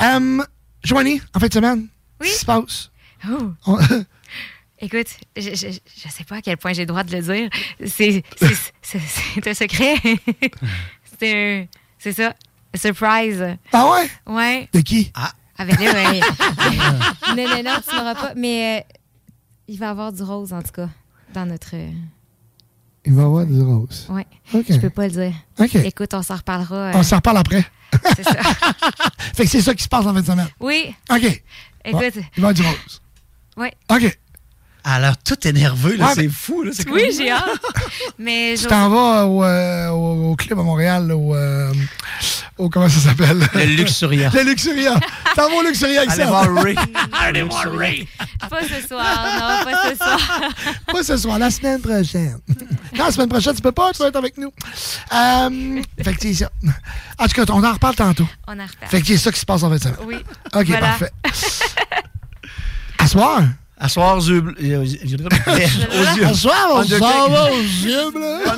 Euh, 0.00 0.42
Joanie, 0.82 1.20
en 1.34 1.40
fin 1.40 1.46
de 1.48 1.52
semaine, 1.52 1.80
Oui. 2.20 2.26
qu'est-ce 2.26 2.32
qui 2.34 2.40
se 2.40 2.44
passe? 2.46 2.90
Oh. 3.28 3.52
On- 3.66 3.78
Écoute, 4.84 5.06
je, 5.36 5.42
je, 5.54 5.68
je 5.68 6.08
sais 6.08 6.24
pas 6.24 6.36
à 6.36 6.42
quel 6.42 6.56
point 6.56 6.72
j'ai 6.72 6.82
le 6.82 6.86
droit 6.86 7.04
de 7.04 7.12
le 7.16 7.22
dire. 7.22 7.48
C'est 7.86 8.24
un 9.46 9.54
secret. 9.54 9.94
c'est 11.20 11.32
un- 11.62 11.66
c'est 11.98 12.12
ça. 12.12 12.34
Surprise. 12.74 13.44
ah 13.72 13.90
ouais? 13.92 14.10
Ouais. 14.26 14.68
De 14.72 14.80
qui? 14.80 15.12
Avec 15.56 15.78
là, 15.78 15.92
ouais. 15.92 16.20
non, 17.28 17.36
non, 17.48 17.62
non, 17.62 17.76
tu 17.88 17.94
n'auras 17.94 18.14
pas. 18.14 18.32
Mais 18.34 18.80
euh, 18.80 18.94
il 19.68 19.78
va 19.78 19.86
y 19.86 19.88
avoir 19.90 20.12
du 20.12 20.22
rose, 20.22 20.52
en 20.52 20.62
tout 20.62 20.72
cas, 20.72 20.88
dans 21.32 21.46
notre. 21.46 21.70
euh, 21.74 21.90
Il 23.04 23.12
va 23.12 23.22
y 23.22 23.24
avoir 23.24 23.46
des 23.46 23.60
roses. 23.62 24.06
Ouais. 24.08 24.26
OK. 24.54 24.64
Je 24.68 24.78
peux 24.78 24.90
pas 24.90 25.06
le 25.06 25.12
dire. 25.12 25.34
OK. 25.60 25.74
Écoute, 25.76 26.12
on 26.14 26.22
s'en 26.22 26.36
reparlera. 26.36 26.76
euh, 26.76 26.92
On 26.94 27.02
s'en 27.04 27.16
reparle 27.16 27.36
après. 27.38 27.64
C'est 28.16 28.24
ça. 28.24 28.34
Fait 29.34 29.44
que 29.44 29.50
c'est 29.50 29.62
ça 29.62 29.74
qui 29.74 29.82
se 29.82 29.88
passe 29.88 30.06
en 30.06 30.14
fin 30.14 30.20
de 30.20 30.26
semaine. 30.26 30.48
Oui. 30.60 30.94
OK. 31.10 31.42
Écoute. 31.84 32.14
Bon, 32.14 32.24
il 32.36 32.42
va 32.42 32.52
du 32.52 32.62
rose. 32.62 33.02
Oui. 33.56 33.68
OK. 33.90 34.18
Alors, 34.84 35.16
tout 35.16 35.46
est 35.46 35.52
nerveux, 35.52 35.96
là. 35.96 36.06
Ouais, 36.08 36.12
c'est 36.16 36.28
fou, 36.28 36.62
là. 36.64 36.72
c'est 36.74 36.88
Oui, 36.88 37.02
comme- 37.08 37.16
j'ai 37.18 37.30
hâte. 37.30 37.44
Mais 38.18 38.54
Tu 38.56 38.64
je- 38.64 38.68
t'en 38.68 38.88
vas 38.88 39.26
au, 39.26 39.44
euh, 39.44 39.88
au, 39.90 40.32
au 40.32 40.36
club 40.36 40.58
à 40.58 40.62
Montréal, 40.62 41.12
au, 41.12 41.34
euh, 41.36 41.72
au- 42.58 42.68
Comment 42.68 42.88
ça 42.88 42.98
s'appelle? 42.98 43.46
Le 43.54 43.64
Luxuria. 43.76 44.30
Le 44.34 44.42
Luxuria. 44.42 44.94
T'en 45.36 45.48
vas 45.48 45.54
au 45.54 45.62
Luxuria 45.62 46.00
avec 46.00 46.10
Allez 46.10 46.22
ça. 46.24 46.28
voir 46.28 46.52
Ray. 46.64 46.76
Allez 47.20 47.42
voir 47.42 47.72
Ray. 47.76 48.08
Pas 48.50 48.58
ce 48.62 48.86
soir, 48.88 49.04
non, 49.38 49.70
pas 49.70 49.90
ce 49.90 49.96
soir. 49.96 50.40
Pas 50.92 51.02
ce 51.04 51.16
soir, 51.16 51.38
la 51.38 51.50
semaine 51.52 51.80
prochaine. 51.80 52.38
non, 52.98 53.04
la 53.04 53.12
semaine 53.12 53.28
prochaine, 53.28 53.54
tu 53.54 53.62
peux 53.62 53.70
pas, 53.72 53.92
tu 53.92 53.98
vas 54.02 54.08
être 54.08 54.16
avec 54.16 54.36
nous. 54.36 54.52
Euh, 55.14 55.82
fait 56.02 56.14
que 56.14 56.20
c'est 56.22 56.34
ça. 56.34 56.50
En 57.18 57.26
tout 57.28 57.34
cas, 57.46 57.52
on 57.52 57.62
en 57.62 57.72
reparle 57.72 57.94
tantôt. 57.94 58.28
On 58.48 58.52
en 58.52 58.66
reparle. 58.66 58.90
Fait 58.90 59.00
que 59.00 59.06
c'est 59.06 59.16
ça 59.18 59.30
qui 59.30 59.38
se 59.38 59.46
passe 59.46 59.62
en 59.62 59.78
semaine. 59.78 59.94
Oui. 60.04 60.16
OK, 60.54 60.66
Voilà. 60.66 60.80
parfait. 60.88 61.12
À 62.98 63.06
soir? 63.06 63.42
À 63.84 63.88
soir, 63.88 64.16
aux 64.16 64.20
yeux 64.20 64.40
bleus. 64.40 64.54
Aux 64.60 64.82
yeux. 64.84 66.24
À 66.24 66.34
soir, 66.34 66.68
on 66.72 66.82
s'en 66.84 66.98
va 67.28 67.50
aux 67.52 67.56
yeux 67.60 68.10
bleus. 68.12 68.48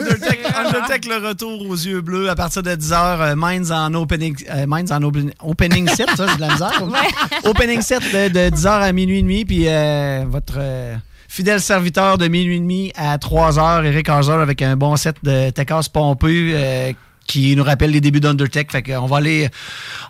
Undertaker, 0.66 1.08
le 1.08 1.28
retour 1.28 1.66
aux 1.66 1.74
yeux 1.74 2.02
bleus 2.02 2.28
à 2.28 2.34
partir 2.34 2.62
de 2.62 2.70
10h. 2.74 3.20
Euh, 3.20 3.34
Minds 3.34 3.70
en 3.72 3.94
opening, 3.94 4.36
euh, 4.50 4.66
Minds 4.66 4.92
en 4.92 5.02
open- 5.02 5.32
opening 5.42 5.88
set, 5.88 6.08
ça, 6.14 6.26
j'ai 6.28 6.36
de 6.36 6.40
la 6.42 6.50
misère. 6.52 6.82
Opening 7.44 7.80
set 7.80 8.02
de, 8.12 8.28
de 8.28 8.54
10h 8.54 8.68
à 8.68 8.92
minuit 8.92 9.20
et 9.20 9.22
demi. 9.22 9.44
Puis 9.46 9.64
euh, 9.66 10.24
votre 10.28 10.56
euh, 10.58 10.94
fidèle 11.26 11.60
serviteur 11.60 12.18
de 12.18 12.28
minuit 12.28 12.56
et 12.56 12.60
demi 12.60 12.92
à 12.94 13.16
3h, 13.16 13.84
Eric 13.86 14.08
Hazer, 14.10 14.38
avec 14.40 14.60
un 14.60 14.76
bon 14.76 14.94
set 14.96 15.16
de 15.22 15.48
Tecas 15.50 15.88
pompeux 15.90 16.50
euh, 16.54 16.92
qui 17.26 17.54
nous 17.56 17.64
rappelle 17.64 17.90
les 17.90 18.00
débuts 18.00 18.20
d'Undertake. 18.20 18.70
Fait 18.72 18.82
qu'on 18.82 19.06
va 19.06 19.16
aller. 19.18 19.48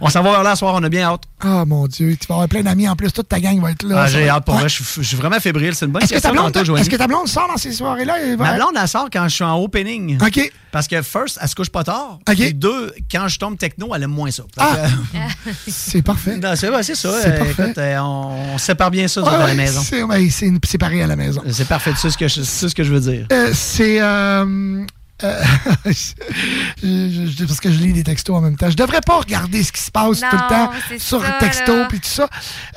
On 0.01 0.09
s'en 0.09 0.23
va 0.23 0.31
vers 0.33 0.43
là 0.43 0.53
ce 0.55 0.61
soir, 0.61 0.75
on 0.77 0.83
a 0.83 0.89
bien 0.89 1.05
hâte. 1.09 1.23
Ah, 1.41 1.65
mon 1.67 1.87
Dieu, 1.87 2.17
tu 2.19 2.27
vas 2.29 2.35
avoir 2.37 2.49
plein 2.49 2.63
d'amis 2.63 2.89
en 2.89 2.97
plus. 2.97 3.13
Toute 3.13 3.29
ta 3.29 3.41
gang 3.41 3.61
va 3.61 3.71
être 3.73 3.83
là. 3.83 4.03
Ah, 4.03 4.07
j'ai 4.09 4.29
hâte 4.29 4.45
pour 4.45 4.55
Ouais. 4.55 4.61
vrai. 4.61 4.69
Je 4.69 5.03
suis- 5.03 5.17
vraiment 5.17 5.39
fébrile. 5.41 5.75
C'est 5.75 5.85
une 5.87 5.93
bonne 5.93 6.03
Est-ce 6.03 6.15
que, 6.15 6.19
ta 6.19 6.33
blonde, 6.33 6.57
est-ce 6.57 6.91
que 6.91 6.97
ta 6.97 7.07
blonde 7.07 7.29
sort 7.29 7.49
dans 7.49 7.57
ces 7.57 7.73
soirées-là? 7.73 8.17
Ma 8.39 8.55
blonde, 8.55 8.73
elle 8.81 8.89
sort 8.89 9.09
quand 9.13 9.25
je 9.29 9.35
suis 9.35 9.45
en 9.45 9.57
opening. 9.61 10.19
OK. 10.25 10.53
Parce 10.73 10.89
que, 10.89 11.01
first, 11.03 11.39
elle 11.41 11.49
se 11.49 11.55
couche 11.55 11.71
pas 11.71 11.85
tard. 11.85 12.19
OK. 12.29 12.41
Et 12.41 12.53
deux, 12.53 12.93
quand 13.11 13.29
je 13.29 13.39
tombe 13.39 13.57
techno, 13.57 13.95
elle 13.95 14.03
aime 14.03 14.11
moins 14.11 14.31
ça. 14.33 14.43
Ah! 14.59 14.75
C'est 15.69 16.03
parfait. 16.03 16.39
c'est 16.57 16.69
ouais, 16.69 16.83
ça. 16.83 16.95
C'est 16.95 17.07
Euh, 17.07 17.39
parfait. 17.39 17.63
écoute, 17.63 17.79
euh, 17.79 17.99
on, 17.99 18.55
on 18.55 18.59
sépare 18.59 18.91
bien 18.91 19.07
ça 19.07 19.23
Ouais, 19.23 19.31
dans 19.31 19.47
la 19.47 19.55
maison. 19.55 19.83
C'est 19.83 20.79
pareil 20.79 21.03
à 21.03 21.07
la 21.07 21.17
maison. 21.17 21.43
C'est 21.51 21.69
parfait, 21.69 21.93
c'est 21.97 22.11
ce 22.11 22.19
que 22.19 22.27
je, 22.29 22.43
c'est 22.43 22.69
ce 22.69 22.75
que 22.75 22.83
je 22.83 22.93
veux 22.93 23.01
dire. 23.01 23.27
Euh, 23.33 23.51
c'est. 23.55 24.01
Euh, 25.23 25.43
je- 25.87 25.91
je- 26.83 27.33
je- 27.39 27.45
parce 27.45 27.61
que 27.61 27.71
je 27.71 27.79
lis 27.79 27.93
des 27.93 28.03
textos 28.05 28.37
en 28.37 28.41
même 28.41 28.57
temps. 28.57 28.69
Je 28.71 28.77
devrais 28.77 29.01
pas 29.01 29.19
regarder 29.19 29.63
ce 29.63 29.73
qui 29.73 29.81
se 29.83 29.91
passe 29.91 30.21
Non, 30.23 30.29
tout 30.31 30.37
le 30.37 30.49
temps 30.49 30.73
sur 30.99 31.23
ça, 31.23 31.33
texto 31.41 31.73
puis 31.89 32.01
tout 32.01 32.09
ça. 32.09 32.29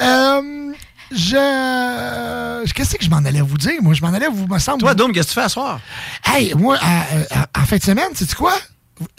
Euh, 0.02 0.72
je. 1.12 2.72
Qu'est-ce 2.74 2.96
que 2.96 3.04
je 3.04 3.10
m'en 3.10 3.18
allais 3.18 3.42
vous 3.42 3.58
dire? 3.58 3.82
Moi, 3.82 3.94
je 3.94 4.02
m'en 4.02 4.14
allais 4.14 4.28
vous, 4.28 4.48
me 4.48 4.60
semble. 4.60 4.80
Toi, 4.82 4.94
Dom, 4.94 5.12
qu'est-ce 5.12 5.28
que 5.28 5.34
tu 5.34 5.40
fais 5.40 5.46
à 5.46 5.50
soir? 5.50 5.80
Hey, 6.26 6.54
moi, 6.56 6.78
à- 6.82 7.06
à- 7.42 7.62
en 7.62 7.66
fin 7.66 7.78
de 7.78 7.84
semaine, 7.84 8.14
sais-tu 8.14 8.36
quoi? 8.36 8.54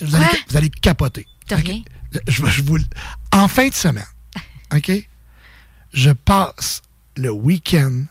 Vous, 0.01 0.15
allez, 0.15 0.25
Quoi? 0.27 0.39
vous 0.49 0.57
allez 0.57 0.71
capoter. 0.71 1.27
T'as 1.47 1.57
rien? 1.57 1.83
Je, 2.27 2.45
je 2.47 2.63
vous, 2.63 2.79
en 3.33 3.49
fin 3.49 3.69
de 3.69 3.75
semaine, 3.75 4.07
OK? 4.75 4.91
Je 5.93 6.11
passe 6.11 6.83
le 7.17 7.31
week-end 7.31 8.03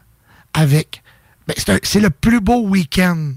avec. 0.53 1.01
ben, 1.47 1.56
c'est 1.84 2.00
le 2.00 2.09
plus 2.09 2.40
beau 2.41 2.62
week-end. 2.67 3.34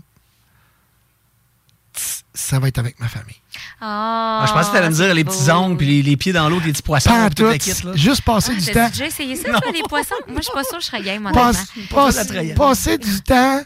Ça 2.41 2.59
va 2.59 2.69
être 2.69 2.79
avec 2.79 2.99
ma 2.99 3.07
famille. 3.09 3.37
Ah, 3.81 4.41
Ah, 4.43 4.47
je 4.47 4.53
pensais 4.53 4.67
que 4.69 4.73
tu 4.73 4.79
allais 4.79 4.89
me 4.91 4.95
dire 4.95 5.15
les 5.15 5.25
petits 5.25 5.45
beau. 5.47 5.51
ongles, 5.53 5.77
puis 5.77 5.87
les, 5.87 6.03
les 6.03 6.17
pieds 6.17 6.33
dans 6.33 6.49
l'eau, 6.49 6.59
les 6.65 6.73
petits 6.73 6.83
poissons, 6.83 7.11
Pas 7.11 7.31
tout, 7.31 7.45
la 7.47 7.59
kit. 7.59 7.73
Là. 7.85 7.93
juste 7.95 8.23
passer 8.23 8.53
Ah, 8.57 8.61
du 8.61 8.67
temps. 8.73 8.89
déjà 8.89 9.07
essayé 9.07 9.37
ça, 9.37 9.51
toi, 9.51 9.73
les 9.73 9.83
poissons? 9.83 10.15
Moi, 10.27 10.37
je 10.39 10.43
suis 10.45 10.53
pas 10.53 10.65
sûre 10.65 10.79
que 10.79 10.83
je 10.83 10.87
serais 10.87 11.03
game, 11.03 11.29
trahison. 11.33 12.55
passer 12.57 12.99
du 12.99 13.21
temps. 13.23 13.61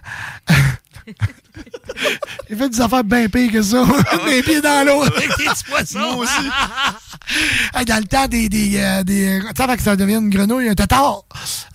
J'ai 2.48 2.56
fait 2.56 2.68
des 2.68 2.80
affaires 2.80 3.04
bien 3.04 3.28
pires 3.28 3.52
que 3.52 3.62
ça. 3.62 3.84
Mes 4.26 4.42
pieds 4.42 4.60
dans 4.60 4.84
l'eau 4.86 5.02
avec 5.02 5.28
des 5.38 5.44
petits 5.44 5.64
poissons. 5.64 5.98
Moi 5.98 6.16
aussi. 6.16 6.48
Hey, 7.74 7.84
dans 7.84 7.98
le 7.98 8.04
temps 8.04 8.26
des. 8.26 8.48
des, 8.48 8.78
euh, 8.78 9.02
des 9.04 9.40
tu 9.40 9.46
sais, 9.56 9.62
avant 9.62 9.76
que 9.76 9.82
ça 9.82 9.96
devienne 9.96 10.24
une 10.24 10.30
grenouille, 10.30 10.68
un 10.68 10.74
tatard. 10.74 11.22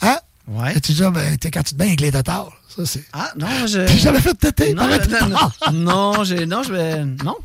Hein? 0.02 0.18
Ouais. 0.48 0.74
Tu 0.82 0.92
déjà, 0.92 1.10
ben, 1.12 1.38
quand 1.42 1.64
tu 1.64 1.74
te 1.74 1.76
baignes 1.76 1.90
avec 1.90 2.02
les 2.02 2.12
tatards, 2.12 2.52
ça 2.80 2.86
c'est. 2.86 3.04
Ah, 3.14 3.32
non, 3.38 3.48
je. 3.68 3.80
T'as 3.80 3.98
jamais 3.98 4.20
fait 4.22 4.34
de 4.34 4.38
tété 4.38 4.74
Non, 4.74 4.88
non, 4.88 4.98
non, 5.30 5.72
non, 6.14 6.24
j'ai- 6.24 6.46
non, 6.46 6.64
je 6.64 6.74
vais. 6.74 7.04
Non. 7.24 7.36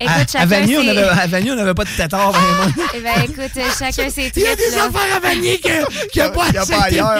Écoute, 0.00 0.08
à, 0.08 0.14
à 0.14 0.26
chacun 0.26 0.46
Vanier, 0.46 0.78
on 0.78 0.88
avait, 0.88 1.02
à 1.02 1.26
Vanier, 1.26 1.52
on 1.52 1.56
n'avait 1.56 1.74
pas 1.74 1.84
de 1.84 1.90
tatard. 1.96 2.32
vraiment. 2.32 2.72
Eh 2.94 3.00
ben, 3.00 3.10
écoute, 3.24 3.62
chacun 3.78 4.10
ses 4.10 4.32
Il 4.36 4.42
y 4.42 4.46
a 4.46 4.56
des 4.56 4.70
là. 4.76 4.84
affaires 4.84 5.16
à 5.16 5.20
Vanier 5.20 5.58
qu'il 5.58 5.72
n'y 6.16 6.20
a 6.22 6.30
pas, 6.30 6.44
ailleurs. 6.82 7.18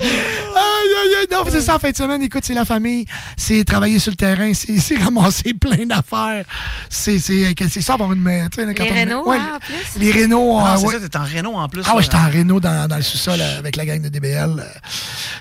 Aïe, 0.00 0.06
aïe, 0.06 1.14
aïe. 1.20 1.26
Non, 1.30 1.44
c'est 1.50 1.60
ça 1.60 1.76
en 1.76 1.78
fin 1.78 1.90
de 1.90 1.96
semaine. 1.96 2.22
Écoute, 2.22 2.42
c'est 2.44 2.54
la 2.54 2.64
famille. 2.64 3.04
C'est 3.36 3.64
travailler 3.64 3.98
sur 3.98 4.10
le 4.12 4.16
terrain. 4.16 4.52
C'est 4.54 4.96
ramasser 4.98 5.54
plein 5.60 5.86
d'affaires. 5.86 6.44
C'est 6.88 7.18
c'est- 7.18 7.54
c'est 7.68 7.80
ça 7.80 7.94
avoir 7.94 8.12
une. 8.12 8.22
quand 8.54 8.84
Les 8.84 9.04
Renault, 9.04 9.28
ouais, 9.28 9.36
hein, 9.38 9.56
en 9.56 9.58
plus? 9.60 10.00
Les 10.00 10.12
Renault. 10.22 10.58
Ah, 10.60 10.74
euh, 10.74 10.76
c'est 10.78 10.86
ouais. 10.86 11.00
ça, 11.00 11.08
t'es 11.08 11.18
en 11.18 11.24
Renault 11.24 11.54
en 11.54 11.68
plus. 11.68 11.82
Ah 11.86 11.90
ouais, 11.90 11.96
là. 11.96 12.02
j'étais 12.02 12.16
en 12.16 12.30
Renault 12.38 12.60
dans, 12.60 12.88
dans 12.88 12.96
le 12.96 13.02
sous-sol 13.02 13.40
euh, 13.40 13.58
avec 13.58 13.76
la 13.76 13.86
gang 13.86 14.00
de 14.02 14.08
DBL. 14.08 14.56
euh. 14.58 14.64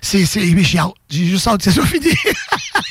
C'est, 0.02 0.26
c'est, 0.26 0.42
mais 0.52 0.64
j'ai 0.64 0.80
hâte. 0.80 0.92
J'ai 1.10 1.26
juste 1.26 1.48
hâte 1.48 1.58
que 1.60 1.64
ça 1.66 1.72
soit 1.72 1.86
fini. 1.86 2.08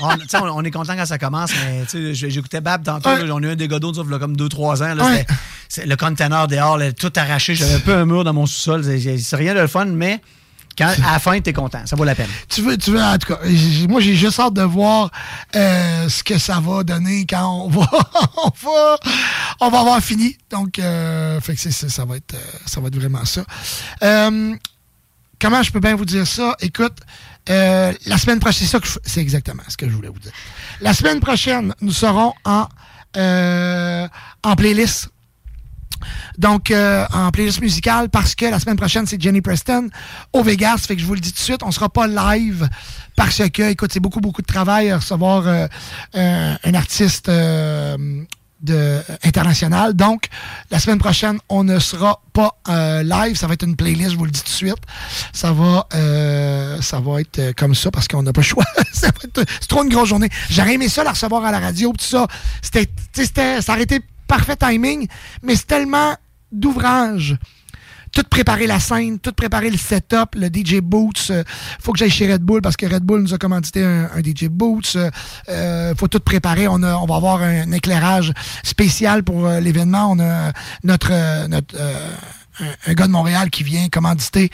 On, 0.02 0.62
est 0.64 0.70
content 0.70 0.96
quand 0.96 1.04
ça 1.06 1.18
commence, 1.18 1.50
mais 1.66 1.82
tu 1.82 1.90
sais, 1.90 2.14
j'ai- 2.14 2.30
j'écoutais 2.30 2.60
Bab 2.62 2.82
tantôt. 2.82 3.10
Ouais. 3.10 3.22
là, 3.26 3.34
on 3.34 3.42
a 3.42 3.46
eu 3.46 3.50
un 3.50 3.56
dégât 3.56 3.78
d'eau 3.78 3.92
il 3.92 4.10
y 4.10 4.14
a 4.14 4.18
comme 4.18 4.34
2-3 4.36 4.82
ans. 4.82 4.94
Là, 4.94 5.04
Ouais. 5.04 5.18
c'était- 5.18 5.32
c'est- 5.68 5.86
le 5.86 5.96
container 5.96 6.46
dehors, 6.48 6.78
là, 6.78 6.92
tout 6.92 7.12
arraché. 7.16 7.54
J'avais 7.54 7.74
un 7.74 7.80
peu 7.80 7.94
un 7.94 8.06
mur 8.06 8.24
dans 8.24 8.32
mon 8.32 8.46
sous-sol. 8.46 8.82
C'est- 8.84 9.18
C'est 9.18 9.36
rien 9.36 9.54
de 9.54 9.60
le 9.60 9.66
fun, 9.66 9.84
mais 9.86 10.20
à 10.78 11.12
la 11.12 11.18
fin, 11.18 11.40
t'es 11.40 11.52
content. 11.52 11.82
Ça 11.84 11.96
vaut 11.96 12.04
la 12.04 12.14
peine. 12.14 12.28
tu 12.48 12.62
veux, 12.62 12.76
tu 12.76 12.90
veux, 12.92 13.02
en 13.02 13.18
tout 13.18 13.34
cas, 13.34 13.40
moi, 13.88 14.00
j'ai 14.00 14.14
juste 14.14 14.38
hâte 14.40 14.54
de 14.54 14.62
voir 14.62 15.10
euh, 15.56 16.08
ce 16.08 16.22
que 16.22 16.38
ça 16.38 16.60
va 16.60 16.82
donner 16.82 17.26
quand 17.28 17.64
on 17.64 17.68
va, 17.68 17.88
on 18.36 18.50
va, 18.62 18.98
on 19.60 19.70
va 19.70 19.80
avoir 19.80 20.00
fini. 20.00 20.36
Donc, 20.50 20.78
euh, 20.78 21.40
ça 21.40 22.04
va 22.04 22.16
être, 22.16 22.34
euh, 22.34 22.58
ça 22.66 22.80
va 22.80 22.88
être 22.88 22.96
vraiment 22.96 23.24
ça. 23.24 23.44
Euh, 24.02 24.54
comment 25.40 25.62
je 25.62 25.70
peux 25.72 25.80
bien 25.80 25.94
vous 25.94 26.04
dire 26.04 26.26
ça? 26.26 26.56
Écoute, 26.60 26.98
la 27.46 28.18
semaine 28.18 28.40
prochaine, 28.40 28.66
c'est 28.66 28.72
ça 28.72 28.80
que 28.80 28.88
c'est 29.04 29.20
exactement 29.20 29.62
ce 29.68 29.76
que 29.76 29.88
je 29.88 29.94
voulais 29.94 30.08
vous 30.08 30.18
dire. 30.18 30.32
La 30.80 30.94
semaine 30.94 31.20
prochaine, 31.20 31.74
nous 31.80 31.92
serons 31.92 32.32
en, 32.44 32.68
en 33.16 34.56
playlist. 34.56 35.08
Donc, 36.38 36.70
euh, 36.70 37.06
en 37.12 37.30
playlist 37.30 37.60
musicale, 37.60 38.08
parce 38.08 38.34
que 38.34 38.46
la 38.46 38.58
semaine 38.58 38.76
prochaine, 38.76 39.06
c'est 39.06 39.20
Jenny 39.20 39.40
Preston 39.40 39.88
au 40.32 40.42
Vegas. 40.42 40.78
Fait 40.78 40.96
que 40.96 41.02
je 41.02 41.06
vous 41.06 41.14
le 41.14 41.20
dis 41.20 41.32
tout 41.32 41.38
de 41.38 41.44
suite, 41.44 41.62
on 41.62 41.70
sera 41.70 41.88
pas 41.88 42.06
live 42.06 42.68
parce 43.16 43.42
que, 43.50 43.70
écoute, 43.70 43.90
c'est 43.92 44.00
beaucoup, 44.00 44.20
beaucoup 44.20 44.42
de 44.42 44.46
travail 44.46 44.90
à 44.90 44.98
recevoir 44.98 45.46
euh, 45.46 45.66
euh, 46.16 46.54
un 46.62 46.74
artiste 46.74 47.30
international. 49.24 49.94
Donc, 49.94 50.28
la 50.70 50.78
semaine 50.78 50.98
prochaine, 50.98 51.38
on 51.48 51.64
ne 51.64 51.78
sera 51.78 52.22
pas 52.32 52.56
live. 53.02 53.36
Ça 53.36 53.46
va 53.46 53.54
être 53.54 53.64
une 53.64 53.76
playlist, 53.76 54.12
je 54.12 54.16
vous 54.16 54.24
le 54.24 54.30
dis 54.30 54.40
tout 54.40 54.46
de 54.46 54.50
suite. 54.50 54.82
Ça 55.32 55.52
va, 55.52 55.86
être 57.20 57.52
comme 57.56 57.74
ça 57.74 57.90
parce 57.90 58.08
qu'on 58.08 58.22
n'a 58.22 58.32
pas 58.32 58.40
le 58.40 58.46
choix. 58.46 58.64
C'est 58.92 59.68
trop 59.68 59.82
une 59.82 59.90
grosse 59.90 60.08
journée. 60.08 60.30
J'aurais 60.50 60.74
aimé 60.74 60.88
ça 60.88 61.04
la 61.04 61.10
recevoir 61.10 61.44
à 61.44 61.50
la 61.50 61.58
radio, 61.58 61.92
tout 61.92 62.04
ça. 62.04 62.26
C'était, 62.62 63.60
ça 63.60 63.72
aurait 63.72 63.82
été 63.82 64.00
parfait 64.30 64.56
timing, 64.56 65.08
mais 65.42 65.56
c'est 65.56 65.66
tellement 65.66 66.14
d'ouvrage. 66.52 67.36
Tout 68.12 68.24
préparer 68.28 68.66
la 68.66 68.80
scène, 68.80 69.18
tout 69.20 69.32
préparer 69.32 69.70
le 69.70 69.76
setup, 69.76 70.34
le 70.34 70.48
DJ 70.48 70.80
Boots. 70.80 71.30
euh, 71.30 71.44
faut 71.80 71.92
que 71.92 71.98
j'aille 71.98 72.10
chez 72.10 72.32
Red 72.32 72.42
Bull 72.42 72.60
parce 72.60 72.76
que 72.76 72.86
Red 72.86 73.04
Bull 73.04 73.22
nous 73.22 73.34
a 73.34 73.38
commandité 73.38 73.84
un, 73.84 74.10
un 74.12 74.20
DJ 74.20 74.46
Boots. 74.48 74.96
euh, 74.96 75.10
euh, 75.48 75.94
faut 75.96 76.08
tout 76.08 76.18
préparer. 76.20 76.66
On, 76.68 76.82
a, 76.82 76.96
on 76.96 77.06
va 77.06 77.16
avoir 77.16 77.42
un 77.42 77.70
éclairage 77.70 78.32
spécial 78.64 79.22
pour 79.22 79.46
euh, 79.46 79.60
l'événement. 79.60 80.10
On 80.10 80.18
a 80.20 80.52
notre, 80.82 81.12
notre 81.48 81.76
un, 82.60 82.64
un 82.90 82.94
gars 82.94 83.06
de 83.06 83.12
Montréal 83.12 83.48
qui 83.50 83.62
vient 83.62 83.88
commanditer 83.88 84.50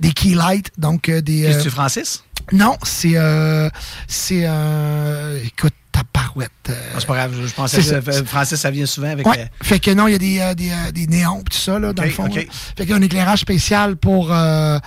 des 0.00 0.12
key 0.12 0.34
lights, 0.34 0.70
donc 0.78 1.10
des. 1.10 1.58
Tu, 1.62 1.70
Francis? 1.70 2.22
non, 2.52 2.76
c'est. 2.84 3.16
C'est. 4.06 4.46
Écoute, 5.44 5.74
ta 5.92 6.02
parouette. 6.10 6.50
Ah, 6.68 6.72
c'est 6.98 7.06
pas 7.06 7.14
grave, 7.14 7.34
je 7.46 7.52
pensais 7.52 7.82
que 7.82 8.10
euh, 8.10 8.24
Francis, 8.24 8.58
ça 8.58 8.70
vient 8.70 8.86
souvent 8.86 9.10
avec. 9.10 9.26
Ouais. 9.26 9.40
euh, 9.40 9.44
Fait 9.62 9.78
que 9.78 9.90
non, 9.90 10.08
il 10.08 10.12
y 10.12 10.14
a 10.14 10.18
des, 10.18 10.40
euh, 10.40 10.54
des, 10.54 10.70
euh, 10.70 10.90
des 10.92 11.06
néons 11.06 11.42
tout 11.42 11.56
ça, 11.56 11.78
là, 11.78 11.92
dans 11.92 12.02
le 12.02 12.10
fond. 12.10 12.30
Fait 12.30 12.48
qu'il 12.76 12.90
y 12.90 12.92
a 12.92 12.96
un 12.96 13.02
éclairage 13.02 13.40
spécial 13.40 13.96
pour, 13.96 14.32
euh, 14.32 14.78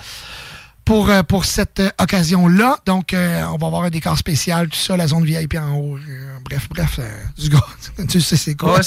pour, 0.85 1.09
euh, 1.09 1.23
pour 1.23 1.45
cette 1.45 1.79
euh, 1.79 1.89
occasion-là. 1.99 2.77
Donc, 2.85 3.13
euh, 3.13 3.43
on 3.51 3.57
va 3.57 3.67
avoir 3.67 3.83
un 3.83 3.89
décor 3.89 4.17
spécial, 4.17 4.67
tout 4.69 4.77
ça, 4.77 4.95
la 4.95 5.07
zone 5.07 5.25
VIP 5.25 5.55
en 5.55 5.73
haut. 5.75 5.97
Euh, 5.97 6.37
bref, 6.43 6.67
bref, 6.69 6.95
euh, 6.99 7.09
du 7.37 7.49
gars, 7.49 7.65
tu 8.09 8.21
sais 8.21 8.37
c'est 8.37 8.55
quoi? 8.55 8.75
Ouais, 8.77 8.81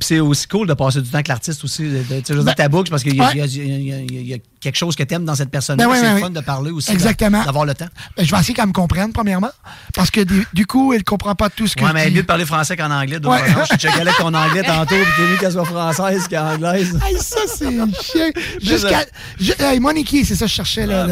c'est- 0.00 0.20
aussi 0.20 0.46
cool 0.48 0.66
de 0.66 0.74
passer 0.74 1.00
du 1.02 1.08
temps 1.08 1.14
avec 1.16 1.28
l'artiste 1.28 1.62
aussi. 1.64 1.82
Tu 1.82 2.24
sais, 2.34 2.42
Ben, 2.42 2.54
ta 2.54 2.68
boucle, 2.68 2.90
parce 2.90 3.02
qu'il 3.02 3.14
y, 3.14 3.20
ouais. 3.20 3.36
y 3.36 3.40
a- 3.40 3.46
y 3.46 4.32
y 4.34 4.42
quelque 4.60 4.76
chose 4.76 4.96
que 4.96 5.02
tu 5.02 5.12
aimes 5.14 5.26
dans 5.26 5.34
cette 5.34 5.50
personne-là. 5.50 5.84
Ben 5.84 5.90
ouais, 5.90 5.98
c'est 6.00 6.20
fun 6.20 6.30
de 6.30 6.40
parler 6.40 6.70
aussi. 6.70 6.90
Exactement. 6.90 7.44
D'avoir 7.44 7.66
le 7.66 7.74
temps. 7.74 7.88
Ben, 8.16 8.24
je 8.24 8.30
vais 8.34 8.40
essayer 8.40 8.54
qu'elle 8.54 8.66
me 8.68 8.72
comprenne, 8.72 9.12
premièrement. 9.12 9.50
Parce 9.94 10.10
que 10.10 10.22
du, 10.22 10.46
du 10.54 10.64
coup, 10.66 10.92
elle 10.94 11.00
ne 11.00 11.04
comprend 11.04 11.34
pas 11.34 11.50
tout 11.50 11.66
ce 11.66 11.76
que 11.76 11.82
Ouais, 11.82 11.88
je 11.90 11.94
mais 11.94 12.10
mieux 12.10 12.22
de 12.22 12.26
parler 12.26 12.46
français 12.46 12.74
qu'en 12.76 12.90
anglais. 12.90 13.20
façon. 13.22 13.64
Je 13.72 13.76
checkais 13.76 14.04
ton 14.18 14.32
anglais 14.32 14.62
tantôt, 14.62 14.94
puis 14.94 15.04
t'es 15.16 15.30
mieux 15.30 15.36
qu'elle 15.38 15.52
soit 15.52 15.64
française 15.66 16.26
qu'anglaise. 16.28 16.98
Hey, 17.06 17.18
ça, 17.18 17.36
c'est 17.46 17.68
chien. 18.02 18.30
Jusqu'à. 18.62 19.04
ju- 19.38 19.52
Hey, 19.58 19.80
Moniki, 19.80 20.24
c'est 20.24 20.34
ça 20.34 20.46
que 20.46 20.50
je 20.50 20.54
cherchais. 20.56 20.86
Là, 20.86 21.06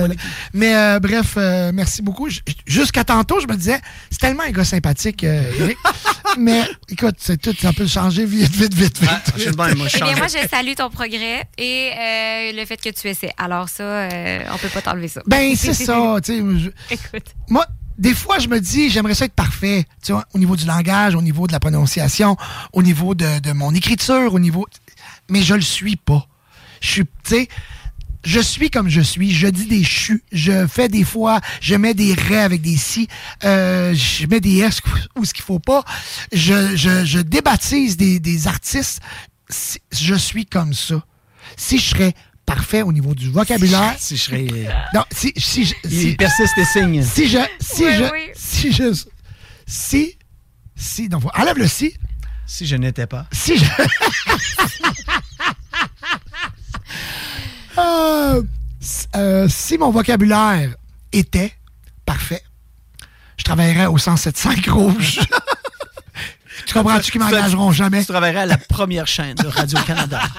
Mais 0.54 0.74
euh, 0.74 0.98
bref, 1.00 1.34
euh, 1.36 1.70
merci 1.74 2.02
beaucoup. 2.02 2.28
J- 2.28 2.40
Jusqu'à 2.66 3.04
tantôt, 3.04 3.40
je 3.40 3.46
me 3.46 3.56
disais, 3.56 3.80
c'est 4.10 4.19
tellement 4.20 4.42
un 4.44 4.50
gars 4.50 4.64
sympathique, 4.64 5.24
euh, 5.24 5.42
Eric. 5.60 5.76
Mais 6.38 6.62
écoute, 6.88 7.16
c'est 7.19 7.40
tout, 7.40 7.54
ça 7.60 7.72
peut 7.72 7.86
changer 7.86 8.24
vite, 8.24 8.50
vite, 8.52 8.72
vite, 8.74 8.98
vite. 9.00 9.10
Ah, 9.10 9.20
je 9.36 9.42
suis 9.42 9.50
de 9.50 9.56
même, 9.56 9.76
moi, 9.76 9.88
je 9.88 9.96
Eh 9.96 10.00
bien, 10.00 10.08
change. 10.08 10.19
moi, 10.19 10.26
je 10.28 10.48
salue 10.48 10.72
ton 10.76 10.88
progrès 10.88 11.44
et 11.58 11.90
euh, 11.92 12.52
le 12.58 12.64
fait 12.64 12.80
que 12.80 12.88
tu 12.88 13.06
essaies. 13.08 13.32
Alors, 13.36 13.69
ça, 13.69 13.82
euh, 13.82 14.38
on 14.52 14.56
peut 14.56 14.69
pas 14.69 14.80
t'enlever 14.82 15.08
ça. 15.08 15.20
Ben, 15.26 15.54
c'est 15.56 15.74
ça. 15.74 16.16
tu 16.24 16.32
sais, 16.32 16.38
je- 16.58 16.70
Écoute. 16.94 17.34
Moi, 17.48 17.66
des 17.98 18.14
fois, 18.14 18.38
je 18.38 18.48
me 18.48 18.58
dis, 18.60 18.88
j'aimerais 18.88 19.14
ça 19.14 19.26
être 19.26 19.34
parfait. 19.34 19.84
Tu 20.02 20.12
vois, 20.12 20.24
au 20.32 20.38
niveau 20.38 20.56
du 20.56 20.64
langage, 20.64 21.14
au 21.14 21.20
niveau 21.22 21.46
de 21.46 21.52
la 21.52 21.60
prononciation, 21.60 22.36
au 22.72 22.82
niveau 22.82 23.14
de, 23.14 23.38
de 23.40 23.52
mon 23.52 23.74
écriture, 23.74 24.32
au 24.32 24.38
niveau. 24.38 24.66
Mais 25.28 25.42
je 25.42 25.54
le 25.54 25.60
suis 25.60 25.96
pas. 25.96 26.26
Je 26.80 26.88
suis, 26.88 27.04
tu 27.04 27.10
sais, 27.24 27.48
je 28.24 28.40
suis 28.40 28.70
comme 28.70 28.88
je 28.88 29.00
suis. 29.00 29.32
Je 29.32 29.46
dis 29.48 29.66
des 29.66 29.84
chus. 29.84 30.22
Je 30.32 30.66
fais 30.66 30.88
des 30.88 31.04
fois, 31.04 31.40
je 31.60 31.74
mets 31.74 31.94
des 31.94 32.14
raies 32.14 32.42
avec 32.42 32.60
des 32.62 32.76
si. 32.76 33.08
Euh, 33.44 33.94
je 33.94 34.26
mets 34.26 34.40
des 34.40 34.58
s 34.58 34.80
où 35.16 35.24
ce 35.24 35.32
qu'il 35.34 35.44
faut 35.44 35.58
pas. 35.58 35.84
Je, 36.32 36.76
je, 36.76 37.04
je 37.04 37.19
débaptise 37.19 37.96
des, 37.96 38.20
des 38.20 38.46
artistes. 38.46 39.00
Si- 39.48 39.78
Je 39.92 40.14
suis 40.14 40.46
comme 40.46 40.72
ça. 40.74 41.02
Si 41.56 41.78
je 41.78 41.84
serais 41.90 42.14
parfait 42.46 42.82
au 42.82 42.92
niveau 42.92 43.14
du 43.14 43.30
vocabulaire. 43.30 43.94
Si 43.98 44.16
je 44.16 44.22
serais. 44.22 44.46
Non, 44.94 45.04
si, 45.10 45.32
si, 45.36 45.64
je- 45.64 45.74
si, 45.88 46.08
Il 46.10 46.16
persiste 46.16 46.56
et 46.58 46.64
signe. 46.64 47.02
si 47.04 47.28
je. 47.28 47.38
Si 47.60 47.84
Oui, 47.84 47.92
je. 47.98 48.04
oui. 48.12 48.30
Si 48.34 48.72
je. 48.72 48.94
Si. 49.66 50.19
Si. 50.76 51.08
Donc, 51.08 51.24
enlève 51.38 51.58
le 51.58 51.69
si. 51.69 51.94
Si 52.46 52.66
je 52.66 52.76
n'étais 52.76 53.06
pas. 53.06 53.26
Si 53.32 53.56
je. 53.58 53.64
Euh, 57.78 58.42
euh, 59.16 59.48
si 59.48 59.78
mon 59.78 59.90
vocabulaire 59.90 60.74
était 61.12 61.52
parfait, 62.04 62.42
je 63.36 63.44
travaillerais 63.44 63.86
au 63.86 63.98
107.5 63.98 64.70
rouge. 64.70 65.20
tu 66.66 66.74
comprends-tu 66.74 67.12
qu'ils 67.12 67.20
m'engageront 67.20 67.72
jamais? 67.72 68.00
Tu 68.00 68.06
travaillerais 68.06 68.42
à 68.42 68.46
la 68.46 68.58
première 68.58 69.06
chaîne 69.06 69.36
de 69.36 69.46
Radio-Canada. 69.46 70.20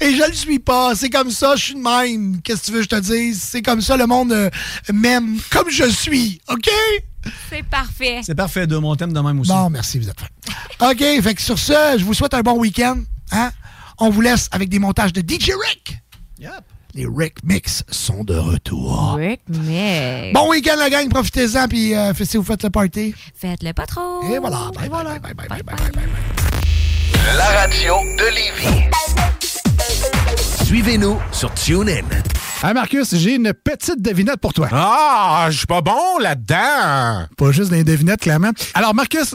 Et 0.00 0.14
je 0.14 0.26
le 0.26 0.32
suis 0.32 0.58
pas. 0.58 0.94
C'est 0.94 1.10
comme 1.10 1.30
ça, 1.30 1.54
je 1.56 1.64
suis 1.64 1.74
de 1.74 1.80
même. 1.80 2.40
Qu'est-ce 2.42 2.62
que 2.62 2.66
tu 2.66 2.72
veux 2.72 2.78
que 2.78 2.84
je 2.84 2.88
te 2.88 3.00
dise? 3.00 3.40
C'est 3.42 3.62
comme 3.62 3.80
ça, 3.80 3.96
le 3.96 4.06
monde 4.06 4.32
euh, 4.32 4.50
m'aime 4.92 5.38
comme 5.50 5.70
je 5.70 5.88
suis. 5.88 6.40
OK? 6.48 6.68
C'est 7.48 7.62
parfait. 7.62 8.20
C'est 8.24 8.34
parfait, 8.34 8.66
de 8.66 8.76
mon 8.76 8.96
thème 8.96 9.12
de 9.12 9.20
même 9.20 9.40
aussi. 9.40 9.50
Bon, 9.50 9.70
merci, 9.70 9.98
vous 9.98 10.08
êtes 10.08 10.18
fin. 10.18 10.90
OK, 10.90 11.22
fait 11.22 11.34
que 11.34 11.42
sur 11.42 11.58
ce, 11.58 11.96
je 11.98 12.04
vous 12.04 12.14
souhaite 12.14 12.34
un 12.34 12.40
bon 12.40 12.58
week-end. 12.58 12.98
Hein? 13.32 13.52
On 14.00 14.08
vous 14.10 14.20
laisse 14.22 14.48
avec 14.52 14.68
des 14.68 14.78
montages 14.78 15.12
de 15.12 15.20
DJ 15.20 15.50
Rick. 15.68 15.98
Yep. 16.38 16.50
Les 16.94 17.06
Rick 17.06 17.44
Mix 17.44 17.84
sont 17.90 18.24
de 18.24 18.34
retour. 18.34 19.14
Rick, 19.16 19.42
mais. 19.48 20.32
Bon 20.34 20.48
week-end, 20.50 20.74
la 20.78 20.90
gang. 20.90 21.08
Profitez-en, 21.08 21.68
puis 21.68 21.94
euh, 21.94 22.12
si 22.14 22.36
vous 22.36 22.42
faites 22.42 22.64
le 22.64 22.70
party. 22.70 23.14
Faites-le 23.36 23.72
pas 23.72 23.86
trop. 23.86 24.22
Et 24.24 24.38
voilà. 24.38 24.70
Bye, 24.74 24.86
Et 24.86 24.88
voilà. 24.88 25.18
bye, 25.18 25.34
bye, 25.34 25.34
bye, 25.34 25.48
bye, 25.48 25.62
Bye, 25.62 25.76
bye, 25.76 25.90
bye, 25.92 26.06
bye. 26.06 27.36
La 27.36 27.44
radio 27.60 27.94
de 28.18 28.34
Lévis. 28.34 28.90
Suivez-nous 30.64 31.18
sur 31.30 31.52
TuneIn. 31.54 32.04
Hey 32.64 32.74
Marcus, 32.74 33.14
j'ai 33.16 33.34
une 33.36 33.52
petite 33.52 34.02
devinette 34.02 34.36
pour 34.40 34.52
toi. 34.52 34.68
Ah, 34.72 35.46
je 35.50 35.58
suis 35.58 35.66
pas 35.66 35.80
bon 35.82 36.18
là-dedans. 36.20 37.26
Pas 37.36 37.52
juste 37.52 37.70
des 37.70 37.84
devinettes, 37.84 38.20
clairement. 38.20 38.50
Alors, 38.74 38.94
Marcus, 38.94 39.34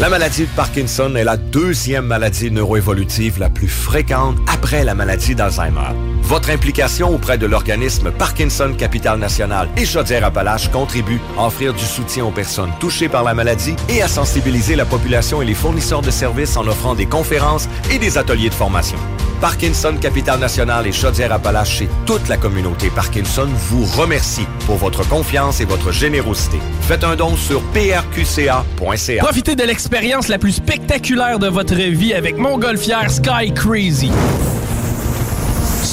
La 0.00 0.08
maladie 0.08 0.42
de 0.42 0.50
Parkinson 0.56 1.14
est 1.14 1.22
la 1.22 1.36
deuxième 1.36 2.06
maladie 2.06 2.50
neuroévolutive 2.50 3.38
la 3.38 3.48
plus 3.48 3.68
fréquente 3.68 4.36
après 4.52 4.82
la 4.82 4.92
maladie 4.92 5.36
d'Alzheimer. 5.36 5.94
Votre 6.20 6.50
implication 6.50 7.14
auprès 7.14 7.38
de 7.38 7.46
l'organisme 7.46 8.10
Parkinson 8.10 8.74
Capital 8.76 9.20
National 9.20 9.68
et 9.76 9.84
Chaudière-Appalaches 9.84 10.68
contribue 10.72 11.20
à 11.38 11.46
offrir 11.46 11.74
du 11.74 11.84
soutien 11.84 12.24
aux 12.24 12.32
personnes 12.32 12.72
touchées 12.80 13.08
par 13.08 13.22
la 13.22 13.34
maladie 13.34 13.76
et 13.88 14.02
à 14.02 14.08
sensibiliser 14.08 14.74
la 14.74 14.84
population 14.84 15.40
et 15.42 15.44
les 15.44 15.54
fournisseurs 15.54 16.02
de 16.02 16.10
services 16.10 16.56
en 16.56 16.66
offrant 16.66 16.96
des 16.96 17.06
conférences 17.06 17.68
et 17.92 18.00
des 18.00 18.18
ateliers 18.18 18.48
de 18.48 18.54
formation. 18.54 18.98
Parkinson 19.44 19.98
Capital 20.00 20.40
National 20.40 20.86
et 20.86 20.92
Chaudière-Appalaches 20.92 21.82
et 21.82 21.88
toute 22.06 22.30
la 22.30 22.38
communauté 22.38 22.88
Parkinson 22.88 23.46
vous 23.46 23.84
remercie 23.84 24.46
pour 24.64 24.76
votre 24.76 25.06
confiance 25.06 25.60
et 25.60 25.66
votre 25.66 25.92
générosité. 25.92 26.58
Faites 26.80 27.04
un 27.04 27.14
don 27.14 27.36
sur 27.36 27.60
prqca.ca. 27.72 28.64
Profitez 29.18 29.54
de 29.54 29.64
l'expérience 29.64 30.28
la 30.28 30.38
plus 30.38 30.52
spectaculaire 30.52 31.38
de 31.38 31.48
votre 31.48 31.74
vie 31.74 32.14
avec 32.14 32.38
Montgolfière 32.38 33.10
Sky 33.10 33.52
Crazy. 33.52 34.10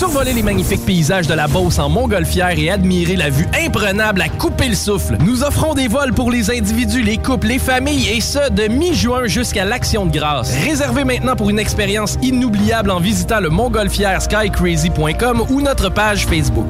Survolez 0.02 0.34
les 0.34 0.42
magnifiques 0.42 0.84
paysages 0.84 1.28
de 1.28 1.36
la 1.36 1.46
Beauce 1.46 1.78
en 1.78 1.88
Montgolfière 1.88 2.58
et 2.58 2.72
admirez 2.72 3.16
la 3.16 3.30
vue 3.30 3.46
imprenable 3.64 4.24
à 4.24 4.30
couper 4.30 4.68
le 4.68 4.74
souffle. 4.74 5.16
Nous 5.24 5.44
offrons 5.44 5.76
des 5.76 5.88
vols 5.88 6.12
pour 6.12 6.32
les 6.32 6.50
individus, 6.50 7.04
les 7.04 7.20
couples, 7.20 7.46
les 7.46 7.60
familles 7.60 8.10
et 8.10 8.20
ce, 8.20 8.50
de 8.50 8.68
mi-juin 8.68 9.28
jusqu'à 9.28 9.64
l'Action 9.64 10.08
de 10.08 10.12
grâce. 10.12 10.56
Réservez 10.66 11.04
maintenant 11.04 11.36
pour 11.36 11.52
une 11.52 11.60
expérience 11.60 12.18
inoubliable 12.24 12.90
en 12.90 13.00
visitant 13.00 13.42
le 13.42 13.50
montgolfièreskycrazy.com 13.50 15.46
ou 15.52 15.62
notre 15.62 15.90
page 15.90 16.26
Facebook. 16.26 16.66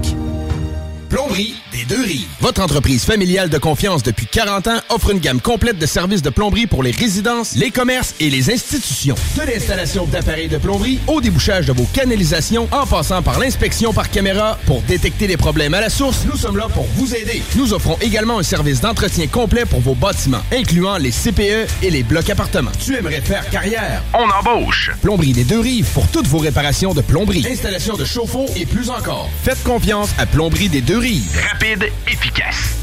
Plomberie 1.12 1.56
des 1.74 1.84
deux 1.84 2.02
rives. 2.02 2.26
Votre 2.40 2.62
entreprise 2.62 3.04
familiale 3.04 3.50
de 3.50 3.58
confiance 3.58 4.02
depuis 4.02 4.28
40 4.28 4.68
ans 4.68 4.80
offre 4.88 5.10
une 5.10 5.20
gamme 5.20 5.42
complète 5.42 5.78
de 5.78 5.86
services 5.86 6.22
de 6.22 6.30
plomberie 6.30 6.68
pour 6.68 6.84
les 6.84 6.92
résidences, 6.92 7.54
les 7.58 7.70
commerces 7.70 8.16
et 8.22 8.30
les 8.30 8.50
institutions. 8.50 9.16
De 9.36 9.42
l'installation 9.42 10.06
d'appareils 10.06 10.48
de 10.48 10.58
plomberie 10.58 11.00
au 11.08 11.20
débouchage 11.20 11.66
de 11.66 11.74
vos 11.74 11.84
canalisations 11.92 12.70
en 12.72 12.86
passant 12.86 13.22
par 13.22 13.40
l'inspection 13.40 13.92
par 13.92 14.10
caméra 14.10 14.58
pour 14.66 14.82
détecter 14.84 15.28
les 15.28 15.36
problèmes 15.36 15.74
à 15.74 15.82
la 15.82 15.90
source, 15.90 16.20
nous 16.26 16.38
sommes 16.38 16.56
là 16.56 16.68
pour 16.74 16.86
vous 16.96 17.14
aider. 17.14 17.44
Nous 17.58 17.74
offrons 17.74 17.98
également 18.00 18.40
un 18.40 18.44
service 18.44 18.80
d'entretien 18.80 19.28
complet 19.28 19.66
pour 19.66 19.82
vos 19.82 19.96
bâtiments, 19.96 20.44
incluant 20.54 20.98
les 20.98 21.12
CPE 21.12 21.68
et 21.84 21.90
les 21.90 22.04
blocs 22.04 22.30
appartements. 22.30 22.72
Tu 22.80 22.96
aimerais 22.96 23.20
faire 23.20 23.50
carrière? 23.50 24.02
On 24.14 24.30
embauche. 24.30 24.92
Plomberie 25.02 25.34
des 25.34 25.44
deux 25.44 25.60
rives 25.60 25.92
pour 25.94 26.08
toutes 26.08 26.28
vos 26.28 26.40
réparations 26.40 26.94
de 26.94 27.02
plomberie, 27.02 27.46
installation 27.52 27.98
de 27.98 28.06
chauffe-eau 28.06 28.46
et 28.56 28.66
plus 28.66 28.90
encore. 28.90 29.30
Faites 29.44 29.62
confiance 29.64 30.12
à 30.18 30.26
Plomberie 30.26 30.70
des 30.70 30.80
deux 30.80 31.01
Rapide, 31.02 31.92
efficace. 32.06 32.76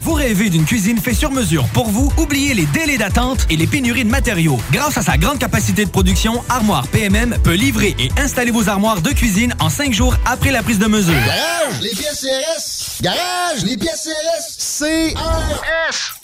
Vous 0.00 0.14
rêvez 0.14 0.48
d'une 0.48 0.64
cuisine 0.64 0.96
faite 0.96 1.16
sur 1.16 1.30
mesure 1.30 1.66
pour 1.74 1.90
vous? 1.90 2.10
Oubliez 2.16 2.54
les 2.54 2.64
délais 2.64 2.96
d'attente 2.96 3.46
et 3.50 3.56
les 3.56 3.66
pénuries 3.66 4.04
de 4.04 4.08
matériaux. 4.08 4.58
Grâce 4.72 4.96
à 4.96 5.02
sa 5.02 5.18
grande 5.18 5.38
capacité 5.38 5.84
de 5.84 5.90
production, 5.90 6.42
Armoire 6.48 6.88
PMM 6.88 7.36
peut 7.44 7.52
livrer 7.52 7.94
et 7.98 8.08
installer 8.18 8.50
vos 8.50 8.70
armoires 8.70 9.02
de 9.02 9.10
cuisine 9.10 9.54
en 9.60 9.68
cinq 9.68 9.92
jours 9.92 10.16
après 10.24 10.52
la 10.52 10.62
prise 10.62 10.78
de 10.78 10.86
mesure. 10.86 11.12
Garage, 11.12 11.82
les 11.82 11.90
pièces 11.90 12.20
CRS. 12.22 13.02
Garage, 13.02 13.64
les 13.66 13.76
pièces 13.76 14.08
CRS. 14.08 15.12
CRS. 15.12 16.14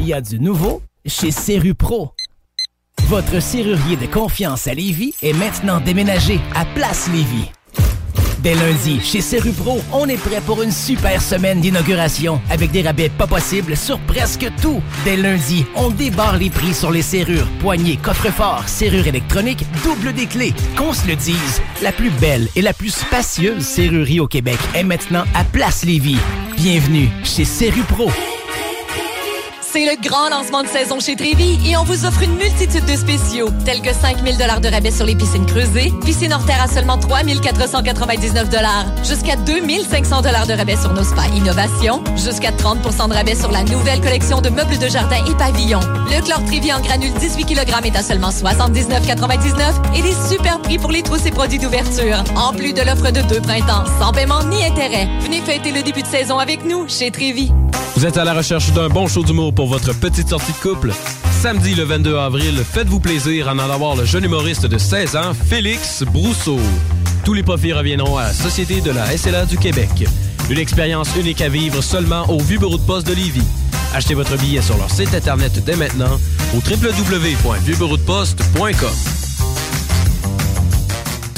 Il 0.00 0.06
y 0.06 0.14
a 0.14 0.22
du 0.22 0.40
nouveau 0.40 0.80
chez 1.04 1.30
Serru 1.30 1.74
Pro. 1.74 2.12
Votre 3.02 3.42
serrurier 3.42 3.96
de 3.96 4.06
confiance 4.06 4.66
à 4.66 4.72
Lévis 4.72 5.12
est 5.20 5.34
maintenant 5.34 5.78
déménagé 5.78 6.40
à 6.54 6.64
Place 6.64 7.08
Lévis. 7.12 7.50
Dès 8.38 8.54
lundi, 8.54 9.00
chez 9.02 9.20
Serupro, 9.20 9.80
on 9.92 10.06
est 10.08 10.16
prêt 10.16 10.40
pour 10.44 10.62
une 10.62 10.70
super 10.70 11.20
semaine 11.20 11.60
d'inauguration 11.60 12.40
avec 12.50 12.70
des 12.70 12.82
rabais 12.82 13.08
pas 13.08 13.26
possibles 13.26 13.76
sur 13.76 13.98
presque 14.00 14.46
tout. 14.62 14.80
Dès 15.04 15.16
lundi, 15.16 15.66
on 15.74 15.90
débarre 15.90 16.36
les 16.36 16.50
prix 16.50 16.72
sur 16.72 16.90
les 16.90 17.02
serrures, 17.02 17.48
poignées, 17.60 17.96
coffres-forts, 17.96 18.68
serrures 18.68 19.08
électroniques, 19.08 19.64
double 19.82 20.12
des 20.12 20.26
clés. 20.26 20.54
Qu'on 20.76 20.92
se 20.92 21.06
le 21.08 21.16
dise, 21.16 21.60
la 21.82 21.90
plus 21.92 22.10
belle 22.10 22.48
et 22.54 22.62
la 22.62 22.72
plus 22.72 22.94
spacieuse 22.94 23.64
serrurerie 23.64 24.20
au 24.20 24.28
Québec 24.28 24.58
est 24.74 24.84
maintenant 24.84 25.24
à 25.34 25.42
Place 25.44 25.84
Lévis. 25.84 26.18
Bienvenue 26.56 27.08
chez 27.24 27.44
Serupro. 27.44 28.10
C'est 29.70 29.84
le 29.84 30.00
grand 30.00 30.30
lancement 30.30 30.62
de 30.62 30.68
saison 30.68 30.98
chez 30.98 31.14
Trévi 31.14 31.58
et 31.68 31.76
on 31.76 31.84
vous 31.84 32.06
offre 32.06 32.22
une 32.22 32.36
multitude 32.36 32.86
de 32.86 32.96
spéciaux, 32.96 33.50
tels 33.66 33.82
que 33.82 33.92
5000 33.92 34.38
dollars 34.38 34.62
de 34.62 34.68
rabais 34.68 34.90
sur 34.90 35.04
les 35.04 35.14
piscines 35.14 35.44
creusées, 35.44 35.92
piscine 36.06 36.32
hors 36.32 36.44
terre 36.46 36.62
à 36.62 36.68
seulement 36.68 36.96
3499 36.96 38.48
dollars, 38.48 38.86
jusqu'à 39.04 39.36
2500 39.36 40.22
dollars 40.22 40.46
de 40.46 40.54
rabais 40.54 40.76
sur 40.76 40.94
nos 40.94 41.04
spas 41.04 41.26
innovation, 41.36 42.02
jusqu'à 42.16 42.50
30% 42.50 43.10
de 43.10 43.14
rabais 43.14 43.34
sur 43.34 43.50
la 43.50 43.62
nouvelle 43.62 44.00
collection 44.00 44.40
de 44.40 44.48
meubles 44.48 44.78
de 44.78 44.88
jardin 44.88 45.22
et 45.28 45.34
pavillons. 45.34 45.80
Le 46.10 46.24
chlore 46.24 46.44
Trévi 46.46 46.72
en 46.72 46.80
granule 46.80 47.12
18 47.12 47.44
kg 47.44 47.60
est 47.84 47.96
à 47.96 48.02
seulement 48.02 48.30
79,99 48.30 49.98
et 49.98 50.00
des 50.00 50.14
super 50.34 50.62
prix 50.62 50.78
pour 50.78 50.92
les 50.92 51.02
trousses 51.02 51.26
et 51.26 51.30
produits 51.30 51.58
d'ouverture, 51.58 52.24
en 52.36 52.54
plus 52.54 52.72
de 52.72 52.80
l'offre 52.80 53.10
de 53.10 53.20
deux 53.20 53.42
printemps, 53.42 53.84
sans 54.00 54.12
paiement 54.12 54.42
ni 54.44 54.64
intérêt. 54.64 55.08
Venez 55.20 55.42
fêter 55.42 55.72
le 55.72 55.82
début 55.82 56.02
de 56.02 56.08
saison 56.08 56.38
avec 56.38 56.64
nous 56.64 56.88
chez 56.88 57.10
Trévi. 57.10 57.52
Vous 57.98 58.06
êtes 58.06 58.16
à 58.16 58.24
la 58.24 58.32
recherche 58.32 58.72
d'un 58.72 58.88
bon 58.88 59.08
show 59.08 59.24
d'humour 59.24 59.52
pour 59.58 59.66
votre 59.66 59.92
petite 59.92 60.28
sortie 60.28 60.52
de 60.52 60.58
couple? 60.58 60.92
Samedi 61.42 61.74
le 61.74 61.82
22 61.82 62.16
avril, 62.16 62.62
faites-vous 62.62 63.00
plaisir 63.00 63.48
en 63.48 63.58
allant 63.58 63.76
voir 63.76 63.96
le 63.96 64.04
jeune 64.04 64.22
humoriste 64.22 64.66
de 64.66 64.78
16 64.78 65.16
ans, 65.16 65.34
Félix 65.34 66.04
Brousseau. 66.04 66.60
Tous 67.24 67.34
les 67.34 67.42
profits 67.42 67.72
reviendront 67.72 68.18
à 68.18 68.28
la 68.28 68.32
Société 68.32 68.80
de 68.80 68.92
la 68.92 69.18
SLA 69.18 69.46
du 69.46 69.58
Québec. 69.58 70.06
Une 70.48 70.58
expérience 70.58 71.08
unique 71.16 71.40
à 71.40 71.48
vivre 71.48 71.82
seulement 71.82 72.30
au 72.30 72.38
Vieux 72.38 72.60
Bureau 72.60 72.78
de 72.78 72.82
Poste 72.82 73.08
de 73.08 73.14
Lévis. 73.14 73.42
Achetez 73.92 74.14
votre 74.14 74.36
billet 74.36 74.62
sur 74.62 74.78
leur 74.78 74.92
site 74.92 75.12
internet 75.12 75.64
dès 75.64 75.74
maintenant 75.74 76.20
au 76.54 76.58
www.vieuxbureaudeposte.com. 76.58 79.17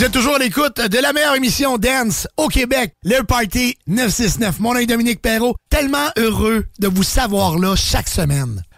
Vous 0.00 0.06
êtes 0.06 0.12
toujours 0.12 0.36
à 0.36 0.38
l'écoute 0.38 0.80
de 0.80 0.96
la 0.96 1.12
meilleure 1.12 1.34
émission 1.34 1.76
Dance 1.76 2.26
au 2.38 2.48
Québec, 2.48 2.94
le 3.04 3.20
Party 3.22 3.76
969. 3.86 4.58
Mon 4.58 4.72
nom 4.72 4.80
est 4.80 4.86
Dominique 4.86 5.20
Perrault. 5.20 5.56
Tellement 5.68 6.08
heureux 6.16 6.64
de 6.78 6.88
vous 6.88 7.02
savoir 7.02 7.58
là 7.58 7.76
chaque 7.76 8.08
semaine. 8.08 8.62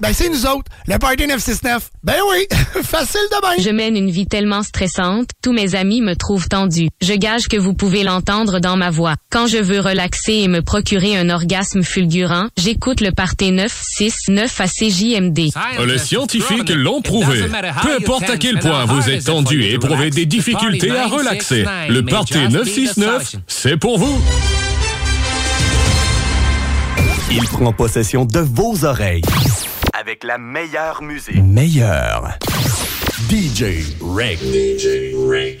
ben 0.00 0.12
c'est 0.12 0.28
nous 0.28 0.46
autres, 0.46 0.70
le 0.86 0.96
Party 0.98 1.26
969. 1.26 1.90
Ben 2.04 2.14
oui, 2.30 2.46
facile 2.84 3.20
de 3.32 3.42
bain. 3.42 3.60
Je 3.60 3.70
mène 3.70 3.96
une 3.96 4.10
vie 4.10 4.26
tellement 4.26 4.62
stressante, 4.62 5.30
tous 5.42 5.52
mes 5.52 5.74
amis 5.74 6.00
me 6.00 6.14
trouvent 6.14 6.48
tendue. 6.48 6.88
Je 7.00 7.14
gage 7.14 7.48
que 7.48 7.56
vous 7.56 7.74
pouvez 7.74 8.04
l'entendre 8.04 8.60
dans 8.60 8.76
ma 8.76 8.90
voix. 8.90 9.16
Quand 9.30 9.48
je 9.48 9.58
veux 9.58 9.80
relaxer 9.80 10.34
et 10.34 10.48
me 10.48 10.62
procurer 10.62 11.16
un 11.16 11.30
orgasme 11.30 11.82
fulgurant, 11.82 12.46
j'écoute 12.56 13.00
le 13.00 13.10
Party 13.10 13.50
969 13.50 14.60
à 14.60 14.66
CJMD. 14.68 15.50
Les 15.84 15.98
scientifiques 15.98 16.70
l'ont 16.70 17.02
prouvé. 17.02 17.42
Peu 17.82 17.96
importe 17.96 18.30
à 18.30 18.36
quel 18.36 18.60
point 18.60 18.84
vous 18.84 19.10
êtes 19.10 19.24
tendu 19.24 19.64
et 19.64 19.74
éprouvez 19.74 20.10
des 20.10 20.26
difficultés 20.26 20.96
à 20.96 21.06
relaxer, 21.06 21.64
le 21.88 22.04
Party 22.04 22.38
969, 22.48 23.36
c'est 23.48 23.76
pour 23.76 23.98
vous. 23.98 24.22
Il 27.30 27.44
prend 27.44 27.72
possession 27.72 28.24
de 28.24 28.40
vos 28.40 28.84
oreilles. 28.84 29.22
Avec 30.08 30.24
la 30.24 30.38
meilleure 30.38 31.02
musique. 31.02 31.36
Meilleure. 31.44 32.38
DJ 33.28 33.94
Reg. 34.00 34.38
DJ 34.38 35.12
Reg. 35.14 35.60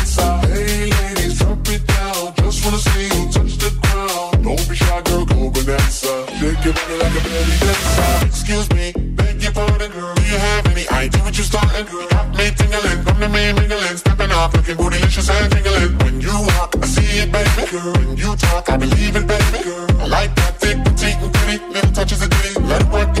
Shake 6.11 6.65
your 6.65 6.73
body 6.73 6.95
like 6.99 7.15
a 7.15 7.21
belly 7.23 7.57
dancer. 7.63 8.25
Excuse 8.25 8.69
me, 8.71 8.91
beg 9.15 9.41
your 9.41 9.53
pardon, 9.53 9.91
girl. 9.91 10.13
Do 10.15 10.23
you 10.23 10.37
have 10.37 10.67
any 10.67 10.87
idea 10.89 11.21
what 11.23 11.37
you're 11.37 11.45
starting, 11.45 11.85
girl? 11.85 12.07
Got 12.09 12.35
me 12.35 12.51
tingling, 12.51 13.03
come 13.05 13.19
to 13.21 13.29
me 13.29 13.53
mingling, 13.53 13.97
stepping 13.97 14.31
off, 14.31 14.53
looking 14.53 14.75
bootylicious 14.75 15.29
and 15.29 15.51
tingling. 15.51 15.97
When 15.99 16.19
you 16.19 16.33
walk, 16.51 16.75
I 16.81 16.85
see 16.85 17.19
it, 17.23 17.31
baby, 17.31 17.63
girl. 17.71 17.93
When 17.93 18.17
you 18.17 18.35
talk, 18.35 18.69
I 18.69 18.77
believe 18.77 19.15
it, 19.15 19.25
baby, 19.25 19.63
girl. 19.63 19.87
I 20.01 20.07
like 20.07 20.35
that 20.35 20.59
thick, 20.59 20.83
petite, 20.83 21.15
and 21.15 21.33
pretty, 21.33 21.63
little 21.73 21.91
touches 21.91 22.21
of 22.21 22.29
ditty. 22.29 22.59
Let 22.59 22.81
it 22.81 22.89
work 22.91 23.20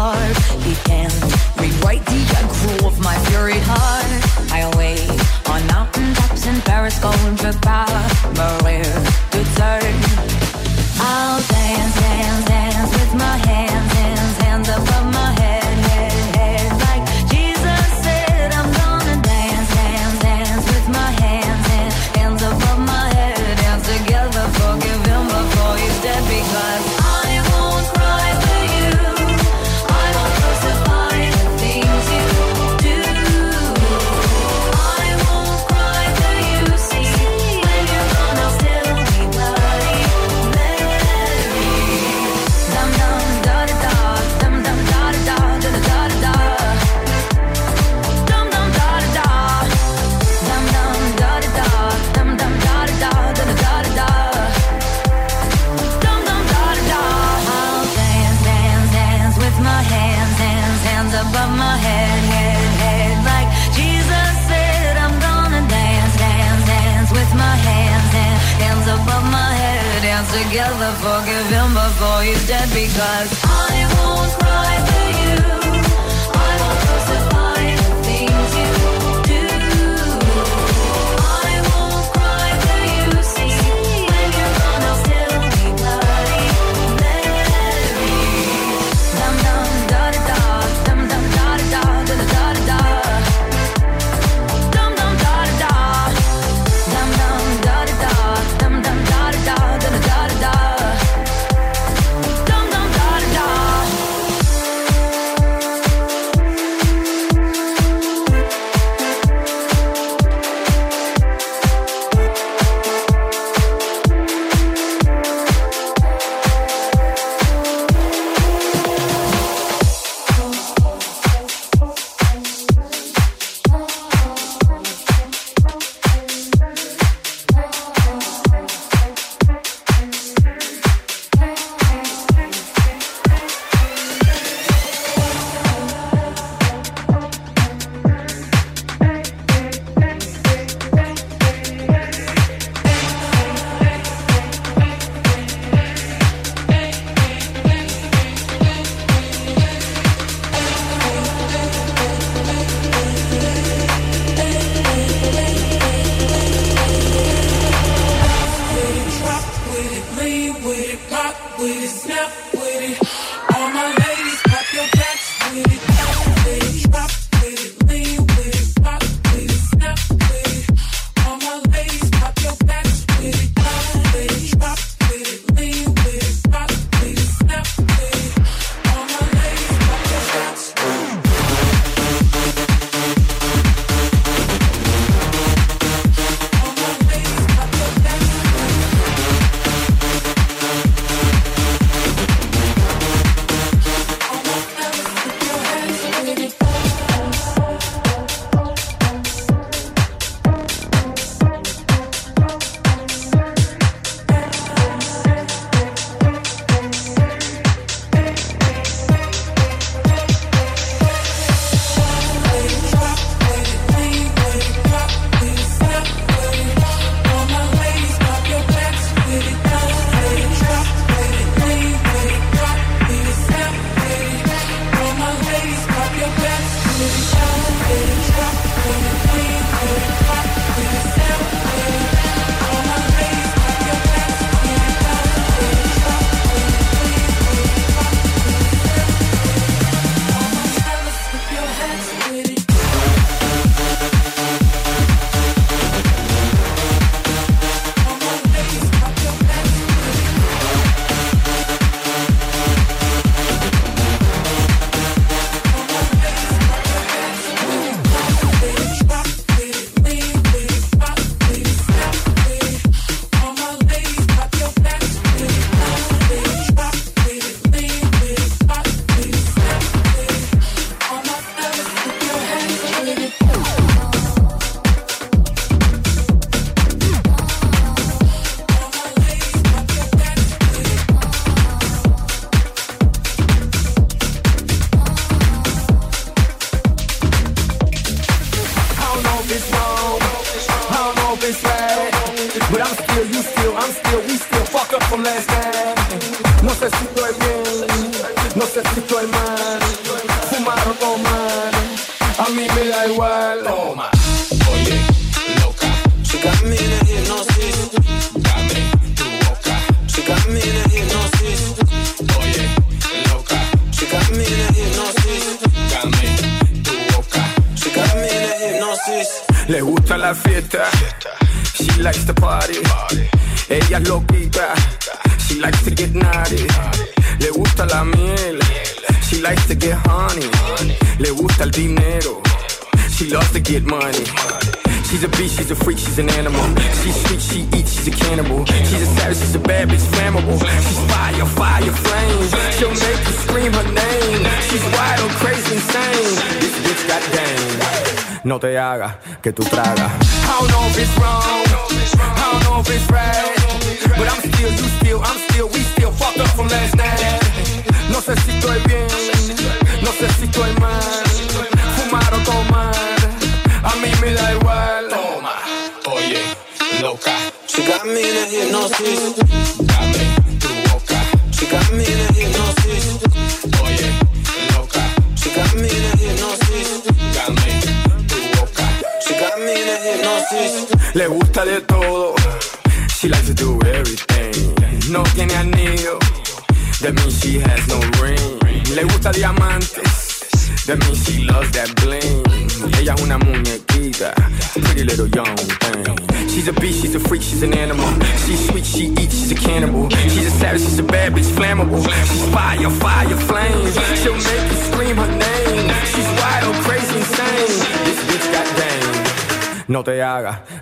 heart. 0.00 0.69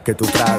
Que 0.08 0.14
tú 0.14 0.24
tragas. 0.24 0.57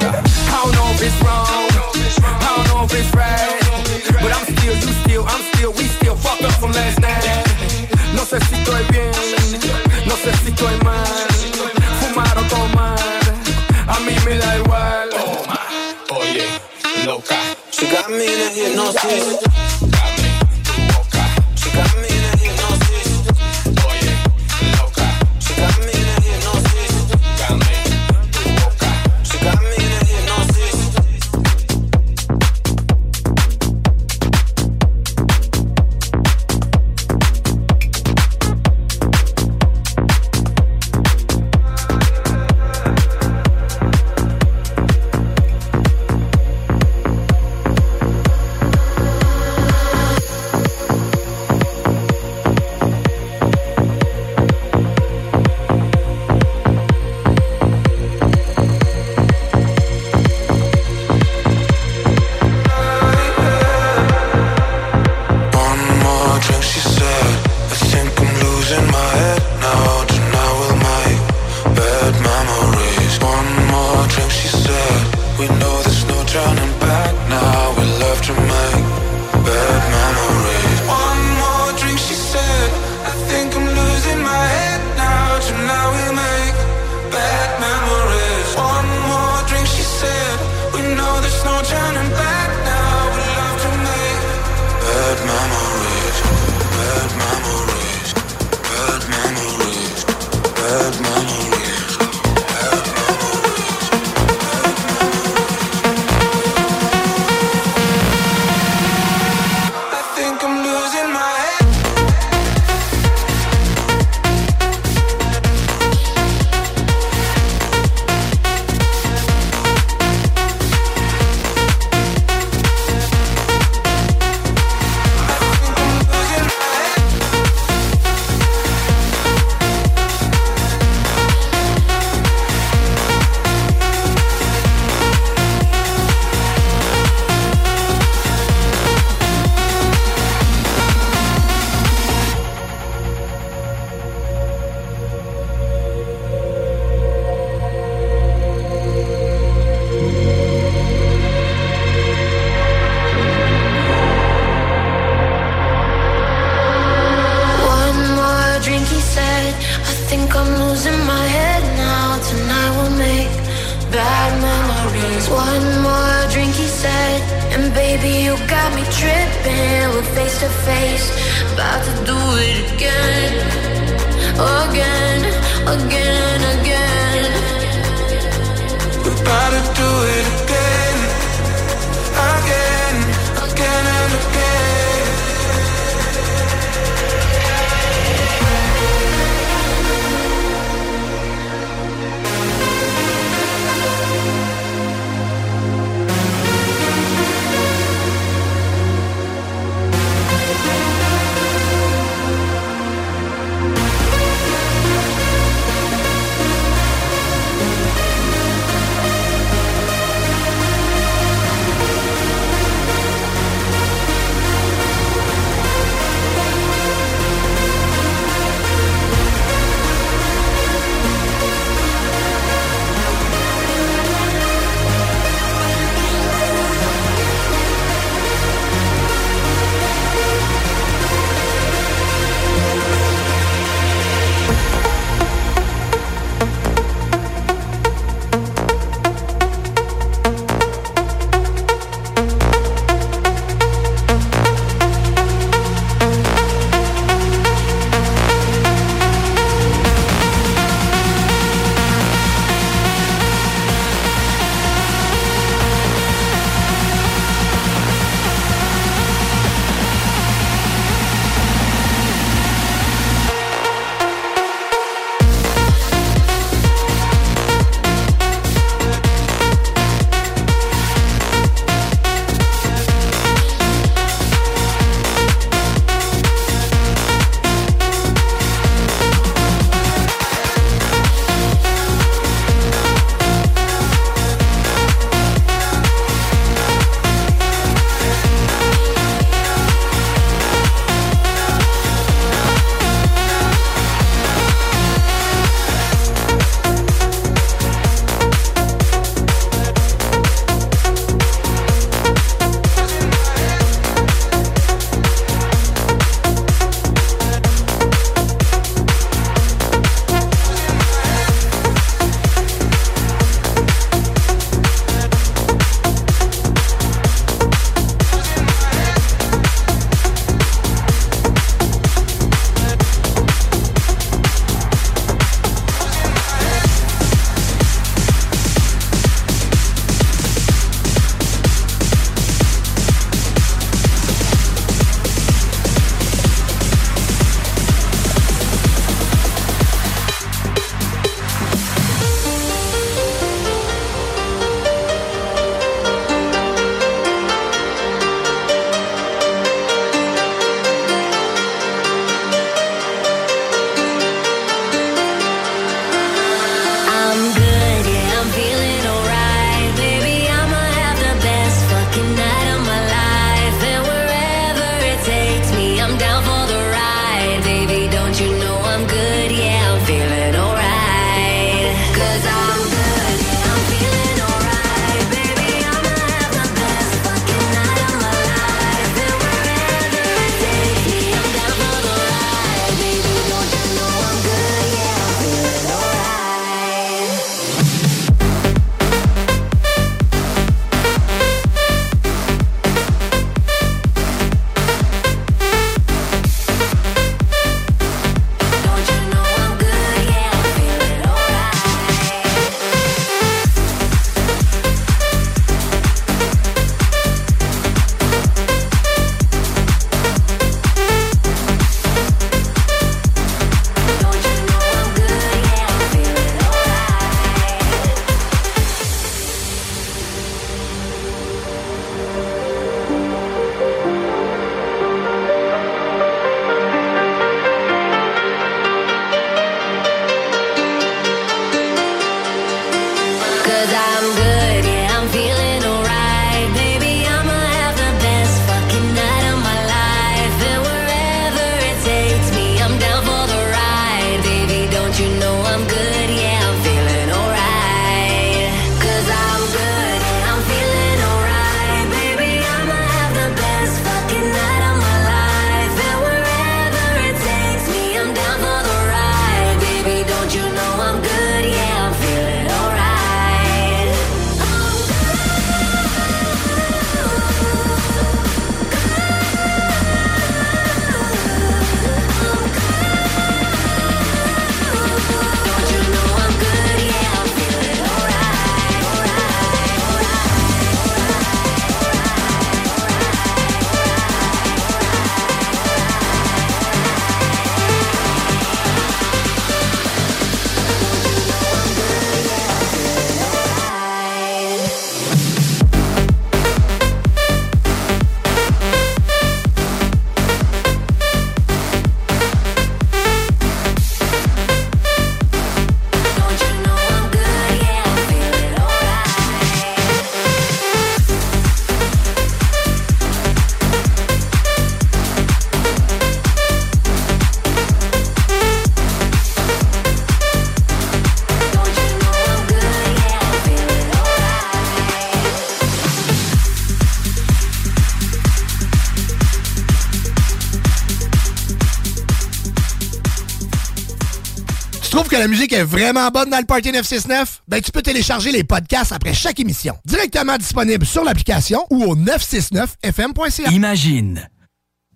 Est 535.52 535.64
vraiment 535.64 536.08
bonne 536.10 536.30
dans 536.30 536.38
le 536.38 536.44
Party 536.44 536.72
969? 536.72 537.42
Ben, 537.48 537.60
tu 537.60 537.70
peux 537.70 537.82
télécharger 537.82 538.32
les 538.32 538.44
podcasts 538.44 538.92
après 538.92 539.14
chaque 539.14 539.40
émission. 539.40 539.76
Directement 539.84 540.36
disponible 540.36 540.86
sur 540.86 541.04
l'application 541.04 541.66
ou 541.70 541.84
au 541.84 541.96
969fm.ca. 541.96 543.50
Imagine 543.50 544.28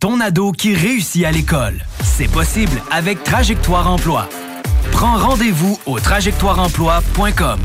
ton 0.01 0.21
ado 0.21 0.53
qui 0.53 0.75
réussit 0.75 1.25
à 1.25 1.31
l'école. 1.31 1.83
C'est 2.03 2.29
possible 2.29 2.83
avec 2.91 3.23
Trajectoire 3.25 3.91
Emploi. 3.91 4.29
Prends 4.93 5.17
rendez-vous 5.17 5.79
au 5.87 5.99
trajectoireemploi.com. 5.99 7.61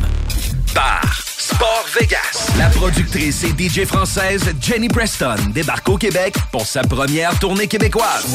Bar 0.74 1.22
Sport 1.38 1.86
Vegas. 2.00 2.52
La 2.58 2.70
productrice 2.70 3.44
et 3.44 3.50
DJ 3.50 3.86
française 3.86 4.54
Jenny 4.62 4.88
Preston 4.88 5.36
débarque 5.54 5.90
au 5.90 5.98
Québec 5.98 6.36
pour 6.52 6.66
sa 6.66 6.82
première 6.82 7.38
tournée 7.40 7.68
québécoise. 7.68 8.26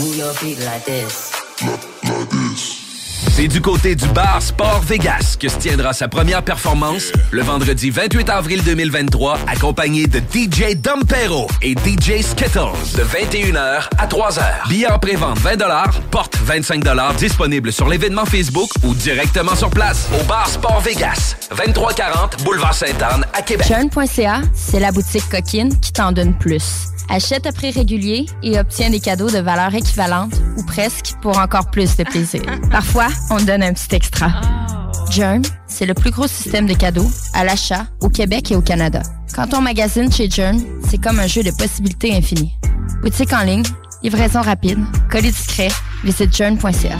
C'est 3.31 3.49
du 3.49 3.61
côté 3.61 3.95
du 3.95 4.07
bar 4.09 4.41
Sport 4.41 4.81
Vegas 4.83 5.37
que 5.39 5.49
se 5.49 5.59
tiendra 5.59 5.93
sa 5.93 6.09
première 6.09 6.43
performance 6.43 7.13
le 7.31 7.43
vendredi 7.43 7.91
28 7.91 8.31
avril 8.31 8.63
2023, 8.63 9.39
accompagné 9.47 10.07
de 10.07 10.19
DJ 10.19 10.77
Dompero 10.77 11.49
et 11.63 11.73
DJ 11.73 12.23
Skittles 12.23 12.97
de 12.97 13.03
21h 13.03 13.89
à 13.99 14.07
3h. 14.07 14.69
Billets 14.69 14.91
en 14.91 14.99
pré-vente 14.99 15.39
20 15.39 15.57
porte 16.11 16.37
25 16.39 16.85
disponible 17.19 17.73
sur 17.73 17.89
l'événement 17.89 18.25
Facebook 18.25 18.71
ou 18.85 18.95
directement 18.95 19.55
sur 19.55 19.71
place 19.71 20.09
au 20.21 20.25
bar 20.25 20.49
Sport 20.49 20.81
Vegas, 20.81 21.37
2340 21.57 22.43
Boulevard 22.45 22.75
Sainte-Anne 22.75 23.25
à 23.33 23.43
Québec. 23.43 23.67
Jeune.ca, 23.67 24.43
c'est 24.55 24.81
la 24.81 24.93
boutique 24.93 25.29
coquine 25.29 25.79
qui 25.81 25.93
t'en 25.93 26.13
donne 26.13 26.35
plus. 26.35 26.89
Achète 27.09 27.47
à 27.47 27.53
prix 27.53 27.71
régulier 27.71 28.27
et 28.43 28.59
obtiens 28.59 28.91
des 28.91 29.01
cadeaux 29.01 29.31
de 29.31 29.39
valeur 29.39 29.75
équivalente 29.75 30.33
ou 30.57 30.63
presque 30.65 31.15
pour 31.21 31.39
encore 31.39 31.71
plus 31.71 31.97
de 31.97 32.05
plaisir. 32.05 32.43
Parfois, 32.71 33.09
on 33.31 33.37
te 33.37 33.45
donne 33.45 33.63
un 33.63 33.73
petit 33.73 33.95
extra. 33.95 34.29
Jern, 35.11 35.43
c'est 35.67 35.87
le 35.87 35.95
plus 35.95 36.11
gros 36.11 36.27
système 36.27 36.67
de 36.67 36.75
cadeaux 36.75 37.11
à 37.35 37.45
l'achat 37.45 37.87
au 38.01 38.09
Québec 38.09 38.51
et 38.53 38.57
au 38.57 38.63
Canada. 38.63 39.03
Quand 39.35 39.55
on 39.55 39.61
magasine 39.61 40.11
chez 40.13 40.29
Jern, 40.29 40.61
c'est 40.89 40.99
comme 40.99 41.19
un 41.21 41.27
jeu 41.27 41.43
de 41.43 41.51
possibilités 41.51 42.15
infinies. 42.15 42.55
Boutique 43.03 43.33
en 43.33 43.43
ligne, 43.43 43.65
livraison 44.03 44.41
rapide, 44.41 44.79
colis 45.11 45.33
discret, 45.33 45.69
visite 46.05 46.35
jern.ca. 46.35 46.97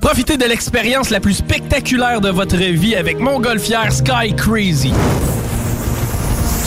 Profitez 0.00 0.36
de 0.36 0.44
l'expérience 0.44 1.10
la 1.10 1.18
plus 1.18 1.34
spectaculaire 1.34 2.20
de 2.20 2.30
votre 2.30 2.56
vie 2.56 2.94
avec 2.94 3.18
Montgolfière 3.18 3.92
Sky 3.92 4.34
Crazy. 4.36 4.92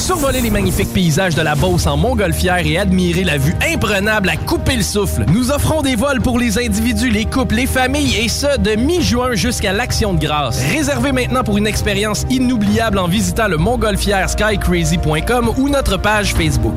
Survoler 0.09 0.41
les 0.41 0.49
magnifiques 0.49 0.91
paysages 0.91 1.35
de 1.35 1.43
la 1.43 1.53
Beauce 1.53 1.85
en 1.85 1.95
montgolfière 1.95 2.65
et 2.65 2.79
admirer 2.79 3.23
la 3.23 3.37
vue 3.37 3.53
imprenable 3.71 4.29
à 4.29 4.37
couper 4.37 4.75
le 4.75 4.81
souffle. 4.81 5.23
Nous 5.31 5.51
offrons 5.51 5.83
des 5.83 5.95
vols 5.95 6.19
pour 6.19 6.39
les 6.39 6.57
individus, 6.57 7.11
les 7.11 7.25
couples, 7.25 7.53
les 7.53 7.67
familles 7.67 8.17
et 8.17 8.27
ce, 8.27 8.57
de 8.57 8.71
mi-juin 8.71 9.35
jusqu'à 9.35 9.71
l'Action 9.71 10.15
de 10.15 10.19
grâce. 10.19 10.63
Réservez 10.71 11.11
maintenant 11.11 11.43
pour 11.43 11.59
une 11.59 11.67
expérience 11.67 12.25
inoubliable 12.31 12.97
en 12.97 13.07
visitant 13.07 13.47
le 13.47 13.57
montgolfièreskycrazy.com 13.57 15.53
ou 15.57 15.69
notre 15.69 15.97
page 15.97 16.33
Facebook. 16.33 16.73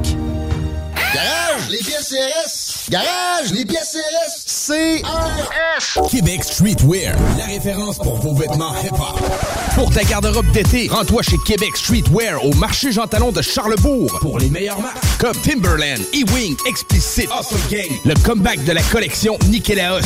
Garage, 1.14 1.68
les 1.68 1.78
pièces 1.78 2.08
CRS. 2.08 2.90
Garage, 2.90 3.52
les 3.52 3.64
pièces 3.66 3.96
CRS. 3.96 4.66
CRS. 4.66 6.08
Québec 6.10 6.42
Streetwear, 6.42 7.14
la 7.36 7.44
référence 7.44 7.98
pour 7.98 8.16
vos 8.16 8.34
vêtements 8.34 8.72
hip-hop. 8.82 9.20
Pour 9.74 9.90
ta 9.90 10.04
garde-robe 10.04 10.50
d'été, 10.52 10.88
rends-toi 10.90 11.22
chez 11.22 11.36
Québec 11.44 11.76
Streetwear 11.76 12.42
au 12.44 12.54
marché 12.54 12.92
Jean 12.92 13.06
Talon 13.06 13.30
de 13.32 13.42
Charlebourg 13.42 14.18
pour 14.20 14.38
les 14.38 14.48
meilleures 14.48 14.80
marques 14.80 15.02
comme 15.18 15.36
Timberland, 15.36 16.00
E-Wing, 16.14 16.56
Explicit, 16.66 17.28
Awesome 17.30 17.60
Gang, 17.70 17.90
le 18.04 18.14
comeback 18.22 18.64
de 18.64 18.72
la 18.72 18.82
collection 18.82 19.38
Nikélaos. 19.48 20.00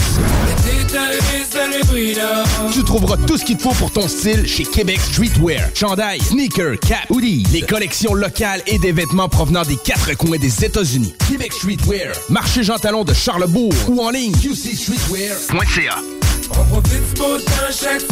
Tu 2.72 2.84
trouveras 2.84 3.16
tout 3.26 3.38
ce 3.38 3.44
qu'il 3.44 3.56
te 3.56 3.62
faut 3.62 3.74
pour 3.74 3.90
ton 3.90 4.08
style 4.08 4.46
chez 4.46 4.64
Québec 4.64 5.00
Streetwear. 5.00 5.70
Chandail, 5.74 6.20
sneakers, 6.20 6.78
cap, 6.80 7.10
hoodie, 7.10 7.44
les 7.52 7.62
collections 7.62 8.14
locales 8.14 8.62
et 8.66 8.78
des 8.78 8.92
vêtements 8.92 9.28
provenant 9.28 9.62
des 9.62 9.76
quatre 9.76 10.14
coins 10.16 10.38
des 10.38 10.64
États-Unis. 10.64 10.95
Québec 11.28 11.52
Streetwear, 11.52 12.14
marché 12.28 12.62
Jean 12.62 12.78
Talon 12.78 13.04
de 13.04 13.12
Charlebourg 13.12 13.74
ou 13.88 14.00
en 14.00 14.10
ligne 14.10 14.32
qcstreetwear.ca. 14.32 15.96
On 16.50 16.64
profite 16.64 17.14
du 17.14 17.20
beau 17.20 17.38
temps 17.38 17.52
chaque. 17.70 18.02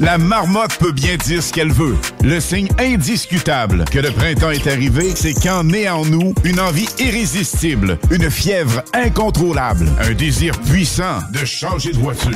La 0.00 0.18
marmotte 0.18 0.76
peut 0.78 0.92
bien 0.92 1.16
dire 1.16 1.42
ce 1.42 1.52
qu'elle 1.52 1.72
veut. 1.72 1.96
Le 2.22 2.40
signe 2.40 2.68
indiscutable 2.78 3.84
que 3.90 3.98
le 4.00 4.10
printemps 4.10 4.50
est 4.50 4.66
arrivé, 4.66 5.12
c'est 5.14 5.34
quand 5.34 5.64
naît 5.64 5.88
en 5.88 6.04
nous 6.04 6.34
une 6.42 6.58
envie 6.58 6.88
irrésistible, 6.98 7.98
une 8.10 8.30
fièvre 8.30 8.82
incontrôlable, 8.92 9.86
un 10.00 10.12
désir 10.12 10.58
puissant 10.62 11.20
de 11.32 11.44
changer 11.44 11.92
de 11.92 11.98
voiture. 11.98 12.32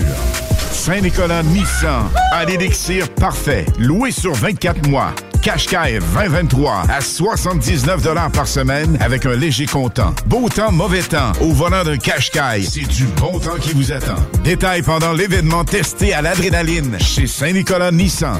Saint-Nicolas 0.73 1.43
Nissan 1.43 2.09
a 2.33 2.45
l'élixir 2.45 3.09
parfait, 3.11 3.67
loué 3.79 4.13
sur 4.13 4.35
24 4.35 4.89
mois. 4.89 5.13
Qashqai 5.49 5.99
2023 6.13 6.83
à 6.91 7.01
79 7.01 8.03
par 8.35 8.47
semaine 8.47 8.99
avec 9.01 9.25
un 9.25 9.35
léger 9.35 9.65
comptant. 9.65 10.15
Beau 10.27 10.47
temps, 10.51 10.71
mauvais 10.71 11.01
temps. 11.01 11.33
Au 11.41 11.53
volant 11.53 11.85
d'un 11.85 11.97
Qashqai, 11.97 12.63
c'est 12.63 12.87
du 12.87 13.05
bon 13.17 13.39
temps 13.39 13.57
qui 13.59 13.73
vous 13.73 13.91
attend. 13.91 14.17
Détails 14.45 14.83
pendant 14.83 15.15
l'événement 15.15 15.65
testé 15.65 16.13
à 16.13 16.21
l'adrénaline 16.21 16.99
chez 17.01 17.27
Saint-Nicolas 17.27 17.93
Nissan. 17.93 18.39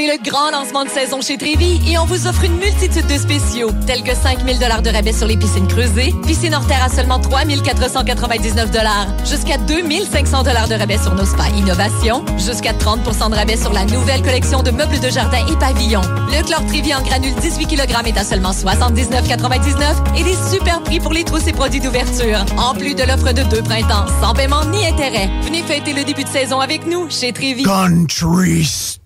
C'est 0.00 0.06
le 0.06 0.30
grand 0.30 0.50
lancement 0.50 0.84
de 0.84 0.88
saison 0.88 1.20
chez 1.20 1.36
Trévi 1.36 1.78
et 1.86 1.98
on 1.98 2.06
vous 2.06 2.26
offre 2.26 2.44
une 2.44 2.56
multitude 2.56 3.06
de 3.06 3.18
spéciaux, 3.18 3.70
tels 3.86 4.02
que 4.02 4.14
5000 4.14 4.58
dollars 4.58 4.80
de 4.80 4.88
rabais 4.88 5.12
sur 5.12 5.26
les 5.26 5.36
piscines 5.36 5.68
creusées, 5.68 6.14
piscine 6.26 6.54
hors 6.54 6.66
terre 6.66 6.82
à 6.82 6.88
seulement 6.88 7.18
3499 7.18 8.70
dollars, 8.70 9.08
jusqu'à 9.26 9.58
2500 9.58 10.44
dollars 10.44 10.68
de 10.68 10.74
rabais 10.74 10.96
sur 10.96 11.14
nos 11.14 11.26
spas 11.26 11.50
innovation, 11.54 12.24
jusqu'à 12.38 12.72
30% 12.72 13.28
de 13.28 13.34
rabais 13.34 13.58
sur 13.58 13.74
la 13.74 13.84
nouvelle 13.84 14.22
collection 14.22 14.62
de 14.62 14.70
meubles 14.70 15.00
de 15.00 15.10
jardin 15.10 15.44
et 15.46 15.56
pavillons. 15.58 16.00
Le 16.32 16.42
chlore 16.46 16.64
Trévi 16.64 16.94
en 16.94 17.02
granule 17.02 17.34
18 17.34 17.66
kg 17.66 18.06
est 18.06 18.16
à 18.16 18.24
seulement 18.24 18.52
79,99 18.52 20.16
et 20.16 20.22
des 20.22 20.36
super 20.50 20.82
prix 20.82 21.00
pour 21.00 21.12
les 21.12 21.24
trousses 21.24 21.46
et 21.46 21.52
produits 21.52 21.80
d'ouverture, 21.80 22.42
en 22.56 22.72
plus 22.72 22.94
de 22.94 23.02
l'offre 23.02 23.34
de 23.34 23.42
deux 23.42 23.62
printemps, 23.62 24.06
sans 24.22 24.32
paiement 24.32 24.64
ni 24.64 24.86
intérêt. 24.86 25.28
Venez 25.42 25.60
fêter 25.62 25.92
le 25.92 26.04
début 26.04 26.24
de 26.24 26.28
saison 26.30 26.58
avec 26.60 26.86
nous 26.86 27.10
chez 27.10 27.34
Trévi. 27.34 27.64
Country 27.64 28.96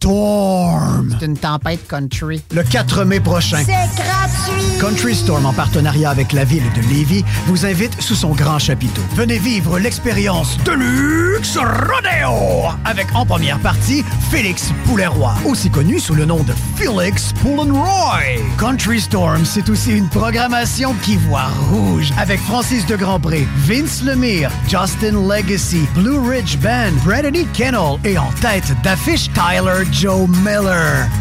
Storm. 0.84 1.16
C'est 1.18 1.26
une 1.26 1.36
tempête 1.36 1.86
country. 1.88 2.42
Le 2.52 2.62
4 2.62 3.04
mai 3.04 3.20
prochain. 3.20 3.62
C'est 3.64 4.02
gratuit. 4.02 4.78
Country 4.80 5.14
Storm, 5.14 5.46
en 5.46 5.52
partenariat 5.52 6.10
avec 6.10 6.32
la 6.32 6.44
ville 6.44 6.64
de 6.74 6.80
Lévis, 6.88 7.24
vous 7.46 7.64
invite 7.66 8.00
sous 8.00 8.14
son 8.14 8.32
grand 8.32 8.58
chapiteau. 8.58 9.02
Venez 9.14 9.38
vivre 9.38 9.78
l'expérience 9.78 10.58
de 10.64 10.72
luxe 10.72 11.56
Rodeo 11.56 12.68
avec 12.84 13.06
en 13.14 13.24
première 13.24 13.58
partie 13.60 14.04
Félix 14.30 14.70
Poulet-Roy, 14.86 15.34
aussi 15.46 15.70
connu 15.70 15.98
sous 15.98 16.14
le 16.14 16.24
nom 16.24 16.42
de 16.42 16.52
Félix 16.76 17.32
Poulenroy. 17.42 18.20
Country 18.58 19.00
Storm, 19.00 19.44
c'est 19.44 19.68
aussi 19.68 19.92
une 19.92 20.08
programmation 20.08 20.94
qui 21.02 21.16
voit 21.16 21.48
rouge 21.70 22.12
avec 22.18 22.40
Francis 22.40 22.84
de 22.86 22.96
Grandpré, 22.96 23.46
Vince 23.56 24.02
Lemire, 24.02 24.50
Justin 24.68 25.12
Legacy, 25.28 25.86
Blue 25.94 26.18
Ridge 26.18 26.58
Band, 26.58 26.92
Brady 27.04 27.46
Kennel 27.52 27.98
et 28.04 28.18
en 28.18 28.30
tête 28.40 28.72
d'affiche 28.82 29.30
Tyler 29.32 29.84
Joe 29.92 30.28
Miller. 30.28 30.63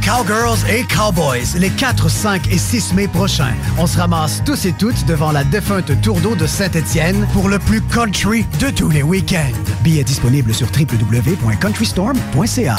Cowgirls 0.04 0.58
et 0.70 0.84
Cowboys, 0.84 1.56
les 1.58 1.70
4, 1.70 2.10
5 2.10 2.52
et 2.52 2.58
6 2.58 2.94
mai 2.94 3.08
prochains. 3.08 3.54
On 3.78 3.86
se 3.88 3.98
ramasse 3.98 4.42
tous 4.46 4.66
et 4.66 4.74
toutes 4.74 5.06
devant 5.06 5.32
la 5.32 5.44
défunte 5.44 6.02
Tour 6.02 6.20
d'eau 6.22 6.36
de 6.36 6.48
Saint-Étienne 6.48 7.28
pour 7.34 7.50
le 7.50 7.60
plus 7.60 7.82
country 7.82 8.46
de 8.60 8.70
tous 8.70 8.90
les 8.90 9.04
week-ends. 9.04 9.52
Billets 9.84 10.06
disponibles 10.06 10.54
sur 10.54 10.68
www.countrystorm.ca. 10.68 12.78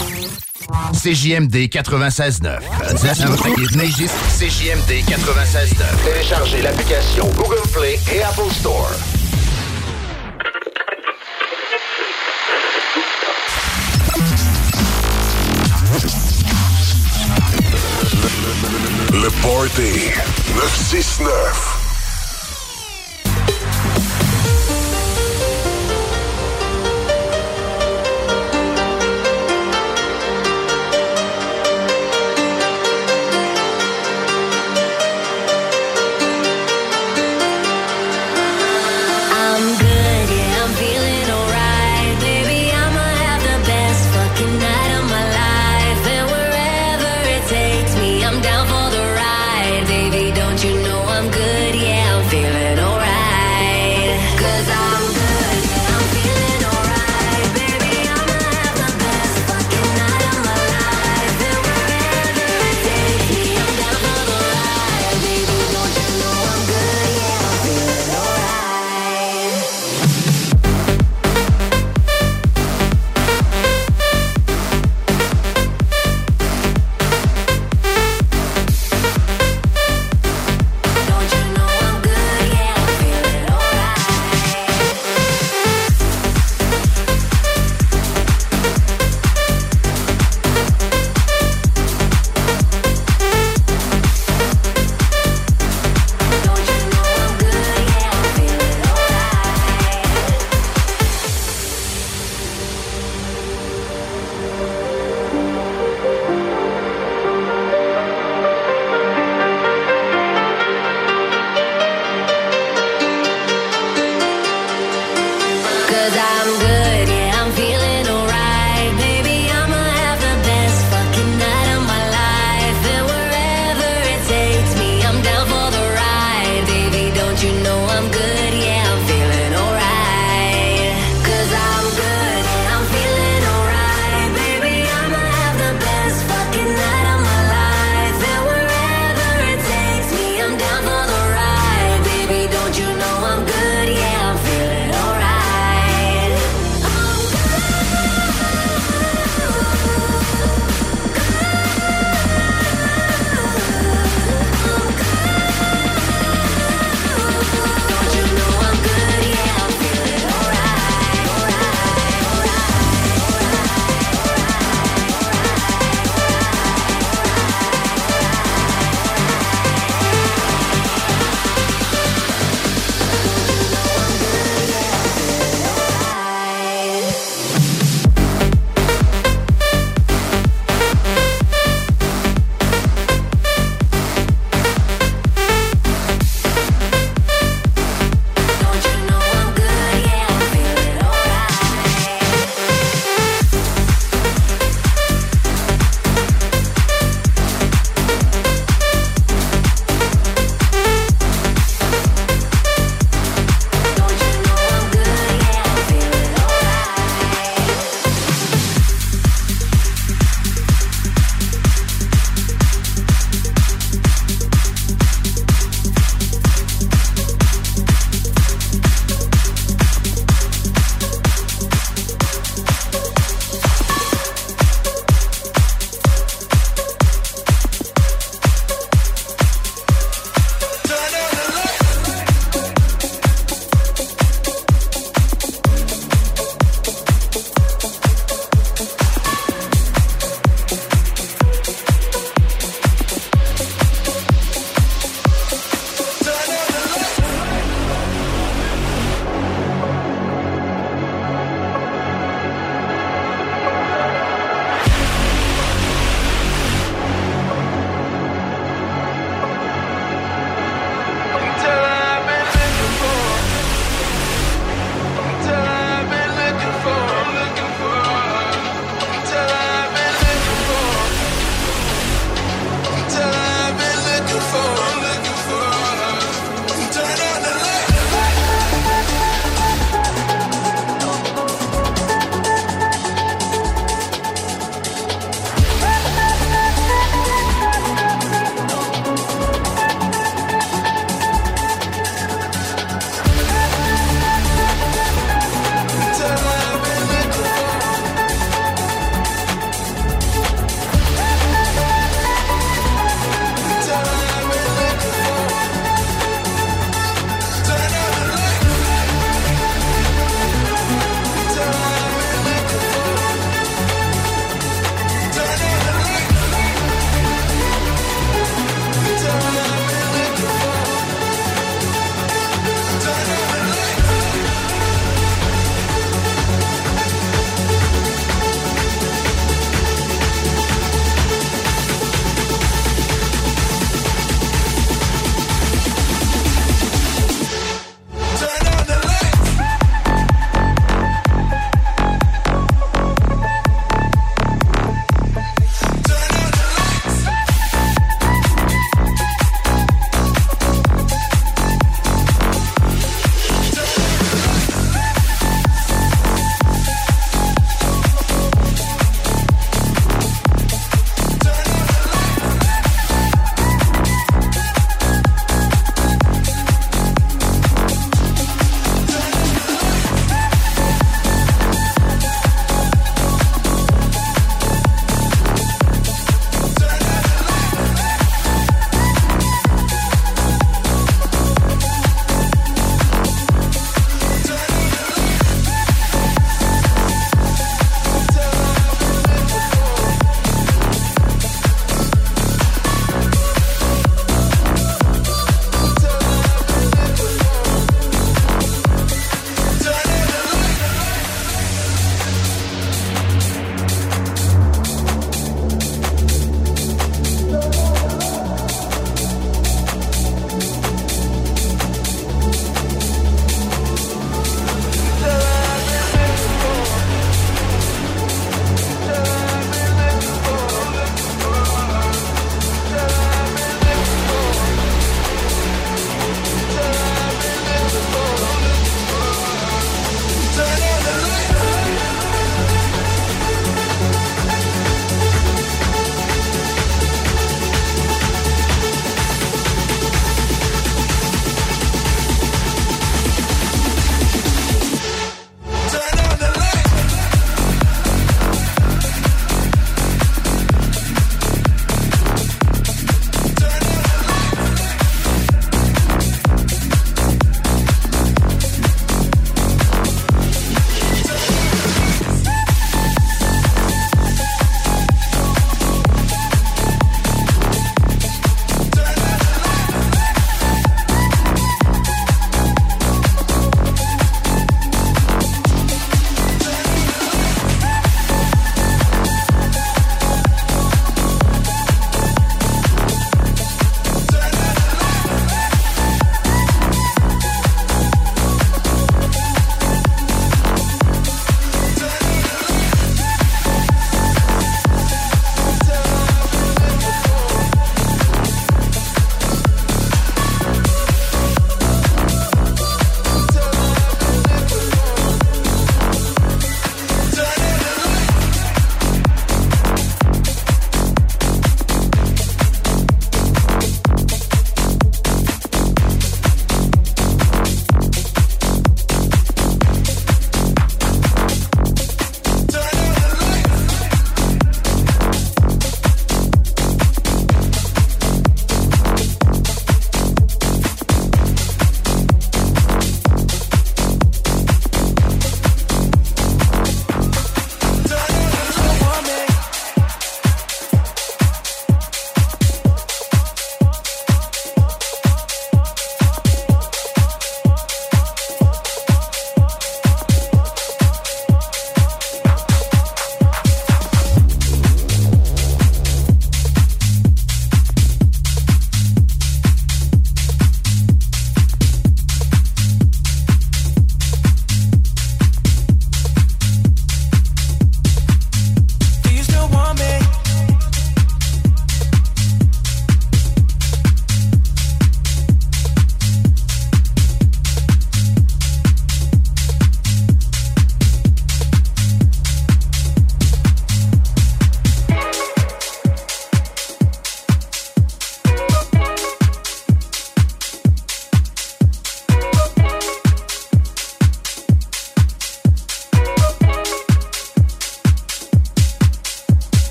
CJMD 0.93 1.69
96.9. 1.69 2.61
CJMD 4.39 5.05
96.9. 5.07 5.85
Téléchargez 6.05 6.63
l'application 6.63 7.29
Google 7.37 7.61
Play 7.73 7.99
et 8.15 8.23
Apple 8.23 8.51
Store. 8.53 8.91
Le 19.25 19.31
Party 19.41 20.13
969. 20.55 21.84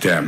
Damn. 0.00 0.23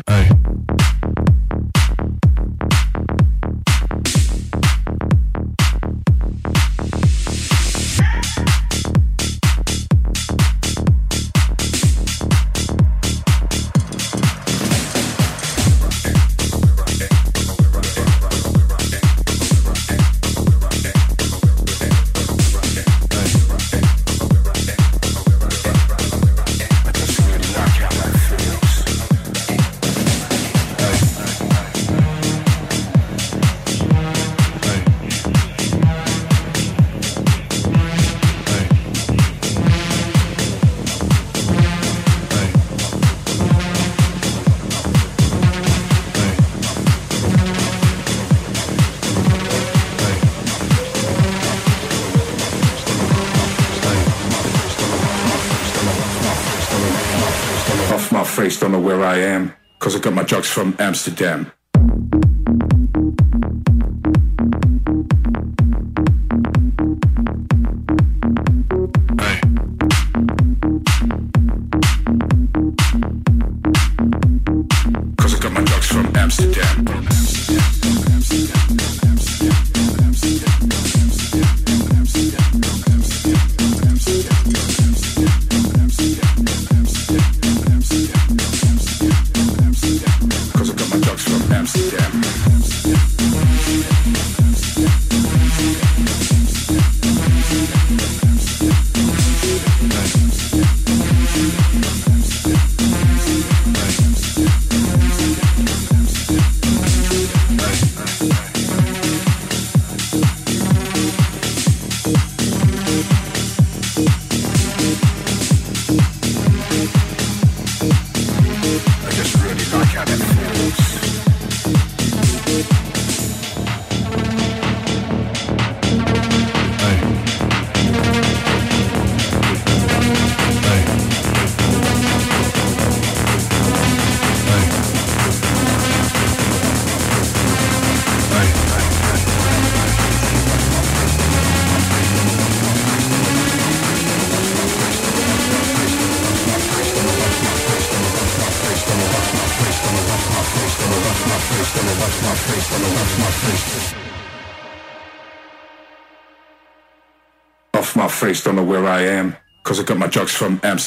from 60.57 60.75
Amsterdam. 60.79 61.53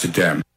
Amsterdam. 0.01 0.48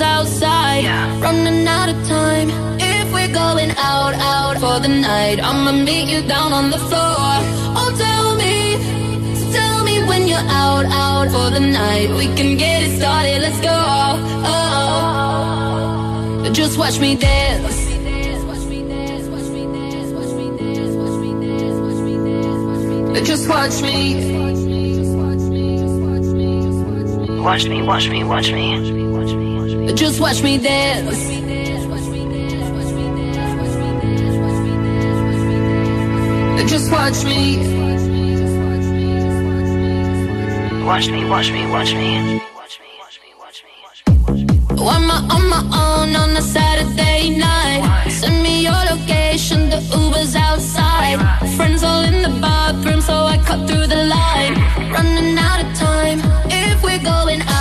The 0.00 0.06
Uber's 0.06 0.42
outside. 0.42 0.84
Running 1.22 1.66
out 1.66 1.88
of 1.88 1.96
time. 2.08 2.50
If 2.80 3.12
we're 3.12 3.32
going 3.32 3.70
out, 3.76 4.14
out 4.14 4.56
for 4.58 4.80
the 4.80 4.88
night, 4.88 5.38
I'ma 5.42 5.72
meet 5.72 6.08
you 6.08 6.22
down 6.26 6.52
on 6.52 6.70
the 6.70 6.78
floor. 6.78 7.32
Oh, 7.78 7.90
tell 8.04 8.34
me, 8.36 8.78
tell 9.52 9.84
me 9.84 10.02
when 10.08 10.26
you're 10.28 10.48
out, 10.64 10.86
out 10.86 11.28
for 11.30 11.50
the 11.50 11.60
night. 11.60 12.08
We 12.10 12.26
can 12.38 12.56
get 12.56 12.82
it 12.82 12.98
started, 12.98 13.42
let's 13.42 13.60
go. 13.60 13.78
Oh, 14.52 16.50
just 16.52 16.78
watch 16.78 16.98
me 16.98 17.16
dance. 17.16 17.88
Just 23.22 23.48
watch 23.48 23.82
me. 23.82 24.14
Watch 27.40 27.64
me, 27.66 27.82
watch 27.82 28.08
me, 28.08 28.24
watch 28.24 28.50
me. 28.50 28.99
Just 29.96 30.20
watch 30.20 30.42
me 30.42 30.56
dance. 30.56 31.28
Just 36.70 36.90
watch 36.92 37.24
me. 37.24 37.56
Watch 40.84 41.10
me, 41.10 41.24
watch 41.28 41.50
me, 41.52 41.66
watch 41.66 41.92
me. 41.94 42.40
I'm 44.78 45.10
on 45.10 45.48
my 45.48 45.62
own 45.74 46.16
on 46.16 46.36
a 46.36 46.42
Saturday 46.42 47.36
night. 47.36 48.08
Send 48.10 48.42
me 48.42 48.62
your 48.62 48.82
location, 48.90 49.68
the 49.70 49.80
Uber's 49.96 50.34
outside. 50.36 51.18
Friends 51.56 51.82
all 51.82 52.02
in 52.02 52.22
the 52.22 52.40
bathroom, 52.40 53.00
so 53.00 53.12
I 53.12 53.36
cut 53.38 53.68
through 53.68 53.86
the 53.86 54.04
line. 54.06 54.54
Running 54.92 55.36
out 55.36 55.64
of 55.64 55.74
time. 55.76 56.20
If 56.50 56.82
we're 56.82 57.02
going 57.02 57.42
out, 57.42 57.59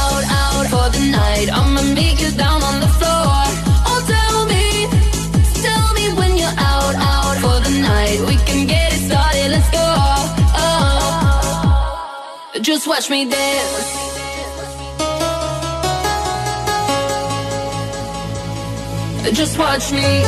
out 1.00 1.00
for 1.00 1.00
the 1.00 1.12
night, 1.12 1.50
I'ma 1.52 1.82
meet 1.94 2.22
you 2.22 2.32
down 2.32 2.64
on 2.64 2.80
the 2.80 2.88
floor. 2.88 3.44
Oh, 3.88 4.02
tell 4.08 4.46
me, 4.46 4.88
tell 5.62 5.94
me 5.94 6.10
when 6.18 6.38
you're 6.38 6.58
out, 6.58 6.96
out 6.96 7.38
for 7.38 7.60
the 7.64 7.70
night. 7.82 8.20
We 8.28 8.38
can 8.46 8.66
get 8.68 8.94
it 8.94 9.00
started, 9.08 9.52
let's 9.52 9.70
go. 9.72 9.80
Oh, 10.56 12.50
just 12.62 12.88
watch 12.88 13.10
me 13.10 13.26
dance. 13.30 13.98
Just 19.34 19.58
watch 19.60 19.92
me. 19.92 20.24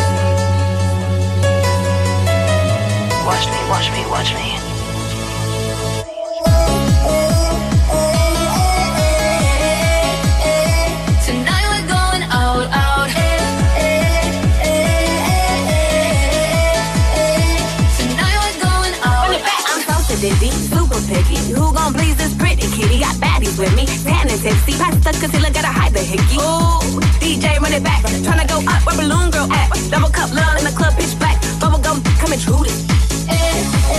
Watch 3.25 3.47
me, 3.47 3.57
watch 3.69 3.89
me, 3.91 4.05
watch 4.09 4.33
me. 4.35 4.50
I'm 20.23 20.37
super 20.69 21.01
picky. 21.09 21.37
Who 21.49 21.73
gon' 21.73 21.93
please 21.95 22.15
this 22.15 22.35
pretty 22.37 22.69
kitty? 22.77 22.99
Got 22.99 23.15
baddies 23.15 23.57
with 23.57 23.75
me, 23.75 23.87
tan 24.05 24.29
and 24.29 24.39
tipsy. 24.39 24.73
Pass 24.77 24.93
the 25.01 25.17
concealer, 25.17 25.49
gotta 25.49 25.73
hide 25.73 25.93
the 25.93 25.99
hickey. 25.99 26.37
Ooh, 26.37 27.01
DJ 27.17 27.57
run 27.59 27.73
it 27.73 27.83
back. 27.83 28.03
Tryna 28.05 28.47
go 28.47 28.61
up 28.69 28.85
where 28.85 28.97
balloon 28.97 29.31
girl 29.31 29.51
at. 29.51 29.73
Double 29.89 30.09
cup 30.09 30.31
love 30.31 30.59
in 30.59 30.65
the 30.65 30.71
club, 30.77 30.93
pitch 30.93 31.17
black. 31.17 31.41
Bubble 31.59 31.79
gum, 31.79 32.03
come 32.21 32.33
it. 32.33 32.39
Tonight 32.39 33.90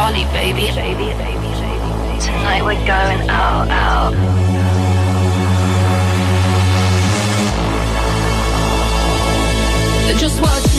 Charlie, 0.00 0.24
baby, 0.32 0.72
baby, 0.74 1.12
baby, 1.12 1.50
baby. 1.60 2.20
Tonight 2.20 2.62
we're 2.64 2.86
going 2.86 3.28
out, 3.28 3.68
out. 3.68 4.14
Just 10.18 10.40
watch 10.40 10.69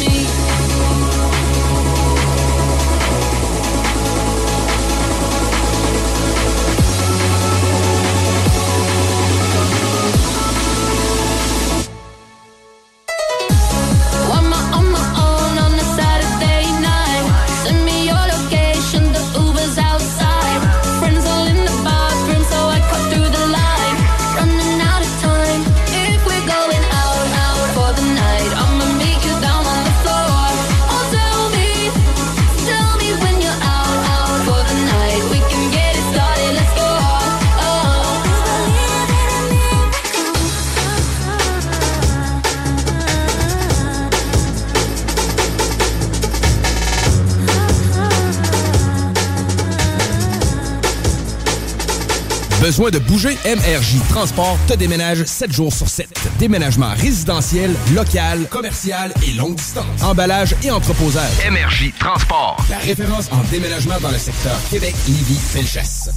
Besoin 52.71 52.89
de 52.89 52.99
bouger? 52.99 53.37
MRJ 53.43 53.97
Transport 54.07 54.57
te 54.65 54.73
déménage 54.73 55.25
7 55.25 55.51
jours 55.51 55.73
sur 55.73 55.89
7. 55.89 56.07
Déménagement 56.39 56.93
résidentiel, 56.95 57.75
local, 57.93 58.47
commercial 58.49 59.13
et 59.27 59.33
longue 59.33 59.55
distance. 59.55 60.01
Emballage 60.01 60.55
et 60.63 60.71
entreposage. 60.71 61.33
MRJ 61.51 61.91
Transport. 61.99 62.65
La 62.69 62.77
référence 62.77 63.29
en 63.33 63.43
déménagement 63.51 63.99
dans 64.01 64.09
le 64.09 64.17
secteur 64.17 64.57
Québec, 64.69 64.95
Lévis, 65.05 65.35
Felchasse. 65.35 66.11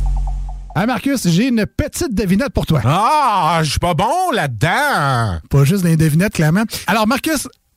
Ah 0.76 0.86
Marcus, 0.86 1.26
j'ai 1.26 1.48
une 1.48 1.66
petite 1.66 2.14
devinette 2.14 2.50
pour 2.50 2.66
toi. 2.66 2.82
Ah, 2.84 3.58
je 3.64 3.70
suis 3.70 3.80
pas 3.80 3.94
bon 3.94 4.30
là-dedans. 4.32 5.40
Pas 5.50 5.64
juste 5.64 5.82
des 5.82 5.96
devinettes, 5.96 6.34
clairement. 6.34 6.62
Alors 6.86 7.08
Marcus, 7.08 7.48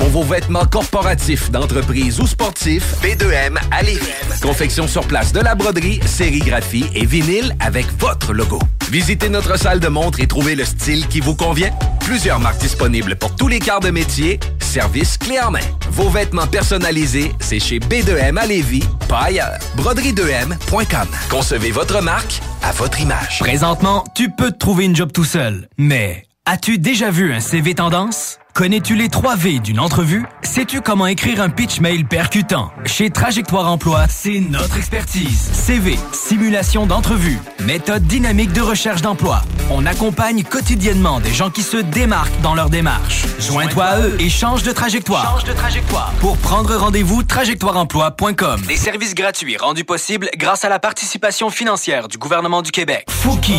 Pour 0.00 0.08
vos 0.08 0.22
vêtements 0.22 0.64
corporatifs, 0.64 1.50
d'entreprise 1.50 2.20
ou 2.20 2.26
sportifs, 2.26 2.94
B2M 3.02 3.58
à 3.70 3.82
Lévis. 3.82 4.08
Confection 4.40 4.88
sur 4.88 5.06
place 5.06 5.30
de 5.30 5.40
la 5.40 5.54
broderie, 5.54 6.00
sérigraphie 6.06 6.86
et 6.94 7.04
vinyle 7.04 7.54
avec 7.60 7.86
votre 7.98 8.32
logo. 8.32 8.58
Visitez 8.90 9.28
notre 9.28 9.58
salle 9.58 9.78
de 9.78 9.88
montre 9.88 10.20
et 10.20 10.26
trouvez 10.26 10.54
le 10.54 10.64
style 10.64 11.06
qui 11.06 11.20
vous 11.20 11.36
convient. 11.36 11.70
Plusieurs 12.00 12.40
marques 12.40 12.60
disponibles 12.62 13.14
pour 13.14 13.36
tous 13.36 13.46
les 13.46 13.58
quarts 13.58 13.80
de 13.80 13.90
métier. 13.90 14.40
Service 14.58 15.18
clé 15.18 15.38
en 15.38 15.50
main. 15.50 15.60
Vos 15.90 16.08
vêtements 16.08 16.46
personnalisés, 16.46 17.32
c'est 17.38 17.60
chez 17.60 17.78
B2M 17.78 18.38
à 18.38 18.46
Lévis, 18.46 18.84
pas 19.06 19.24
ailleurs. 19.24 19.58
Broderie2M.com. 19.76 21.08
Concevez 21.28 21.72
votre 21.72 22.00
marque 22.00 22.40
à 22.62 22.72
votre 22.72 23.02
image. 23.02 23.40
Présentement, 23.40 24.04
tu 24.16 24.30
peux 24.30 24.50
te 24.50 24.58
trouver 24.58 24.86
une 24.86 24.96
job 24.96 25.12
tout 25.12 25.26
seul. 25.26 25.68
Mais 25.76 26.24
as-tu 26.46 26.78
déjà 26.78 27.10
vu 27.10 27.34
un 27.34 27.40
CV 27.40 27.74
tendance? 27.74 28.39
Connais-tu 28.54 28.94
les 28.94 29.08
3 29.08 29.36
V 29.36 29.58
d'une 29.60 29.80
entrevue? 29.80 30.24
Sais-tu 30.42 30.80
comment 30.80 31.06
écrire 31.06 31.40
un 31.40 31.48
pitch 31.48 31.80
mail 31.80 32.04
percutant? 32.04 32.70
Chez 32.84 33.10
Trajectoire 33.10 33.70
Emploi, 33.70 34.06
c'est 34.08 34.40
notre 34.40 34.76
expertise. 34.76 35.50
CV, 35.52 35.98
simulation 36.12 36.86
d'entrevue, 36.86 37.38
méthode 37.60 38.02
dynamique 38.04 38.52
de 38.52 38.60
recherche 38.60 39.02
d'emploi. 39.02 39.42
On 39.70 39.86
accompagne 39.86 40.42
quotidiennement 40.42 41.20
des 41.20 41.32
gens 41.32 41.50
qui 41.50 41.62
se 41.62 41.76
démarquent 41.76 42.40
dans 42.42 42.54
leur 42.54 42.70
démarche. 42.70 43.24
Joins-toi 43.38 43.84
à 43.84 44.00
eux 44.00 44.16
et 44.18 44.28
change 44.28 44.62
de 44.62 44.72
trajectoire. 44.72 45.38
Change 45.38 45.44
de 45.44 45.52
trajectoire. 45.52 46.12
Pour 46.20 46.36
prendre 46.36 46.74
rendez-vous, 46.74 47.22
trajectoireemploi.com. 47.22 48.62
Des 48.66 48.76
services 48.76 49.14
gratuits 49.14 49.56
rendus 49.56 49.84
possibles 49.84 50.28
grâce 50.36 50.64
à 50.64 50.68
la 50.68 50.80
participation 50.80 51.50
financière 51.50 52.08
du 52.08 52.18
gouvernement 52.18 52.62
du 52.62 52.72
Québec. 52.72 53.06
Fouki 53.08 53.54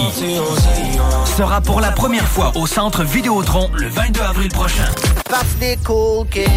sera 1.38 1.62
pour 1.62 1.80
la 1.80 1.92
première 1.92 2.28
fois 2.28 2.52
au 2.56 2.68
centre 2.68 3.04
Vidéotron 3.04 3.70
le 3.74 3.88
22 3.88 4.22
avril 4.22 4.50
prochain. 4.50 4.81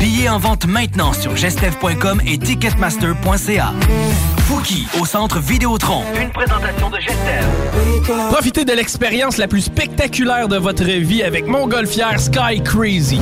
Billets 0.01 0.29
en 0.29 0.39
vente 0.39 0.67
maintenant 0.67 1.13
sur 1.13 1.37
gestev.com 1.37 2.21
et 2.27 2.39
ticketmaster.ca. 2.39 3.73
Fouki 4.49 4.87
au 5.01 5.07
centre 5.07 5.39
Vidéotron. 5.39 6.03
Une 6.21 6.31
présentation 6.31 6.91
de 6.91 6.99
Gestev. 6.99 8.31
Profitez 8.31 8.65
de 8.65 8.73
l'expérience 8.73 9.37
la 9.37 9.49
plus 9.49 9.63
spectaculaire 9.63 10.49
de 10.49 10.57
votre 10.57 10.85
vie 10.85 11.23
avec 11.23 11.47
Montgolfière 11.47 12.21
Sky 12.21 12.63
Crazy. 12.63 13.21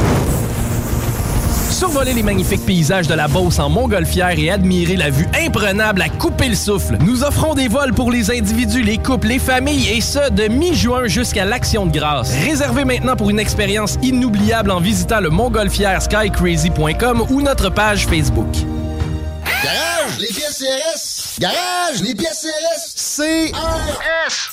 Survoler 1.83 2.15
les 2.15 2.23
magnifiques 2.23 2.65
paysages 2.65 3.09
de 3.09 3.15
la 3.15 3.27
Beauce 3.27 3.59
en 3.59 3.69
montgolfière 3.69 4.39
et 4.39 4.51
admirer 4.51 4.95
la 4.95 5.11
vue 5.11 5.27
imprenable 5.35 6.01
à 6.01 6.09
couper 6.09 6.49
le 6.49 6.55
souffle. 6.55 6.97
Nous 7.01 7.25
offrons 7.25 7.55
des 7.55 7.67
vols 7.67 7.93
pour 7.93 8.13
les 8.13 8.31
individus, 8.31 8.85
les 8.85 8.99
couples, 8.99 9.27
les 9.27 9.41
familles 9.41 9.89
et 9.89 10.01
ce, 10.01 10.31
de 10.31 10.47
mi-juin 10.47 11.09
jusqu'à 11.09 11.45
l'Action 11.45 11.85
de 11.87 11.91
grâce. 11.91 12.33
Réservez 12.45 12.85
maintenant 12.85 13.17
pour 13.17 13.31
une 13.31 13.41
expérience 13.41 13.99
inoubliable 14.01 14.71
en 14.71 14.79
visitant 14.79 15.19
le 15.19 15.31
montgolfièreskycrazy.com 15.31 17.27
ou 17.31 17.43
notre 17.43 17.69
page 17.69 18.07
Facebook. 18.07 18.55
Garage, 19.65 20.21
les 20.21 20.29
pièces 20.29 20.63
CRS. 20.63 21.41
Garage, 21.41 22.01
les 22.01 22.15
pièces 22.15 22.47
CRS. 22.47 23.51
CRS. 23.51 24.53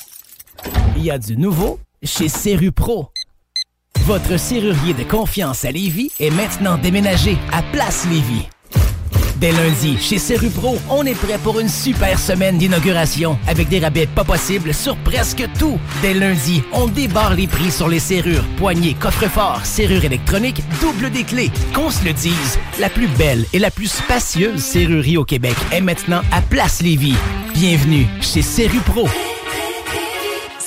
Il 0.97 1.03
y 1.03 1.11
a 1.11 1.19
du 1.19 1.37
nouveau 1.37 1.79
chez 2.01 2.27
Serru 2.27 2.71
Pro. 2.71 3.11
Votre 4.05 4.39
serrurier 4.39 4.93
de 4.93 5.03
confiance 5.03 5.65
à 5.65 5.71
Lévis 5.71 6.11
est 6.19 6.31
maintenant 6.31 6.77
déménagé 6.77 7.37
à 7.51 7.61
Place 7.61 8.07
Lévis. 8.09 8.47
Dès 9.37 9.51
lundi, 9.51 9.97
chez 9.97 10.17
Serupro, 10.17 10.77
on 10.89 11.05
est 11.05 11.13
prêt 11.13 11.37
pour 11.41 11.59
une 11.59 11.69
super 11.69 12.19
semaine 12.19 12.57
d'inauguration 12.57 13.37
avec 13.47 13.69
des 13.69 13.79
rabais 13.79 14.07
pas 14.07 14.25
possibles 14.25 14.73
sur 14.73 14.97
presque 14.97 15.47
tout. 15.57 15.79
Dès 16.01 16.13
lundi, 16.13 16.61
on 16.73 16.87
débarre 16.87 17.35
les 17.35 17.47
prix 17.47 17.71
sur 17.71 17.87
les 17.87 17.99
serrures, 17.99 18.43
poignées, 18.57 18.95
coffres-forts, 18.95 19.65
serrures 19.65 20.03
électroniques, 20.03 20.61
double 20.81 21.09
des 21.09 21.23
clés. 21.23 21.51
Qu'on 21.73 21.89
se 21.89 22.03
le 22.03 22.11
dise, 22.11 22.59
la 22.79 22.89
plus 22.89 23.07
belle 23.07 23.45
et 23.53 23.59
la 23.59 23.71
plus 23.71 23.91
spacieuse 23.91 24.61
serrurerie 24.61 25.17
au 25.17 25.23
Québec 25.23 25.55
est 25.71 25.81
maintenant 25.81 26.21
à 26.31 26.41
Place 26.41 26.81
Lévis. 26.81 27.15
Bienvenue 27.53 28.07
chez 28.21 28.41
Serupro. 28.41 29.07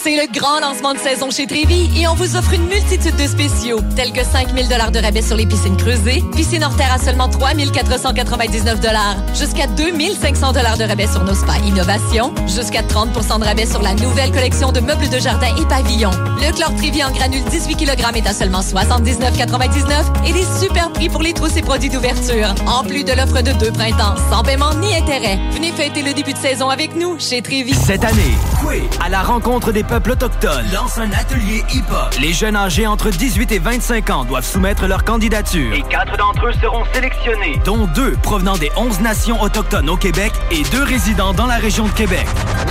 C'est 0.03 0.17
le 0.17 0.27
grand 0.33 0.59
lancement 0.59 0.95
de 0.95 0.99
saison 0.99 1.31
chez 1.31 1.47
Trévi 1.47 1.89
et 1.97 2.09
on 2.09 2.15
vous 2.15 2.35
offre 2.35 2.55
une 2.55 2.67
multitude 2.67 3.15
de 3.15 3.25
spéciaux, 3.25 3.79
tels 3.95 4.13
que 4.13 4.25
5000 4.25 4.67
dollars 4.67 4.91
de 4.91 4.99
rabais 4.99 5.23
sur 5.23 5.37
les 5.37 5.47
piscines 5.47 5.77
creusées, 5.77 6.25
piscine 6.35 6.65
hors 6.65 6.75
terre 6.75 6.93
à 6.93 6.99
seulement 6.99 7.29
3499 7.29 8.81
dollars, 8.81 9.17
jusqu'à 9.33 9.69
2500 9.69 10.55
dollars 10.55 10.77
de 10.77 10.83
rabais 10.83 11.07
sur 11.07 11.23
nos 11.23 11.35
spas 11.35 11.59
innovation, 11.65 12.35
jusqu'à 12.49 12.83
30% 12.83 13.39
de 13.39 13.45
rabais 13.45 13.65
sur 13.65 13.81
la 13.81 13.95
nouvelle 13.95 14.33
collection 14.33 14.73
de 14.73 14.81
meubles 14.81 15.09
de 15.09 15.21
jardin 15.21 15.55
et 15.57 15.65
pavillons. 15.67 16.11
Le 16.11 16.53
chlore 16.53 16.75
Trévi 16.75 17.05
en 17.05 17.13
granule 17.13 17.45
18 17.45 17.77
kg 17.77 18.17
est 18.17 18.27
à 18.27 18.33
seulement 18.33 18.61
79,99 18.61 20.27
et 20.27 20.33
des 20.33 20.47
super 20.61 20.93
prix 20.93 21.11
pour 21.11 21.23
les 21.23 21.33
trousses 21.33 21.57
et 21.57 21.63
produits 21.63 21.91
d'ouverture, 21.91 22.53
en 22.67 22.83
plus 22.83 23.05
de 23.05 23.13
l'offre 23.13 23.41
de 23.43 23.53
deux 23.53 23.71
printemps, 23.71 24.17
sans 24.33 24.43
paiement 24.43 24.75
ni 24.75 24.97
intérêt. 24.97 25.39
Venez 25.53 25.71
fêter 25.71 26.03
le 26.03 26.13
début 26.13 26.33
de 26.33 26.39
saison 26.39 26.71
avec 26.71 26.97
nous 26.97 27.21
chez 27.21 27.41
Trévi. 27.41 27.73
Cette 27.73 28.03
année, 28.03 28.35
Coué, 28.61 28.83
à 29.01 29.09
la 29.09 29.23
rencontre 29.23 29.71
des 29.71 29.85
peuples 29.93 30.13
autochtones, 30.13 30.65
lance 30.73 30.97
un 30.97 31.13
atelier 31.13 31.63
hip-hop. 31.71 32.15
Les 32.19 32.33
jeunes 32.33 32.57
âgés 32.57 32.87
entre 32.87 33.11
18 33.11 33.53
et 33.53 33.59
25 33.59 34.09
ans 34.09 34.25
doivent 34.25 34.47
soumettre 34.47 34.87
leur 34.87 35.05
candidature. 35.05 35.75
Et 35.75 35.83
quatre 35.83 36.17
d'entre 36.17 36.47
eux 36.47 36.53
seront 36.63 36.83
sélectionnés. 36.95 37.61
dont 37.67 37.87
deux 37.95 38.13
provenant 38.23 38.57
des 38.57 38.71
11 38.75 39.01
nations 39.01 39.43
autochtones 39.43 39.91
au 39.91 39.99
Québec 39.99 40.33
et 40.51 40.63
deux 40.71 40.83
résidant 40.83 41.35
dans 41.35 41.45
la 41.45 41.57
région 41.57 41.85
de 41.85 41.93
Québec. 41.93 42.25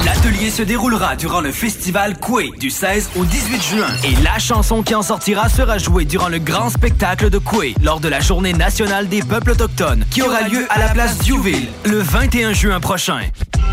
L'atelier 0.04 0.50
se 0.50 0.64
déroulera 0.64 1.16
durant 1.16 1.42
le 1.42 1.52
festival 1.52 2.18
Coué 2.18 2.54
du 2.60 2.72
16 2.72 3.12
au 3.16 3.24
18 3.24 3.62
juin 3.62 3.88
et 4.04 4.16
la 4.24 4.40
chanson 4.40 4.82
qui 4.82 4.96
en 4.96 5.04
sortira 5.04 5.48
sera 5.48 5.78
jouée 5.78 6.06
durant 6.06 6.28
le 6.28 6.40
grand 6.40 6.72
spectacle 6.72 7.30
de 7.30 7.38
Coué 7.38 7.76
lors 7.84 8.00
de 8.00 8.08
la 8.08 8.20
journée 8.20 8.54
nationale 8.54 9.08
des 9.08 9.22
peuples 9.22 9.52
autochtones 9.52 10.06
qui 10.10 10.24
aura 10.24 10.42
lieu 10.42 10.66
à 10.72 10.80
la 10.80 10.88
place 10.88 11.20
Diouville 11.20 11.68
le 11.86 12.00
21 12.00 12.54
juin 12.54 12.80
prochain. 12.80 13.20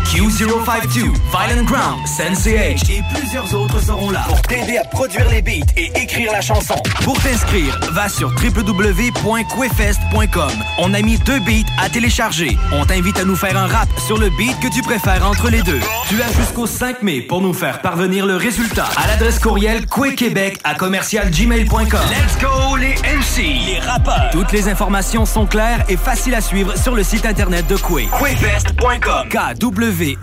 Q052, 0.09 1.13
Violent 1.29 1.63
Ground, 1.65 2.07
Sensei 2.07 2.55
H 2.57 2.91
et 2.91 3.03
plusieurs 3.13 3.38
autres 3.53 3.81
seront 3.81 4.09
là 4.09 4.23
pour 4.27 4.41
t'aider 4.41 4.77
à 4.77 4.83
produire 4.83 5.29
les 5.29 5.41
beats 5.41 5.65
et 5.77 5.91
écrire 5.97 6.31
la 6.31 6.41
chanson. 6.41 6.75
Pour 7.03 7.19
t'inscrire, 7.21 7.79
va 7.91 8.09
sur 8.09 8.29
www.quefest.com. 8.29 10.51
On 10.77 10.93
a 10.93 11.01
mis 11.01 11.17
deux 11.19 11.39
beats 11.39 11.69
à 11.81 11.89
télécharger. 11.89 12.57
On 12.71 12.85
t'invite 12.85 13.17
à 13.17 13.25
nous 13.25 13.35
faire 13.35 13.57
un 13.57 13.67
rap 13.67 13.87
sur 14.05 14.17
le 14.17 14.29
beat 14.29 14.59
que 14.59 14.73
tu 14.73 14.81
préfères 14.81 15.25
entre 15.25 15.49
les 15.49 15.61
deux. 15.61 15.79
Tu 16.07 16.21
as 16.21 16.31
jusqu'au 16.33 16.67
5 16.67 17.03
mai 17.03 17.21
pour 17.21 17.41
nous 17.41 17.53
faire 17.53 17.81
parvenir 17.81 18.25
le 18.25 18.35
résultat 18.35 18.87
à 18.97 19.07
l'adresse 19.07 19.39
courriel 19.39 19.85
quequebec 19.85 20.59
à 20.63 20.75
commercialgmail.com. 20.75 21.99
Let's 22.09 22.37
go 22.41 22.75
les 22.75 22.95
MC, 22.95 23.59
les 23.65 23.79
rappeurs. 23.79 24.29
Toutes 24.31 24.51
les 24.51 24.67
informations 24.67 25.25
sont 25.25 25.45
claires 25.45 25.83
et 25.87 25.97
faciles 25.97 26.35
à 26.35 26.41
suivre 26.41 26.77
sur 26.77 26.95
le 26.95 27.03
site 27.03 27.25
internet 27.25 27.67
de 27.67 27.77
Quay. 27.77 28.07
Quefest.com. 28.07 29.25
E 29.25 29.29
K-W-E-F-E-S-T.com. 29.29 30.19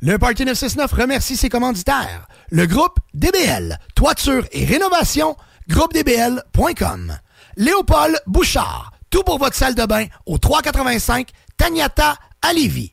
Le 0.00 0.16
Party 0.16 0.44
969 0.44 0.92
remercie 0.92 1.36
ses 1.36 1.48
commanditaires. 1.48 2.28
Le 2.50 2.66
groupe 2.66 3.00
DBL, 3.14 3.80
toiture 3.96 4.46
et 4.52 4.64
rénovation, 4.64 5.36
groupedbl.com. 5.68 7.18
Léopold 7.56 8.16
Bouchard, 8.28 8.92
tout 9.10 9.24
pour 9.24 9.38
votre 9.38 9.56
salle 9.56 9.74
de 9.74 9.84
bain 9.84 10.06
au 10.24 10.38
385 10.38 11.30
Tagnata 11.56 12.14
à 12.42 12.52
Lévis. 12.52 12.92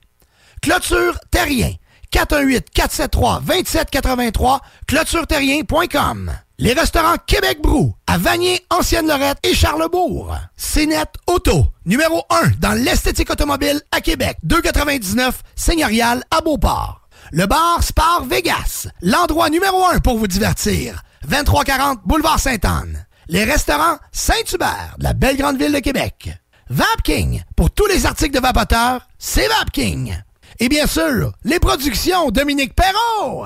Clôture 0.63 1.19
Terrien, 1.29 1.73
418-473-2783, 2.11 4.61
clôtureterrien.com. 4.87 6.31
Les 6.57 6.71
restaurants 6.71 7.17
Québec 7.27 7.59
Brou, 7.61 7.93
à 8.07 8.17
Vanier, 8.17 8.65
Ancienne-Lorette 8.69 9.39
et 9.43 9.53
Charlebourg. 9.53 10.33
CNET 10.55 11.03
Auto, 11.27 11.65
numéro 11.85 12.23
1 12.29 12.51
dans 12.59 12.71
l'esthétique 12.71 13.29
automobile 13.29 13.81
à 13.91 13.99
Québec. 13.99 14.37
2,99 14.47 15.33
Seigneurial 15.57 16.23
à 16.31 16.39
Beauport. 16.39 17.01
Le 17.33 17.45
bar 17.45 17.83
Spar 17.83 18.23
Vegas, 18.23 18.87
l'endroit 19.01 19.49
numéro 19.49 19.83
1 19.83 19.99
pour 19.99 20.17
vous 20.17 20.27
divertir. 20.27 21.03
2340 21.27 21.99
Boulevard 22.05 22.39
Sainte-Anne. 22.39 23.05
Les 23.27 23.43
restaurants 23.43 23.97
Saint-Hubert, 24.13 24.95
de 24.97 25.03
la 25.03 25.13
belle 25.13 25.35
grande 25.35 25.57
ville 25.57 25.73
de 25.73 25.79
Québec. 25.79 26.29
Vapking, 26.69 27.43
pour 27.57 27.69
tous 27.71 27.87
les 27.87 28.05
articles 28.05 28.33
de 28.33 28.39
vapoteurs, 28.39 29.05
c'est 29.19 29.49
Vapking. 29.49 30.15
Et 30.59 30.69
bien 30.69 30.87
sûr, 30.87 31.33
les 31.43 31.59
productions 31.59 32.31
Dominique 32.31 32.75
Perrault. 32.75 33.45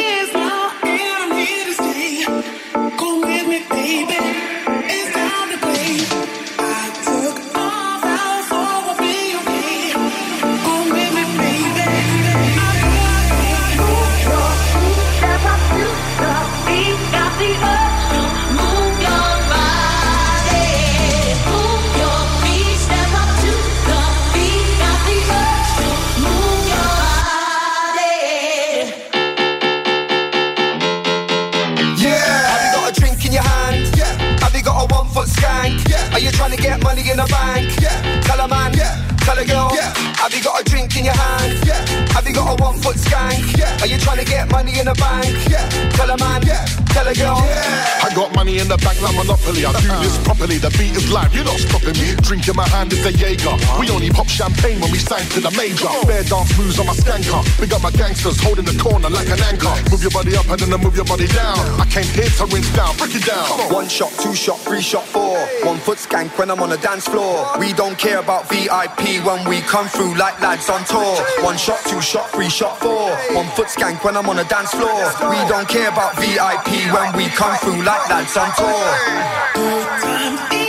you 36.71 36.79
trying 36.79 36.95
to 36.95 37.03
get 37.03 37.05
money 37.05 37.11
in 37.11 37.17
the 37.17 37.25
bank? 37.25 37.81
Yeah. 37.81 38.21
Tell 38.21 38.39
a 38.39 38.47
man. 38.47 38.73
Yeah. 38.73 39.10
Tell 39.21 39.37
a 39.37 39.45
girl. 39.45 39.69
Yeah. 39.73 39.93
Have 40.17 40.33
you 40.33 40.43
got 40.43 40.61
a 40.61 40.63
drink 40.63 40.97
in 40.97 41.05
your 41.05 41.13
hand? 41.13 41.65
Yeah. 41.65 41.81
Have 42.13 42.27
you 42.27 42.33
got 42.33 42.59
a 42.59 42.61
one 42.61 42.77
foot 42.79 42.97
skank? 42.97 43.57
Yeah. 43.57 43.77
Are 43.81 43.87
you 43.87 43.97
trying 43.97 44.17
to 44.17 44.25
get 44.25 44.49
money 44.51 44.79
in 44.79 44.85
the 44.85 44.95
bank? 44.95 45.29
Yeah. 45.49 45.69
Tell 45.97 46.09
a 46.09 46.17
man. 46.17 46.41
Yeah. 46.45 46.65
Tell 46.93 47.07
a 47.07 47.13
girl. 47.13 47.37
Yeah. 47.45 48.05
I 48.05 48.13
got 48.13 48.33
money 48.35 48.59
in 48.59 48.67
the 48.67 48.77
bank 48.77 49.01
like 49.01 49.15
Monopoly. 49.15 49.65
I 49.65 49.71
do 49.79 49.87
this 50.01 50.17
properly. 50.25 50.57
The 50.57 50.69
beat 50.77 50.97
is 50.97 51.11
live. 51.11 51.33
You're 51.33 51.45
not 51.45 51.59
stopping 51.59 51.97
me. 52.01 52.15
Drink 52.21 52.47
in 52.47 52.55
my 52.55 52.67
hand 52.67 52.93
is 52.93 53.05
a 53.05 53.11
Jaeger. 53.13 53.55
We 53.79 53.89
only 53.89 54.09
pop 54.09 54.27
champagne 54.27 54.81
when 54.81 54.91
we 54.91 54.97
sign 54.97 55.25
to 55.37 55.39
the 55.39 55.51
major. 55.53 55.89
Bare 56.09 56.25
dance 56.25 56.57
moves 56.57 56.79
on 56.79 56.87
my 56.87 56.93
skanker. 56.97 57.41
We 57.59 57.67
got 57.67 57.81
my 57.81 57.91
gangsters 57.91 58.41
holding 58.41 58.65
the 58.65 58.77
corner 58.81 59.09
like 59.09 59.29
an 59.29 59.41
anchor. 59.45 59.73
Move 59.89 60.01
your 60.01 60.11
body 60.11 60.35
up 60.35 60.49
and 60.49 60.59
then 60.59 60.73
I 60.73 60.77
move 60.77 60.95
your 60.95 61.05
body 61.05 61.27
down. 61.27 61.61
I 61.79 61.85
came 61.85 62.09
here 62.17 62.29
to 62.41 62.45
rinse 62.49 62.69
down. 62.73 62.97
Break 62.97 63.15
it 63.15 63.25
down. 63.25 63.45
One 63.71 63.87
shot, 63.87 64.11
two 64.17 64.35
shot, 64.35 64.59
three 64.65 64.81
shot, 64.81 65.05
four. 65.05 65.37
One 65.63 65.77
foot 65.77 65.97
skank 65.97 66.37
when 66.37 66.51
I'm 66.51 66.61
on 66.61 66.69
the 66.69 66.81
dance 66.81 67.07
floor. 67.07 67.47
We 67.57 67.73
don't 67.73 67.97
care 67.97 68.19
about 68.19 68.49
VIP 68.49 69.10
when 69.19 69.47
we 69.47 69.61
come 69.61 69.87
through 69.87 70.15
like 70.15 70.39
lads 70.41 70.69
on 70.69 70.83
tour. 70.85 71.15
One 71.43 71.57
shot, 71.57 71.79
two 71.85 72.01
shot, 72.01 72.29
three 72.31 72.49
shot, 72.49 72.79
four. 72.79 73.11
One 73.35 73.47
foot 73.55 73.67
skank 73.67 74.03
when 74.03 74.15
I'm 74.15 74.29
on 74.29 74.37
the 74.37 74.45
dance 74.45 74.71
floor. 74.71 75.11
We 75.29 75.37
don't 75.49 75.67
care 75.67 75.89
about 75.89 76.15
VIP 76.17 76.91
when 76.93 77.15
we 77.17 77.27
come 77.27 77.55
through 77.57 77.83
like 77.83 78.09
lads 78.09 78.37
on 78.37 78.51
tour. 78.55 80.60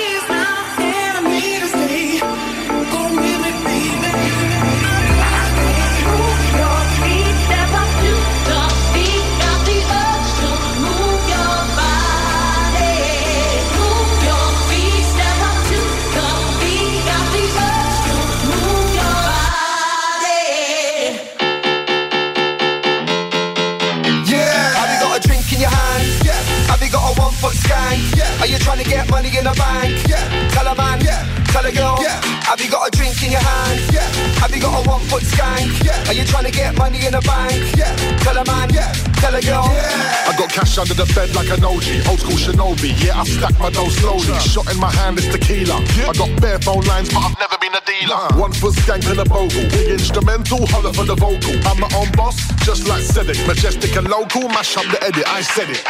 Yeah. 28.52 28.58
Are 28.58 28.60
you 28.60 28.64
trying 28.64 28.84
to 28.84 28.90
get 28.90 29.08
money 29.08 29.32
in 29.32 29.44
the 29.44 29.54
bank? 29.56 29.96
Yeah. 30.04 30.50
Tell 30.52 30.66
a 30.68 30.76
man. 30.76 31.00
Yeah. 31.00 31.24
Tell 31.48 31.64
a 31.64 31.72
girl. 31.72 31.96
Yeah. 32.04 32.20
Have 32.44 32.60
you 32.60 32.68
got 32.68 32.86
a 32.86 32.90
drink 32.92 33.16
in 33.24 33.32
your 33.32 33.40
hand? 33.40 33.80
Yeah. 33.88 34.04
Have 34.44 34.54
you 34.54 34.60
got 34.60 34.76
a 34.76 34.88
one 34.88 35.00
foot 35.08 35.22
skank? 35.22 35.72
Yeah. 35.80 35.96
Are 36.04 36.12
you 36.12 36.24
trying 36.24 36.44
to 36.44 36.50
get 36.52 36.76
money 36.76 37.00
in 37.00 37.12
the 37.12 37.22
bank? 37.24 37.56
Yeah. 37.80 37.96
Tell 38.20 38.36
a 38.36 38.44
man. 38.44 38.68
Yeah. 38.68 38.92
Tell 39.24 39.34
a 39.34 39.40
girl. 39.40 39.64
Yeah. 39.72 40.28
I 40.28 40.36
got 40.36 40.50
cash 40.52 40.76
under 40.76 40.92
the 40.92 41.08
bed 41.16 41.32
like 41.34 41.48
an 41.48 41.64
OG, 41.64 42.04
old 42.12 42.20
school 42.20 42.36
shinobi. 42.36 42.92
Yeah, 43.00 43.20
I 43.20 43.24
stack 43.24 43.58
my 43.58 43.70
dough 43.70 43.88
slowly. 43.88 44.36
Shot 44.44 44.68
in 44.68 44.78
my 44.78 44.92
hand 44.92 45.18
is 45.18 45.28
tequila. 45.32 45.80
I 45.80 46.12
got 46.12 46.28
bare 46.36 46.60
phone 46.60 46.84
lines, 46.84 47.08
but 47.08 47.24
I've 47.24 47.38
never 47.40 47.56
been 47.56 47.72
a 47.72 47.80
dealer. 47.88 48.20
One 48.36 48.52
foot 48.52 48.74
skank 48.84 49.08
and 49.08 49.20
a 49.20 49.24
bogle. 49.24 49.64
Big 49.72 49.96
instrumental, 49.96 50.66
holler 50.68 50.92
for 50.92 51.04
the 51.08 51.16
vocal. 51.16 51.56
I'm 51.64 51.80
my 51.80 51.88
own 51.96 52.12
boss, 52.12 52.36
just 52.68 52.86
like 52.86 53.00
Cedric. 53.00 53.40
Majestic 53.46 53.96
and 53.96 54.08
local, 54.08 54.48
mash 54.48 54.76
up 54.76 54.84
the 54.92 55.00
edit. 55.02 55.24
I 55.24 55.40
said 55.40 55.70
it. 55.70 55.80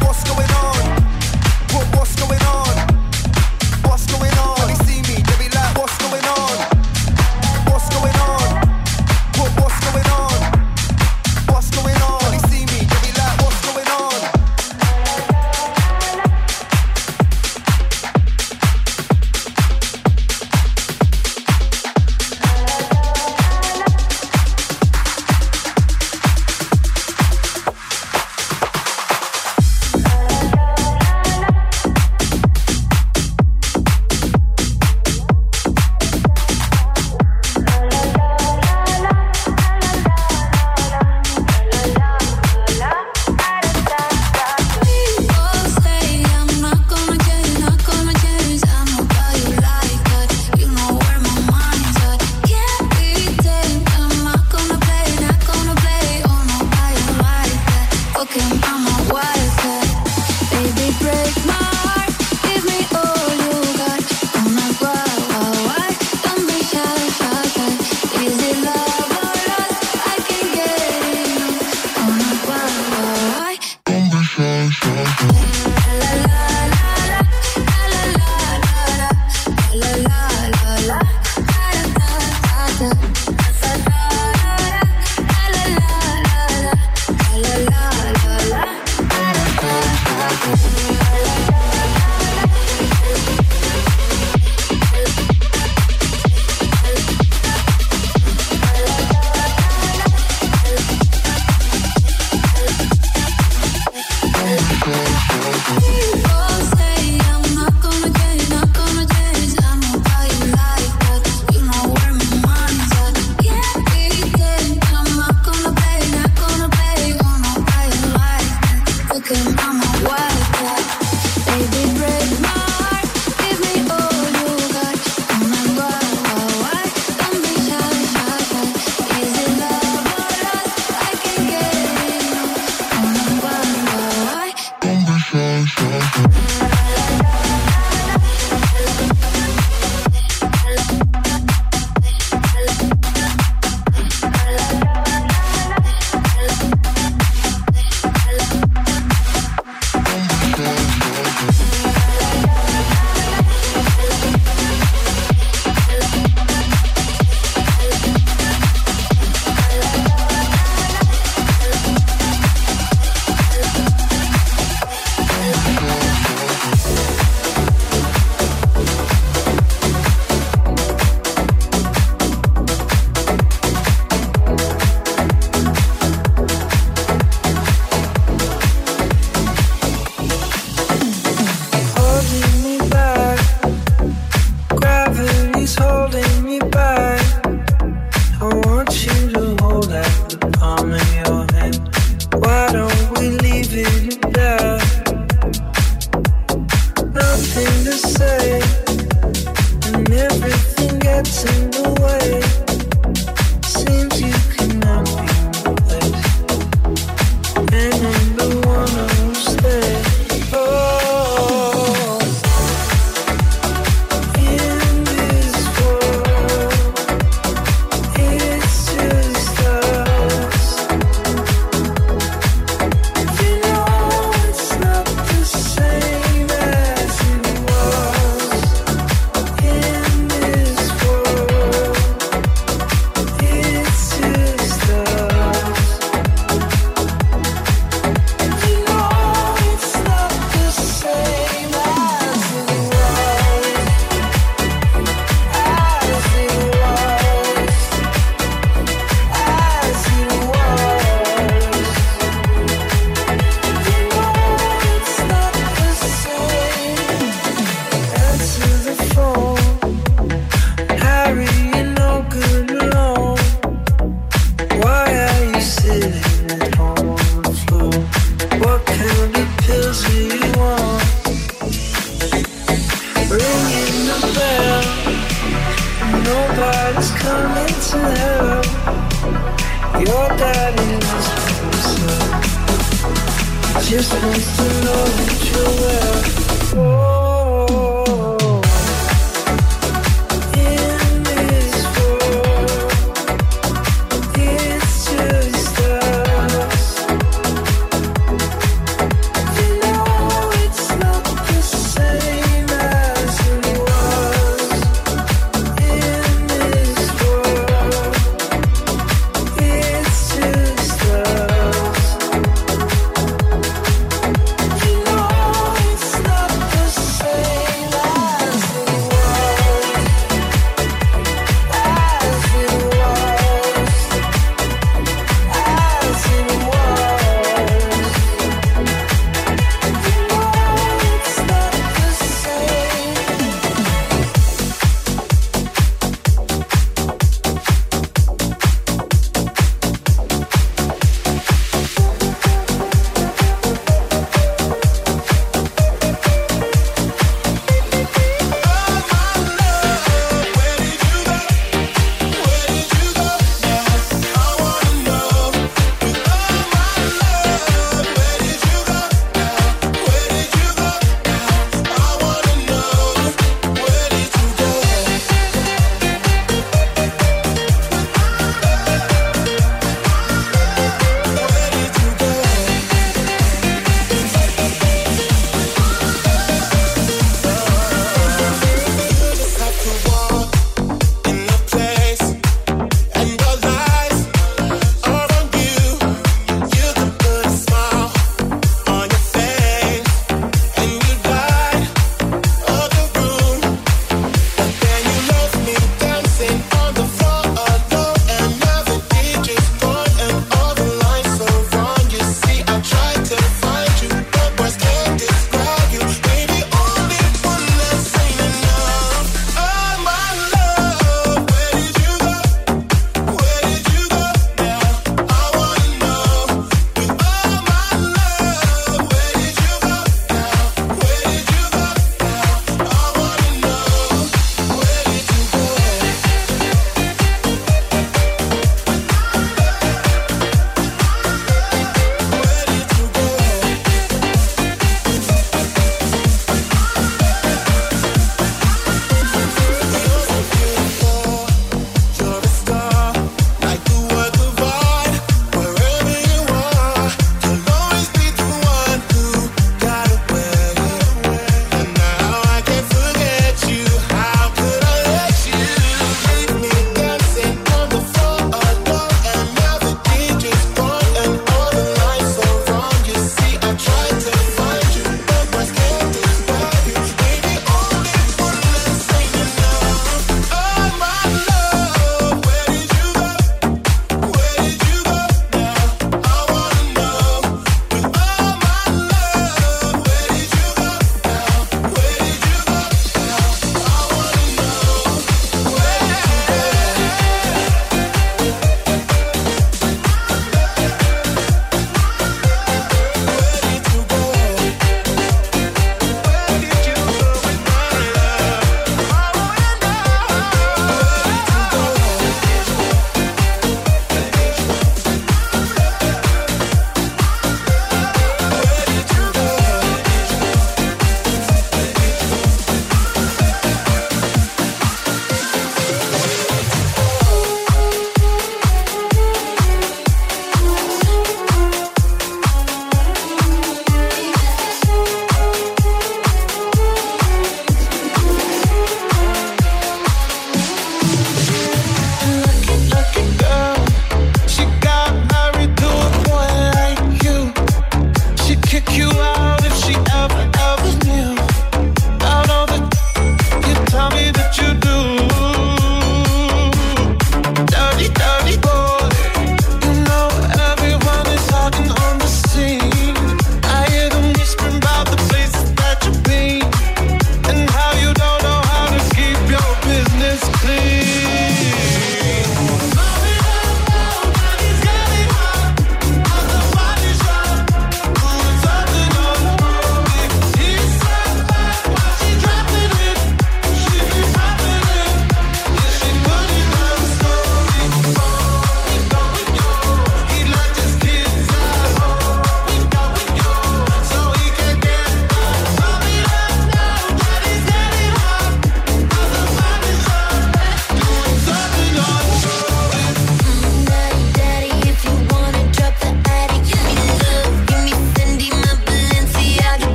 What's 0.00 0.24
going 0.24 0.48
on? 0.64 0.99
What, 1.72 1.86
what's 1.96 2.16
going 2.16 2.42
on? 2.42 2.79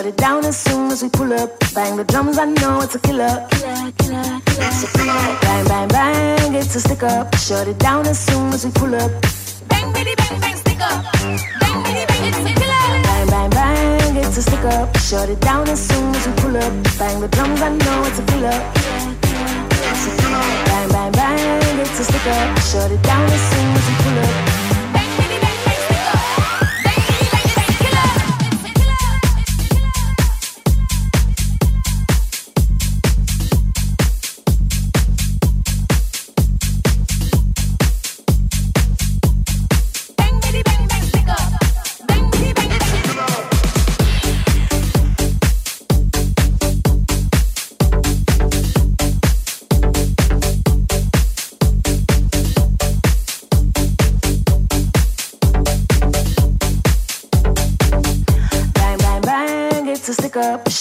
Up. 0.00 0.04
Shut 0.04 0.06
it 0.06 0.16
down 0.16 0.46
as 0.46 0.59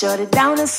Shut 0.10 0.22
it 0.22 0.32
down 0.32 0.60
as 0.60 0.79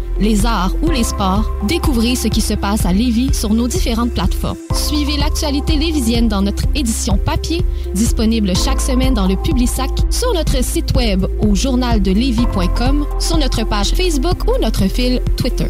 les 0.21 0.45
arts 0.45 0.73
ou 0.81 0.89
les 0.89 1.03
sports, 1.03 1.51
découvrez 1.67 2.15
ce 2.15 2.27
qui 2.27 2.41
se 2.41 2.53
passe 2.53 2.85
à 2.85 2.93
Lévis 2.93 3.33
sur 3.33 3.53
nos 3.53 3.67
différentes 3.67 4.13
plateformes. 4.13 4.57
Suivez 4.73 5.17
l'actualité 5.17 5.75
lévisienne 5.75 6.27
dans 6.27 6.43
notre 6.43 6.63
édition 6.75 7.17
papier, 7.17 7.65
disponible 7.93 8.55
chaque 8.55 8.79
semaine 8.79 9.15
dans 9.15 9.27
le 9.27 9.35
Publisac, 9.35 9.89
sur 10.09 10.33
notre 10.33 10.63
site 10.63 10.95
web 10.95 11.25
au 11.41 11.55
journaldelevis.com, 11.55 13.05
sur 13.19 13.37
notre 13.37 13.63
page 13.65 13.89
Facebook 13.89 14.47
ou 14.47 14.61
notre 14.61 14.87
fil 14.87 15.21
Twitter. 15.35 15.67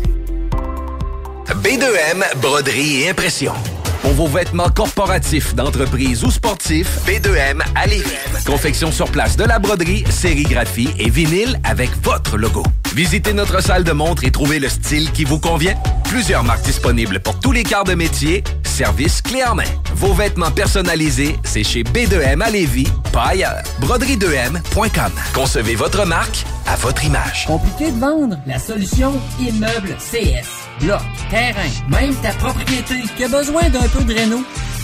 B2M, 1.47 2.23
broderie 2.41 3.03
et 3.03 3.09
impression. 3.09 3.53
Pour 4.01 4.13
vos 4.13 4.27
vêtements 4.27 4.69
corporatifs, 4.69 5.53
d'entreprise 5.53 6.23
ou 6.23 6.31
sportifs, 6.31 6.99
B2M 7.05 7.61
à 7.75 7.85
Lévis. 7.85 8.09
Confection 8.45 8.91
sur 8.91 9.09
place 9.11 9.37
de 9.37 9.43
la 9.43 9.59
broderie, 9.59 10.03
sérigraphie 10.09 10.89
et 10.97 11.09
vinyle 11.09 11.59
avec 11.63 11.91
votre 12.03 12.35
logo. 12.37 12.63
Visitez 12.95 13.33
notre 13.33 13.61
salle 13.61 13.83
de 13.83 13.91
montre 13.91 14.23
et 14.23 14.31
trouvez 14.31 14.59
le 14.59 14.69
style 14.69 15.11
qui 15.11 15.23
vous 15.23 15.39
convient. 15.39 15.75
Plusieurs 16.05 16.43
marques 16.43 16.63
disponibles 16.63 17.19
pour 17.19 17.39
tous 17.39 17.51
les 17.51 17.63
quarts 17.63 17.83
de 17.83 17.93
métier. 17.93 18.43
Service 18.63 19.21
clé 19.21 19.43
en 19.43 19.55
main. 19.55 19.63
Vos 19.95 20.13
vêtements 20.13 20.51
personnalisés, 20.51 21.37
c'est 21.43 21.63
chez 21.63 21.83
B2M 21.83 22.41
à 22.41 22.49
Lévis, 22.49 22.87
pas 23.13 23.27
ailleurs. 23.27 23.61
Broderie2M.com. 23.81 25.11
Concevez 25.33 25.75
votre 25.75 26.05
marque 26.05 26.43
à 26.65 26.75
votre 26.75 27.05
image. 27.05 27.45
Compliqué 27.45 27.91
de 27.91 27.99
vendre? 27.99 28.37
La 28.47 28.57
solution 28.57 29.13
Immeuble 29.39 29.95
CS. 29.99 30.60
Bloc, 30.81 31.01
terrain, 31.29 31.69
même 31.89 32.15
ta 32.15 32.31
propriété 32.33 32.95
qui 33.15 33.23
a 33.23 33.27
besoin 33.27 33.69
d'un 33.69 33.87
peu 33.87 34.03
de 34.03 34.13
réno. 34.13 34.37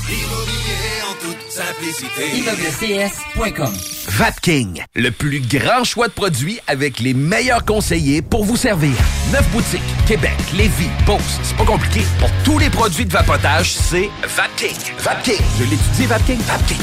Immobilier 0.10 1.02
en 1.10 1.14
toute 1.26 1.52
simplicité. 1.52 2.38
ImmeublesCS.com 2.38 3.97
Vapking, 4.08 4.84
le 4.96 5.12
plus 5.12 5.42
grand 5.42 5.84
choix 5.84 6.08
de 6.08 6.14
produits 6.14 6.60
avec 6.68 7.00
les 7.00 7.14
meilleurs 7.14 7.66
conseillers 7.66 8.22
pour 8.22 8.46
vous 8.46 8.56
servir. 8.56 8.94
Neuf 9.32 9.48
boutiques, 9.52 9.82
Québec, 10.08 10.38
Lévis, 10.56 10.90
Beauce, 11.06 11.40
c'est 11.44 11.58
pas 11.58 11.66
compliqué. 11.66 12.02
Pour 12.20 12.30
tous 12.46 12.58
les 12.58 12.70
produits 12.70 13.06
de 13.06 13.12
vapotage, 13.12 13.74
c'est 13.74 14.10
Vapking. 14.24 14.78
Vapking. 15.00 15.42
Je 15.60 15.64
l'étudie, 15.66 16.06
Vapking. 16.06 16.40
Vapking. 16.40 16.78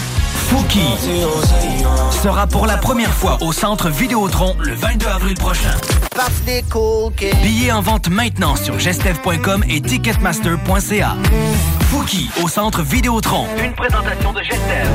Fouki 0.49 0.81
sera 2.23 2.47
pour 2.47 2.67
la 2.67 2.77
première 2.77 3.13
fois 3.13 3.39
au 3.41 3.53
centre 3.53 3.89
Vidéotron 3.89 4.55
le 4.61 4.75
22 4.75 5.07
avril 5.07 5.35
prochain. 5.35 5.75
Billets 7.43 7.73
en 7.73 7.81
vente 7.81 8.09
maintenant 8.11 8.55
sur 8.55 8.79
gestev.com 8.79 9.65
et 9.69 9.81
ticketmaster.ca. 9.81 11.17
Fouki 11.91 12.29
au 12.43 12.49
centre 12.49 12.83
Vidéotron. 12.83 13.47
Une 13.65 13.73
présentation 13.73 14.33
de 14.33 14.43
Gestev. 14.43 14.89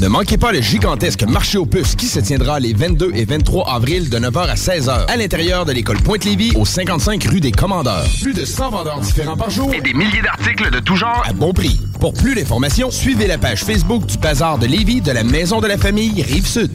Ne 0.00 0.08
manquez 0.08 0.38
pas 0.38 0.52
le 0.52 0.60
gigantesque 0.60 1.11
marché 1.28 1.58
aux 1.58 1.66
puces 1.66 1.94
qui 1.94 2.06
se 2.06 2.20
tiendra 2.20 2.58
les 2.58 2.72
22 2.72 3.12
et 3.14 3.24
23 3.24 3.68
avril 3.68 4.08
de 4.08 4.18
9h 4.18 4.48
à 4.48 4.54
16h 4.54 5.06
à 5.06 5.16
l'intérieur 5.16 5.64
de 5.64 5.72
l'école 5.72 5.98
Pointe-Lévis 5.98 6.52
au 6.56 6.64
55 6.64 7.22
rue 7.24 7.40
des 7.40 7.52
Commandeurs. 7.52 8.06
Plus 8.22 8.34
de 8.34 8.44
100 8.44 8.70
vendeurs 8.70 9.00
différents 9.00 9.36
par 9.36 9.50
jour 9.50 9.72
et 9.74 9.80
des 9.80 9.92
milliers 9.92 10.22
d'articles 10.22 10.70
de 10.70 10.80
tout 10.80 10.96
genre 10.96 11.22
à 11.28 11.32
bon 11.32 11.52
prix. 11.52 11.78
Pour 12.00 12.14
plus 12.14 12.34
d'informations, 12.34 12.90
suivez 12.90 13.26
la 13.26 13.38
page 13.38 13.62
Facebook 13.64 14.06
du 14.06 14.18
Bazar 14.18 14.58
de 14.58 14.66
Lévis 14.66 15.00
de 15.00 15.12
la 15.12 15.22
Maison 15.22 15.60
de 15.60 15.66
la 15.66 15.78
Famille 15.78 16.22
Rive-Sud. 16.22 16.70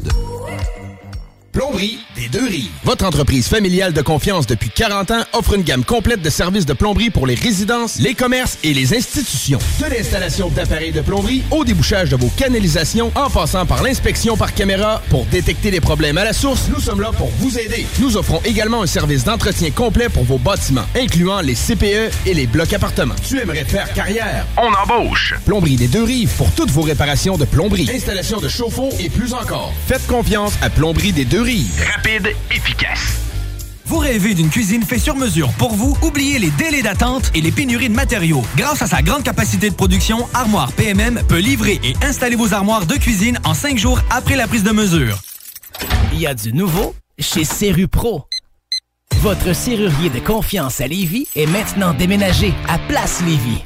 Plomberie 1.51 1.99
des 2.15 2.27
deux 2.27 2.45
rives. 2.45 2.69
Votre 2.83 3.05
entreprise 3.05 3.47
familiale 3.47 3.91
de 3.91 4.01
confiance 4.01 4.45
depuis 4.45 4.69
40 4.69 5.11
ans 5.11 5.23
offre 5.33 5.55
une 5.55 5.63
gamme 5.63 5.83
complète 5.83 6.21
de 6.21 6.29
services 6.29 6.65
de 6.65 6.73
plomberie 6.73 7.09
pour 7.09 7.25
les 7.25 7.33
résidences, 7.33 7.99
les 7.99 8.13
commerces 8.13 8.59
et 8.63 8.73
les 8.73 8.95
institutions. 8.95 9.57
De 9.79 9.85
l'installation 9.85 10.49
d'appareils 10.49 10.91
de 10.91 11.01
plomberie 11.01 11.43
au 11.49 11.63
débouchage 11.65 12.09
de 12.09 12.15
vos 12.15 12.29
canalisations 12.37 13.11
en 13.15 13.29
passant 13.29 13.65
par 13.65 13.81
l'inspection 13.81 14.37
par 14.37 14.53
caméra 14.53 15.01
pour 15.09 15.25
détecter 15.25 15.71
les 15.71 15.81
problèmes 15.81 16.17
à 16.19 16.23
la 16.25 16.33
source, 16.33 16.67
nous 16.69 16.79
sommes 16.79 17.01
là 17.01 17.11
pour 17.17 17.29
vous 17.39 17.57
aider. 17.57 17.87
Nous 17.99 18.17
offrons 18.17 18.41
également 18.45 18.83
un 18.83 18.87
service 18.87 19.23
d'entretien 19.23 19.71
complet 19.71 20.09
pour 20.09 20.25
vos 20.25 20.37
bâtiments, 20.37 20.85
incluant 20.95 21.41
les 21.41 21.55
CPE 21.55 22.11
et 22.27 22.33
les 22.35 22.45
blocs 22.45 22.73
appartements. 22.73 23.15
Tu 23.27 23.39
aimerais 23.39 23.65
faire 23.65 23.91
carrière? 23.93 24.45
On 24.57 24.71
embauche! 24.73 25.33
Plomberie 25.45 25.75
des 25.75 25.87
deux 25.87 26.03
rives 26.03 26.31
pour 26.37 26.51
toutes 26.51 26.71
vos 26.71 26.83
réparations 26.83 27.37
de 27.37 27.45
plomberie, 27.45 27.89
installation 27.91 28.39
de 28.39 28.47
chauffe-eau 28.47 28.89
et 28.99 29.09
plus 29.09 29.33
encore. 29.33 29.73
Faites 29.87 30.05
confiance 30.05 30.53
à 30.61 30.69
Plomberie 30.69 31.13
des 31.13 31.25
deux 31.25 31.41
rives. 31.41 31.46
Rapide, 31.47 32.35
efficace. 32.51 33.21
Vous 33.85 33.99
rêvez 33.99 34.33
d'une 34.33 34.49
cuisine 34.49 34.83
faite 34.83 34.99
sur 34.99 35.15
mesure 35.15 35.49
pour 35.53 35.71
vous? 35.75 35.97
Oubliez 36.01 36.39
les 36.39 36.49
délais 36.49 36.81
d'attente 36.81 37.31
et 37.33 37.39
les 37.39 37.53
pénuries 37.53 37.87
de 37.87 37.93
matériaux. 37.93 38.43
Grâce 38.57 38.81
à 38.81 38.87
sa 38.87 39.01
grande 39.01 39.23
capacité 39.23 39.69
de 39.69 39.75
production, 39.75 40.27
Armoire 40.33 40.73
PMM 40.73 41.21
peut 41.25 41.37
livrer 41.37 41.79
et 41.85 41.93
installer 42.03 42.35
vos 42.35 42.53
armoires 42.53 42.85
de 42.85 42.95
cuisine 42.95 43.39
en 43.45 43.53
cinq 43.53 43.77
jours 43.77 44.01
après 44.09 44.35
la 44.35 44.45
prise 44.45 44.63
de 44.63 44.71
mesure. 44.71 45.17
Il 46.11 46.19
y 46.19 46.27
a 46.27 46.33
du 46.33 46.51
nouveau 46.51 46.93
chez 47.17 47.45
Serru 47.45 47.87
Pro. 47.87 48.25
Votre 49.21 49.53
serrurier 49.55 50.09
de 50.09 50.19
confiance 50.19 50.81
à 50.81 50.87
Lévis 50.87 51.29
est 51.37 51.47
maintenant 51.47 51.93
déménagé 51.93 52.53
à 52.67 52.77
Place 52.77 53.21
Lévis. 53.25 53.63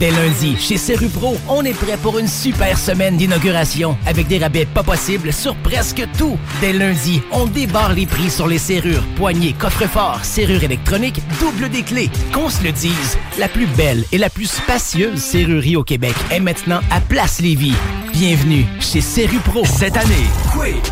Dès 0.00 0.12
lundi, 0.12 0.56
chez 0.56 0.78
Serupro, 0.78 1.36
on 1.46 1.62
est 1.62 1.74
prêt 1.74 1.98
pour 1.98 2.18
une 2.18 2.26
super 2.26 2.78
semaine 2.78 3.18
d'inauguration 3.18 3.98
avec 4.06 4.28
des 4.28 4.38
rabais 4.38 4.64
pas 4.64 4.82
possibles 4.82 5.30
sur 5.30 5.54
presque 5.56 6.02
tout. 6.16 6.38
Dès 6.62 6.72
lundi, 6.72 7.20
on 7.30 7.44
débarre 7.44 7.92
les 7.92 8.06
prix 8.06 8.30
sur 8.30 8.46
les 8.46 8.56
serrures, 8.56 9.04
poignées, 9.16 9.52
coffres-forts, 9.52 10.24
serrures 10.24 10.64
électroniques, 10.64 11.20
double 11.38 11.68
des 11.68 11.82
clés. 11.82 12.08
Qu'on 12.32 12.48
se 12.48 12.64
le 12.64 12.72
dise, 12.72 13.18
la 13.38 13.48
plus 13.48 13.66
belle 13.66 14.06
et 14.10 14.16
la 14.16 14.30
plus 14.30 14.50
spacieuse 14.50 15.20
serrurerie 15.20 15.76
au 15.76 15.84
Québec 15.84 16.14
est 16.30 16.40
maintenant 16.40 16.80
à 16.90 17.02
Place 17.02 17.42
Lévis. 17.42 17.76
Bienvenue 18.12 18.66
chez 18.80 19.00
Serupro. 19.00 19.64
Cette 19.64 19.96
année, 19.96 20.26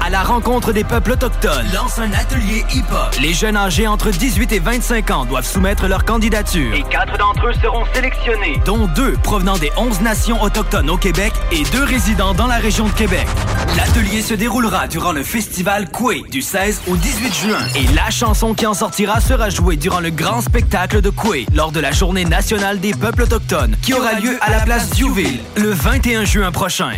à 0.00 0.08
la 0.08 0.22
rencontre 0.22 0.72
des 0.72 0.84
peuples 0.84 1.12
autochtones, 1.12 1.66
lance 1.74 1.98
un 1.98 2.12
atelier 2.12 2.64
hip-hop. 2.72 3.14
Les 3.20 3.34
jeunes 3.34 3.56
âgés 3.56 3.86
entre 3.86 4.10
18 4.10 4.52
et 4.52 4.58
25 4.60 5.10
ans 5.10 5.24
doivent 5.24 5.46
soumettre 5.46 5.88
leur 5.88 6.04
candidature. 6.04 6.72
Et 6.74 6.82
quatre 6.84 7.18
d'entre 7.18 7.48
eux 7.48 7.52
seront 7.60 7.84
sélectionnés, 7.92 8.60
dont 8.64 8.88
deux 8.98 9.12
provenant 9.22 9.56
des 9.56 9.70
11 9.76 10.00
nations 10.00 10.42
autochtones 10.42 10.90
au 10.90 10.96
Québec 10.96 11.32
et 11.52 11.62
deux 11.70 11.84
résidents 11.84 12.34
dans 12.34 12.48
la 12.48 12.56
région 12.56 12.84
de 12.84 12.92
Québec. 12.92 13.28
L'atelier 13.76 14.22
se 14.22 14.34
déroulera 14.34 14.88
durant 14.88 15.12
le 15.12 15.22
festival 15.22 15.88
Coué 15.88 16.24
du 16.32 16.42
16 16.42 16.82
au 16.88 16.96
18 16.96 17.34
juin. 17.34 17.58
Et 17.76 17.86
la 17.94 18.10
chanson 18.10 18.54
qui 18.54 18.66
en 18.66 18.74
sortira 18.74 19.20
sera 19.20 19.50
jouée 19.50 19.76
durant 19.76 20.00
le 20.00 20.10
grand 20.10 20.40
spectacle 20.40 21.00
de 21.00 21.10
Coué 21.10 21.46
lors 21.54 21.70
de 21.70 21.78
la 21.78 21.92
journée 21.92 22.24
nationale 22.24 22.80
des 22.80 22.92
peuples 22.92 23.22
autochtones 23.22 23.76
qui 23.82 23.94
aura 23.94 24.14
lieu 24.14 24.36
à 24.40 24.50
la 24.50 24.60
place 24.62 24.90
Duville 24.90 25.38
le 25.54 25.70
21 25.70 26.24
juin 26.24 26.50
prochain. 26.50 26.90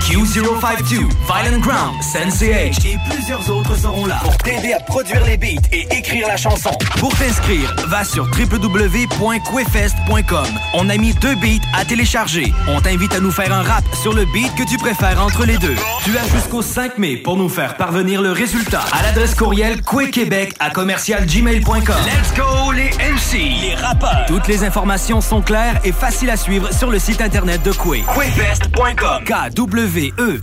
Q052, 0.00 1.08
Violent 1.26 1.58
Ground, 1.60 2.02
Sensei 2.02 2.72
et 2.84 2.98
plusieurs 3.10 3.48
autres 3.50 3.76
seront 3.76 4.06
là 4.06 4.18
pour 4.22 4.36
t'aider 4.38 4.72
à 4.72 4.80
produire 4.80 5.24
les 5.24 5.36
beats 5.36 5.60
et 5.72 5.86
écrire 5.96 6.26
la 6.26 6.36
chanson. 6.36 6.70
Pour 6.98 7.16
t'inscrire, 7.16 7.72
va 7.86 8.02
sur 8.04 8.24
www.quefest.com. 8.24 10.46
On 10.74 10.88
a 10.88 10.96
mis 10.96 11.14
deux 11.14 11.36
beats 11.40 11.64
à 11.74 11.84
télécharger. 11.84 12.52
On 12.68 12.80
t'invite 12.80 13.14
à 13.14 13.20
nous 13.20 13.30
faire 13.30 13.52
un 13.52 13.62
rap 13.62 13.84
sur 14.00 14.12
le 14.12 14.24
beat 14.26 14.54
que 14.54 14.68
tu 14.68 14.76
préfères 14.76 15.22
entre 15.22 15.44
les 15.44 15.56
deux. 15.58 15.74
Tu 16.04 16.16
as 16.16 16.28
jusqu'au 16.28 16.62
5 16.62 16.98
mai 16.98 17.16
pour 17.16 17.36
nous 17.36 17.48
faire 17.48 17.76
parvenir 17.76 18.22
le 18.22 18.32
résultat 18.32 18.84
à 18.92 19.02
l'adresse 19.02 19.34
courriel 19.34 19.82
quequebec 19.82 20.54
à 20.60 20.70
commercialgmail.com. 20.70 21.96
Let's 22.06 22.34
go 22.36 22.72
les 22.72 22.90
MC, 22.90 23.38
les 23.62 23.74
rappeurs. 23.74 24.26
Toutes 24.26 24.48
les 24.48 24.64
informations 24.64 25.20
sont 25.20 25.42
claires 25.42 25.80
et 25.84 25.92
faciles 25.92 26.30
à 26.30 26.36
suivre 26.36 26.72
sur 26.72 26.90
le 26.90 26.98
site 26.98 27.20
internet 27.20 27.62
de 27.62 27.72
Quay. 27.72 28.02
Quefest.com. 28.02 29.24
K-W-E-F-E-S-T.com. 29.24 30.40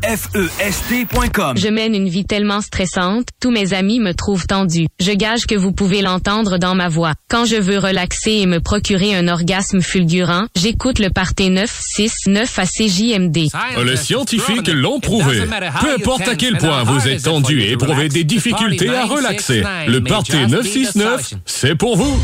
Je 1.57 1.67
mène 1.67 1.95
une 1.95 2.09
vie 2.09 2.25
tellement 2.25 2.61
stressante, 2.61 3.27
tous 3.39 3.51
mes 3.51 3.73
amis 3.73 3.99
me 3.99 4.13
trouvent 4.13 4.47
tendue. 4.47 4.87
Je 4.99 5.11
gage 5.11 5.45
que 5.45 5.55
vous 5.55 5.71
pouvez 5.71 6.01
l'entendre 6.01 6.57
dans 6.57 6.75
ma 6.75 6.89
voix. 6.89 7.13
Quand 7.29 7.45
je 7.45 7.55
veux 7.55 7.77
relaxer 7.77 8.31
et 8.31 8.45
me 8.45 8.59
procurer 8.59 9.15
un 9.15 9.27
orgasme 9.27 9.81
fulgurant, 9.81 10.45
j'écoute 10.55 10.86
le 10.95 11.09
Parté 11.09 11.49
969 11.49 12.59
à 12.59 12.65
CJMD. 12.65 13.49
Les 13.83 13.95
scientifiques 13.97 14.69
l'ont 14.69 14.99
prouvé. 14.99 15.41
Peu 15.81 15.93
importe 15.93 16.27
à 16.27 16.35
quel 16.35 16.57
point 16.57 16.83
vous 16.83 17.07
êtes 17.07 17.23
tendu 17.23 17.61
et 17.61 17.71
éprouvez 17.71 18.09
des 18.09 18.23
difficultés 18.23 18.89
à 18.89 19.05
relaxer, 19.05 19.63
le 19.87 20.01
Party 20.01 20.47
969, 20.47 21.33
c'est 21.45 21.75
pour 21.75 21.97
vous. 21.97 22.19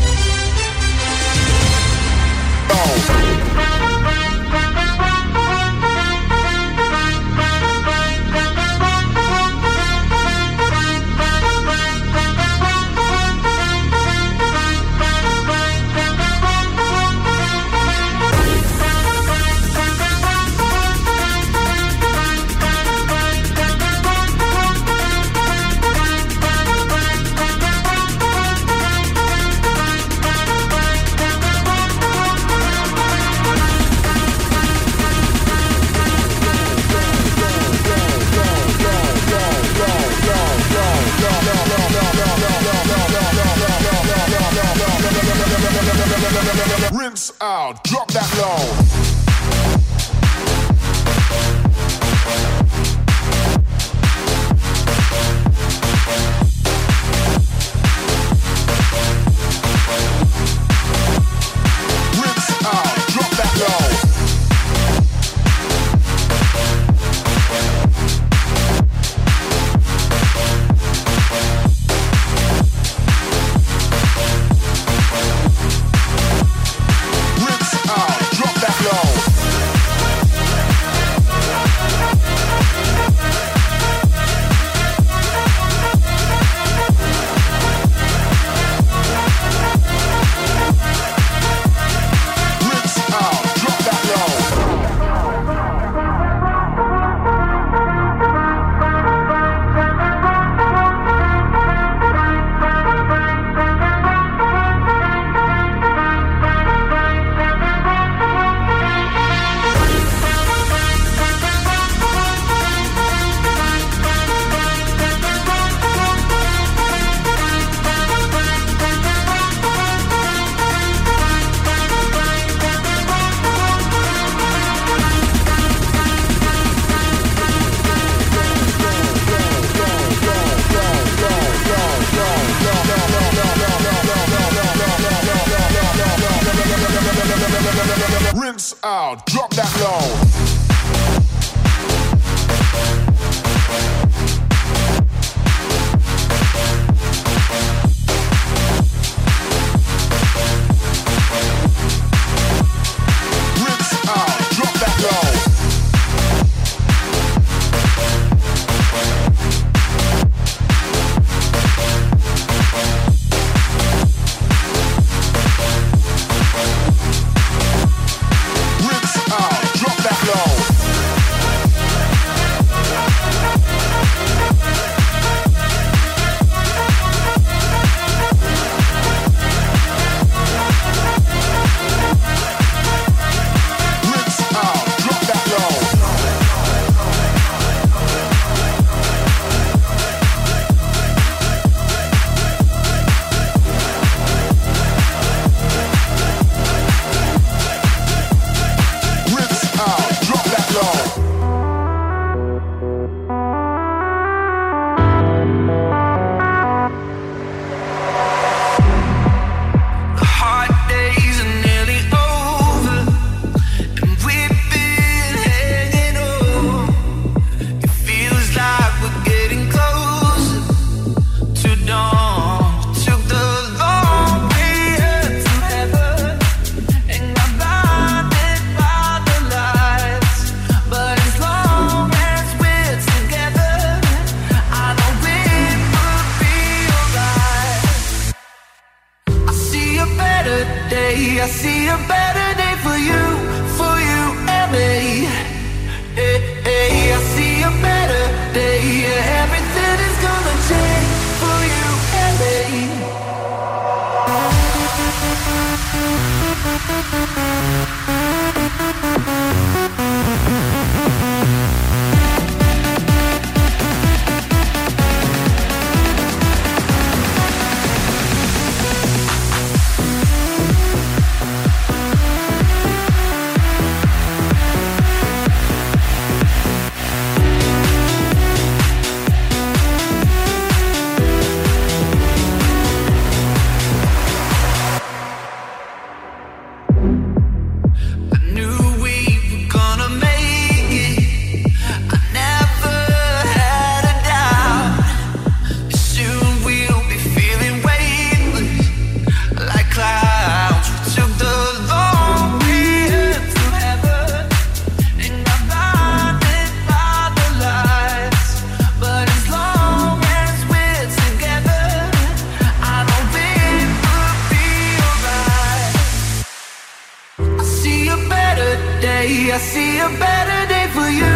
day. 319.24 319.52
I 319.52 319.58
see 319.58 319.98
a 319.98 320.08
better 320.24 320.60
day 320.74 320.86
for 320.96 321.08
you, 321.20 321.34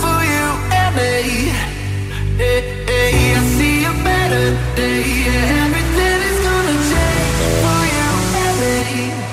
for 0.00 0.18
you 0.32 0.46
and 0.80 0.92
me. 0.98 1.12
Hey, 2.40 2.60
hey, 2.90 3.34
I 3.38 3.42
see 3.56 3.78
a 3.84 3.94
better 4.08 4.46
day. 4.80 5.02
Yeah, 5.26 5.64
everything 5.64 6.18
is 6.30 6.38
gonna 6.46 6.76
change 6.90 7.40
for 7.62 7.80
you 7.94 8.08
and 8.44 8.56
me. 8.62 9.26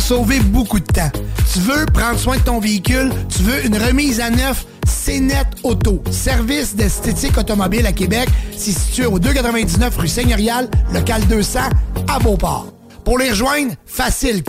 Sauver 0.00 0.40
beaucoup 0.40 0.80
de 0.80 0.86
temps. 0.86 1.10
Tu 1.52 1.60
veux 1.60 1.86
prendre 1.86 2.18
soin 2.18 2.36
de 2.36 2.42
ton 2.42 2.60
véhicule? 2.60 3.12
Tu 3.28 3.42
veux 3.42 3.64
une 3.64 3.76
remise 3.76 4.20
à 4.20 4.30
neuf? 4.30 4.66
CNET 4.86 5.44
Auto, 5.62 6.02
service 6.10 6.74
d'esthétique 6.74 7.38
automobile 7.38 7.86
à 7.86 7.92
Québec. 7.92 8.28
Situé 8.56 9.06
au 9.06 9.18
299 9.18 9.96
rue 9.96 10.08
Seigneurial, 10.08 10.68
local 10.92 11.26
200, 11.26 11.60
à 12.08 12.18
Beauport. 12.18 12.72
Pour 13.04 13.18
les 13.18 13.30
rejoindre, 13.30 13.72
facile, 13.86 14.42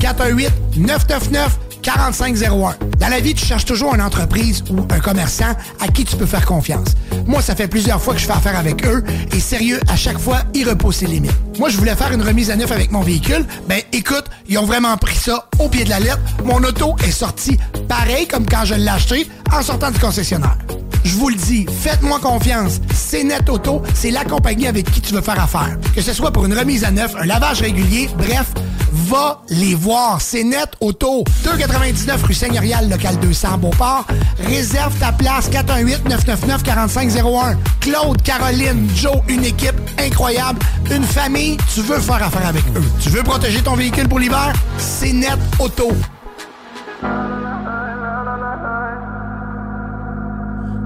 418-999-4501. 0.73 2.76
Dans 2.99 3.07
la 3.07 3.19
vie, 3.19 3.34
tu 3.34 3.45
cherches 3.45 3.65
toujours 3.65 3.95
une 3.95 4.02
entreprise 4.02 4.64
ou 4.69 4.80
un 4.90 4.99
commerçant 4.99 5.53
à 5.80 5.88
qui 5.88 6.06
tu 6.06 6.15
peux 6.15 6.26
faire 6.26 6.45
confiance. 6.45 6.90
Moi, 7.26 7.42
ça 7.42 7.56
fait 7.56 7.68
plusieurs 7.68 8.02
fois 8.02 8.14
que 8.14 8.20
je 8.20 8.26
fais 8.26 8.34
affaire 8.34 8.58
avec 8.58 8.86
eux 8.86 9.04
et 9.34 9.40
sérieux, 9.40 9.80
à 9.90 9.96
chaque 9.96 10.20
fois, 10.20 10.40
ils 10.54 10.68
repoussent 10.68 11.02
les 11.02 11.08
limites. 11.08 11.32
Moi, 11.60 11.70
je 11.70 11.78
voulais 11.78 11.96
faire 11.96 12.12
une 12.12 12.22
remise 12.22 12.50
à 12.50 12.56
neuf 12.56 12.72
avec 12.72 12.92
mon 12.92 13.02
véhicule. 13.02 13.46
Ben, 13.68 13.82
écoute, 13.94 14.26
ils 14.48 14.58
ont 14.58 14.66
vraiment 14.66 14.96
pris 14.98 15.16
ça 15.16 15.48
au 15.60 15.70
pied 15.70 15.84
de 15.84 15.90
la 15.90 16.00
lettre. 16.00 16.20
Mon 16.44 16.64
auto 16.64 16.96
est 17.06 17.12
sortie 17.12 17.58
pareil 17.88 18.28
comme 18.28 18.46
quand 18.46 18.66
je 18.66 18.76
l'ai 18.76 18.88
acheté 18.88 19.30
en 19.52 19.62
sortant 19.62 19.92
du 19.92 20.00
concessionnaire. 20.00 20.58
Je 21.04 21.16
vous 21.16 21.30
le 21.30 21.36
dis, 21.36 21.66
faites-moi 21.82 22.20
confiance. 22.20 22.80
C'est 22.94 23.24
Net 23.24 23.50
Auto, 23.50 23.82
c'est 23.96 24.12
la 24.12 24.24
compagnie 24.24 24.68
avec 24.68 24.90
qui 24.92 25.02
tu 25.02 25.14
veux 25.14 25.22
faire 25.22 25.42
affaire. 25.42 25.78
Que 25.96 26.02
ce 26.02 26.14
soit 26.14 26.32
pour 26.32 26.46
une 26.46 26.54
remise 26.58 26.84
à 26.84 26.92
neuf, 26.92 27.16
un 27.20 27.26
lavage 27.26 27.62
régulier, 27.62 28.10
bref, 28.18 28.46
va 28.92 29.42
les 29.50 29.76
voir. 29.76 30.22
C'est 30.22 30.44
Net 30.44 30.70
Auto. 30.80 31.24
299 31.44 32.24
rue 32.24 32.34
Seigneurial, 32.34 32.90
local 32.90 33.18
200, 33.18 33.58
Beauport. 33.58 34.06
Réserve 34.40 34.94
ta 35.00 35.12
place 35.12 35.50
418-999-4501. 35.50 37.58
Claude, 37.80 38.22
Caroline, 38.22 38.88
Joe, 38.96 39.18
une 39.28 39.46
équipe 39.46 39.80
incroyable. 40.00 40.60
Une 40.92 41.04
famille, 41.04 41.58
tu 41.74 41.82
veux 41.82 42.00
faire 42.00 42.24
affaire 42.24 42.48
avec 42.48 42.64
eux. 42.76 42.84
Tu 43.02 43.10
veux 43.10 43.24
protéger 43.24 43.62
ton 43.62 43.76
véhicule 43.76 44.08
pour 44.08 44.20
l'hiver? 44.20 44.54
C'est 44.78 45.14
Net 45.14 45.40
Auto. 45.60 45.92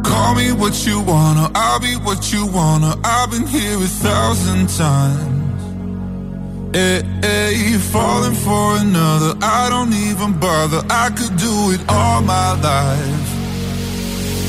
Call 0.04 0.36
me 0.36 0.52
what 0.54 0.86
you 0.86 1.02
wanna, 1.02 1.50
I'll 1.56 1.80
be 1.80 1.96
what 2.04 2.32
you 2.32 2.46
wanna. 2.46 2.96
I've 3.04 3.32
been 3.32 3.48
here 3.48 3.78
a 3.78 3.88
thousand 3.88 4.68
times. 4.68 5.35
Hey, 6.76 7.04
hey, 7.22 7.78
falling 7.78 8.36
for 8.36 8.76
another, 8.76 9.34
I 9.42 9.70
don't 9.70 9.94
even 9.94 10.38
bother. 10.38 10.82
I 10.90 11.10
could 11.10 11.38
do 11.38 11.72
it 11.72 11.80
all 11.88 12.22
my 12.22 12.52
life. 12.60 13.30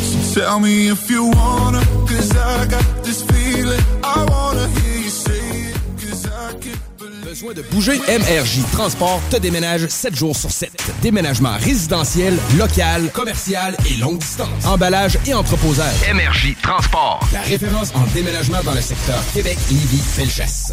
So 0.03 0.40
tell 0.40 0.59
me 0.59 0.89
if 0.89 1.09
you 1.09 1.31
wanna, 1.31 1.85
cause 2.09 2.36
I 2.36 2.66
got 2.66 2.85
this 3.05 3.23
feeling. 3.23 3.78
I 4.03 4.27
wanna 4.28 4.66
hear 4.66 5.03
you 5.05 5.09
say 5.09 5.70
it, 5.70 5.77
cause 6.01 6.27
I 6.27 6.53
can't 6.59 7.24
Besoin 7.24 7.55
de 7.55 7.62
bouger? 7.62 7.98
MRJ 8.09 8.73
Transport 8.73 9.20
te 9.31 9.36
déménage 9.36 9.86
7 9.86 10.16
jours 10.16 10.36
sur 10.36 10.51
7. 10.51 10.73
Déménagement 11.03 11.57
résidentiel, 11.61 12.36
local, 12.59 13.09
commercial 13.12 13.77
et 13.89 13.98
longue 13.98 14.19
distance. 14.19 14.66
Emballage 14.66 15.16
et 15.28 15.35
entreposage. 15.35 15.94
MRJ 16.12 16.57
Transport. 16.61 17.20
La 17.32 17.43
référence 17.43 17.93
en 17.94 18.05
déménagement 18.15 18.65
dans 18.65 18.74
le 18.74 18.81
secteur 18.81 19.23
Québec, 19.32 19.59
Lévis, 19.70 20.03
Felchasse. 20.03 20.73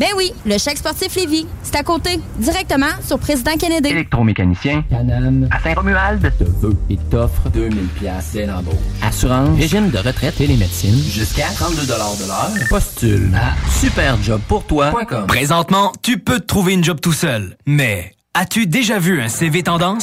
Ben 0.00 0.08
oui, 0.16 0.32
le 0.46 0.56
chèque 0.56 0.78
sportif 0.78 1.14
Lévis. 1.14 1.46
C'est 1.62 1.76
à 1.76 1.82
côté, 1.82 2.18
directement 2.38 2.86
sur 3.06 3.18
Président 3.18 3.54
Kennedy. 3.58 3.90
Électromécanicien. 3.90 4.82
Canam. 4.88 5.46
À 5.50 5.60
Saint-Romuald. 5.60 6.22
Te 6.38 6.44
veut 6.44 6.74
et 6.88 6.96
t'offre 7.10 7.50
2000 7.50 7.86
pièces 7.88 8.30
dès 8.32 8.46
l'embauche. 8.46 8.72
Assurance. 9.02 9.58
Régime 9.58 9.90
de 9.90 9.98
retraite. 9.98 10.36
Télémédecine. 10.36 10.94
Jusqu'à 10.94 11.48
32 11.54 11.82
de 11.82 11.88
l'heure. 11.88 12.68
Postule 12.70 13.30
à 13.34 13.52
superjobpourtoi.com. 13.78 15.26
Présentement, 15.26 15.92
tu 16.00 16.16
peux 16.18 16.40
te 16.40 16.46
trouver 16.46 16.72
une 16.72 16.82
job 16.82 16.98
tout 17.02 17.12
seul. 17.12 17.58
Mais 17.66 18.14
as-tu 18.32 18.66
déjà 18.66 18.98
vu 18.98 19.20
un 19.20 19.28
CV 19.28 19.62
tendance? 19.62 19.98